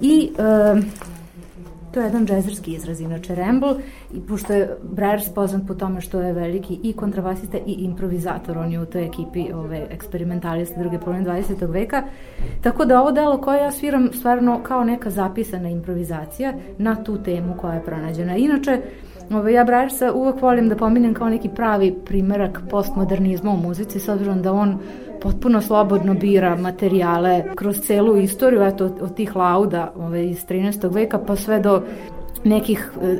I 0.00 0.30
e, 0.38 0.80
To 1.90 2.00
je 2.00 2.06
jedan 2.06 2.26
džezerski 2.26 2.72
izraz, 2.72 3.00
inače 3.00 3.34
Ramble, 3.34 3.74
i 4.12 4.20
pošto 4.20 4.52
je 4.52 4.76
Brers 4.82 5.28
poznat 5.34 5.62
po 5.68 5.74
tome 5.74 6.00
što 6.00 6.20
je 6.20 6.32
veliki 6.32 6.78
i 6.82 6.92
kontrabasista 6.92 7.58
i 7.66 7.72
improvizator, 7.72 8.58
on 8.58 8.72
je 8.72 8.80
u 8.80 8.86
toj 8.86 9.04
ekipi 9.04 9.52
ove, 9.52 9.86
eksperimentaliste 9.90 10.80
druge 10.80 10.98
polovine 10.98 11.30
20. 11.30 11.72
veka, 11.72 12.02
tako 12.62 12.84
da 12.84 13.00
ovo 13.00 13.12
delo 13.12 13.40
koje 13.40 13.60
ja 13.60 13.70
sviram 13.72 14.08
stvarno 14.12 14.60
kao 14.62 14.84
neka 14.84 15.10
zapisana 15.10 15.68
improvizacija 15.68 16.52
na 16.78 17.04
tu 17.04 17.22
temu 17.22 17.54
koja 17.60 17.74
je 17.74 17.84
pronađena. 17.84 18.36
Inače, 18.36 18.80
Ove, 19.34 19.52
ja 19.52 19.64
Brersa 19.64 20.12
uvek 20.12 20.42
volim 20.42 20.68
da 20.68 20.76
pominjem 20.76 21.14
kao 21.14 21.28
neki 21.28 21.48
pravi 21.48 21.94
primerak 22.04 22.60
postmodernizma 22.70 23.50
u 23.50 23.56
muzici, 23.56 24.00
s 24.00 24.08
obzirom 24.08 24.42
da 24.42 24.52
on 24.52 24.78
potpuno 25.22 25.60
slobodno 25.60 26.14
bira 26.14 26.56
materijale 26.56 27.44
kroz 27.54 27.80
celu 27.80 28.16
istoriju, 28.16 28.62
eto, 28.62 28.84
od, 28.84 29.14
tih 29.14 29.36
lauda 29.36 29.92
ove, 29.96 30.26
iz 30.26 30.46
13. 30.46 30.94
veka 30.94 31.18
pa 31.26 31.36
sve 31.36 31.60
do 31.60 31.82
nekih 32.44 32.92
e, 33.02 33.18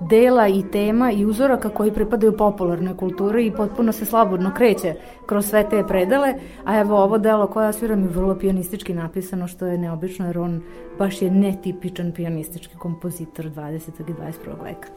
dela 0.00 0.48
i 0.48 0.62
tema 0.72 1.12
i 1.12 1.24
uzoraka 1.24 1.68
koji 1.68 1.92
pripadaju 1.92 2.36
popularnoj 2.36 2.96
kulturi 2.96 3.46
i 3.46 3.52
potpuno 3.52 3.92
se 3.92 4.04
slobodno 4.04 4.54
kreće 4.56 4.94
kroz 5.26 5.46
sve 5.46 5.68
te 5.68 5.84
predele, 5.88 6.34
a 6.64 6.80
evo 6.80 7.02
ovo 7.02 7.18
delo 7.18 7.46
koje 7.46 7.66
ja 7.66 7.72
sviram 7.72 8.02
je 8.02 8.08
vrlo 8.08 8.38
pianistički 8.38 8.94
napisano 8.94 9.46
što 9.46 9.66
je 9.66 9.78
neobično 9.78 10.26
jer 10.26 10.38
on 10.38 10.62
baš 10.98 11.22
je 11.22 11.30
netipičan 11.30 12.12
pianistički 12.12 12.76
kompozitor 12.76 13.44
20. 13.44 13.88
i 14.00 14.12
21. 14.12 14.64
veka. 14.64 14.88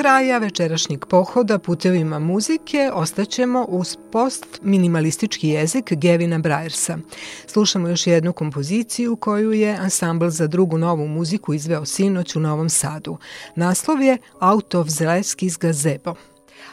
Kraja 0.00 0.38
večerašnjeg 0.38 1.06
pohoda 1.06 1.58
putevima 1.58 2.18
muzike 2.18 2.90
ostaćemo 2.94 3.66
uz 3.68 3.96
post-minimalistički 4.12 5.48
jezik 5.48 5.92
Gevina 5.92 6.38
Brajersa. 6.38 6.98
Slušamo 7.46 7.88
još 7.88 8.06
jednu 8.06 8.32
kompoziciju 8.32 9.16
koju 9.16 9.52
je 9.52 9.76
ansambl 9.76 10.28
za 10.28 10.46
drugu 10.46 10.78
novu 10.78 11.08
muziku 11.08 11.54
izveo 11.54 11.84
sinoć 11.84 12.36
u 12.36 12.40
Novom 12.40 12.68
Sadu. 12.68 13.18
Naslov 13.56 14.02
je 14.02 14.18
Out 14.40 14.74
of 14.74 14.88
Zeleskis 14.88 15.58
Gazebo. 15.58 16.14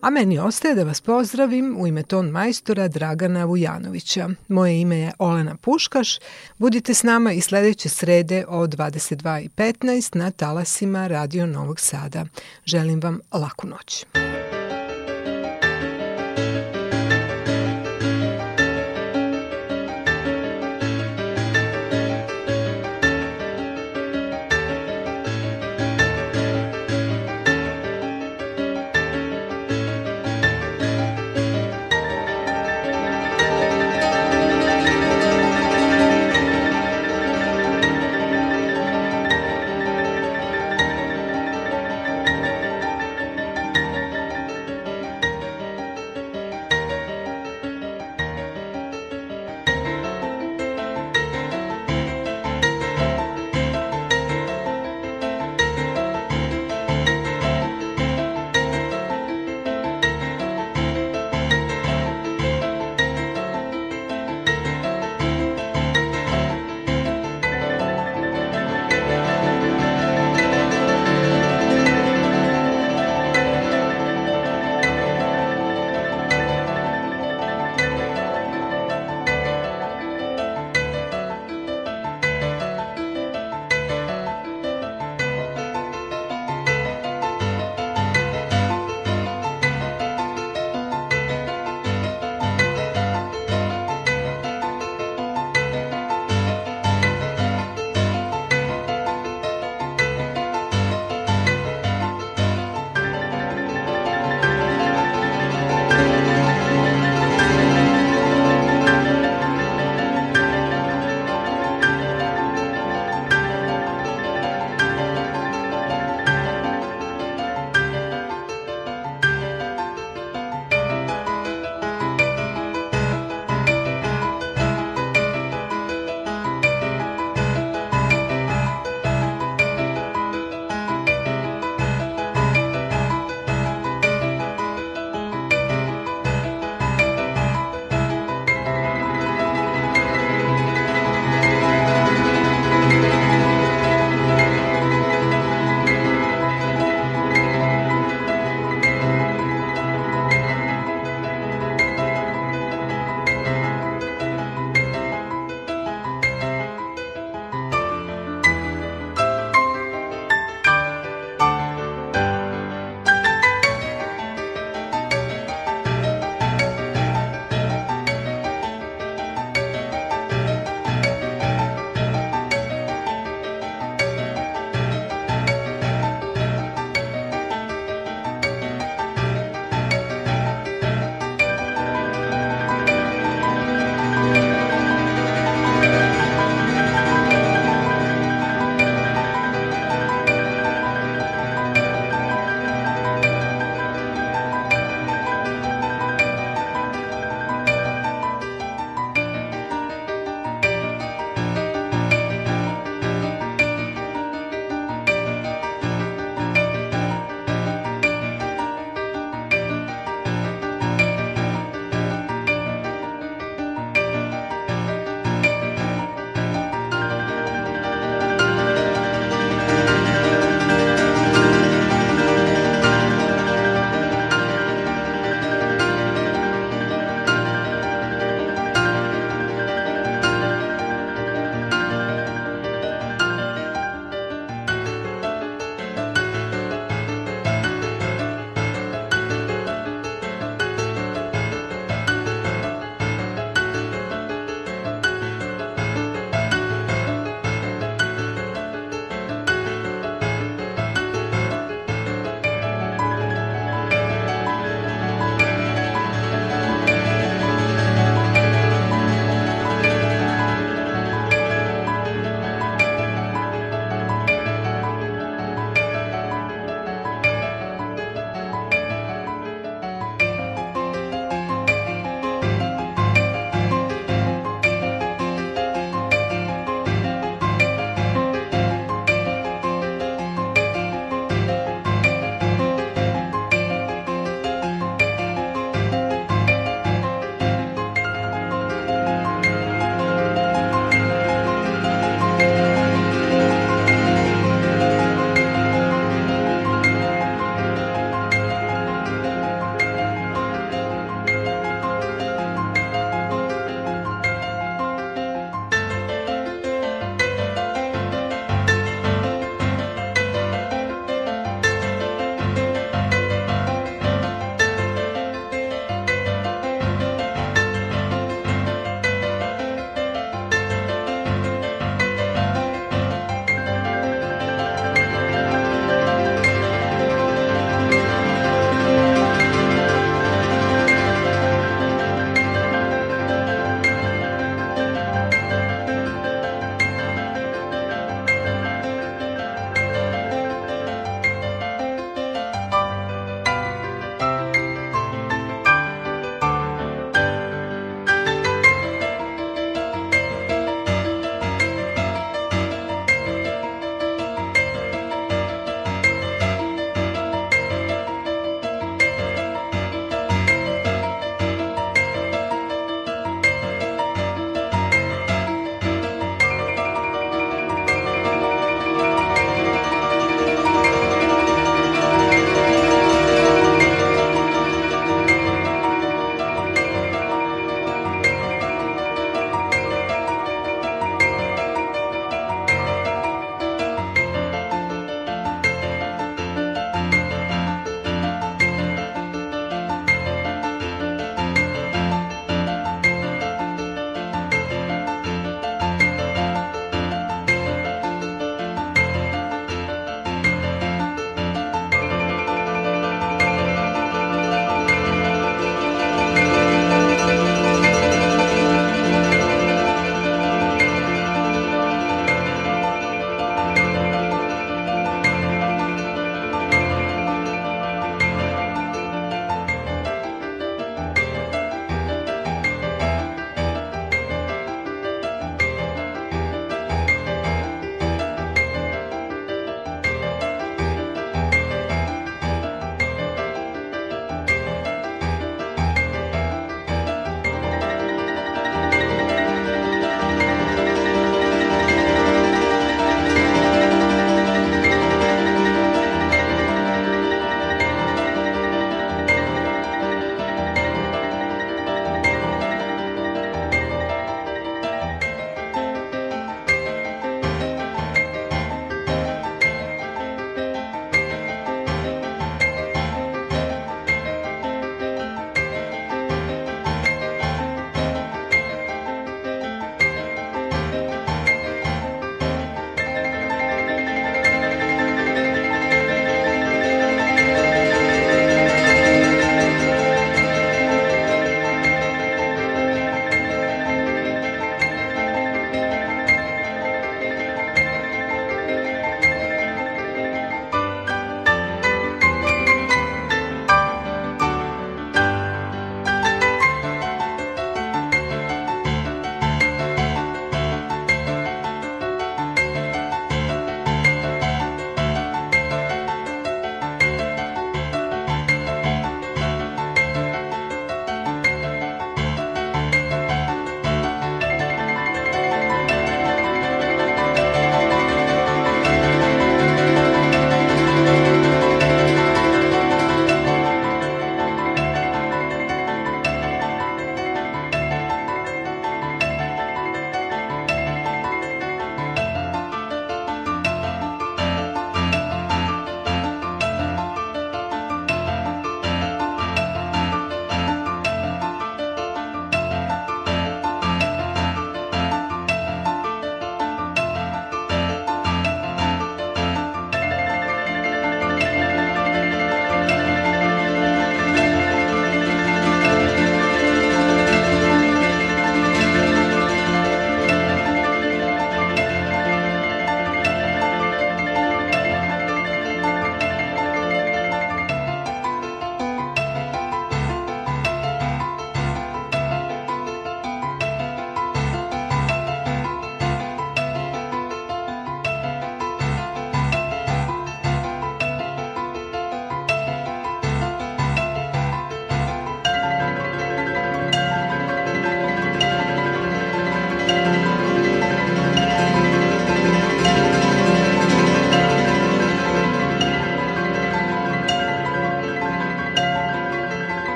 A 0.00 0.10
meni 0.10 0.38
ostaje 0.38 0.74
da 0.74 0.84
vas 0.84 1.00
pozdravim 1.00 1.76
u 1.80 1.86
ime 1.86 2.02
ton 2.02 2.26
majstora 2.26 2.88
Dragana 2.88 3.44
Vujanovića. 3.44 4.28
Moje 4.48 4.80
ime 4.80 4.98
je 4.98 5.12
Olena 5.18 5.56
Puškaš. 5.56 6.18
Budite 6.58 6.94
s 6.94 7.02
nama 7.02 7.32
i 7.32 7.40
sledeće 7.40 7.88
srede 7.88 8.44
od 8.48 8.76
22.15 8.76 10.16
na 10.16 10.30
talasima 10.30 11.06
Radio 11.06 11.46
Novog 11.46 11.80
Sada. 11.80 12.24
Želim 12.64 13.00
vam 13.00 13.20
laku 13.32 13.66
noć. 13.66 14.04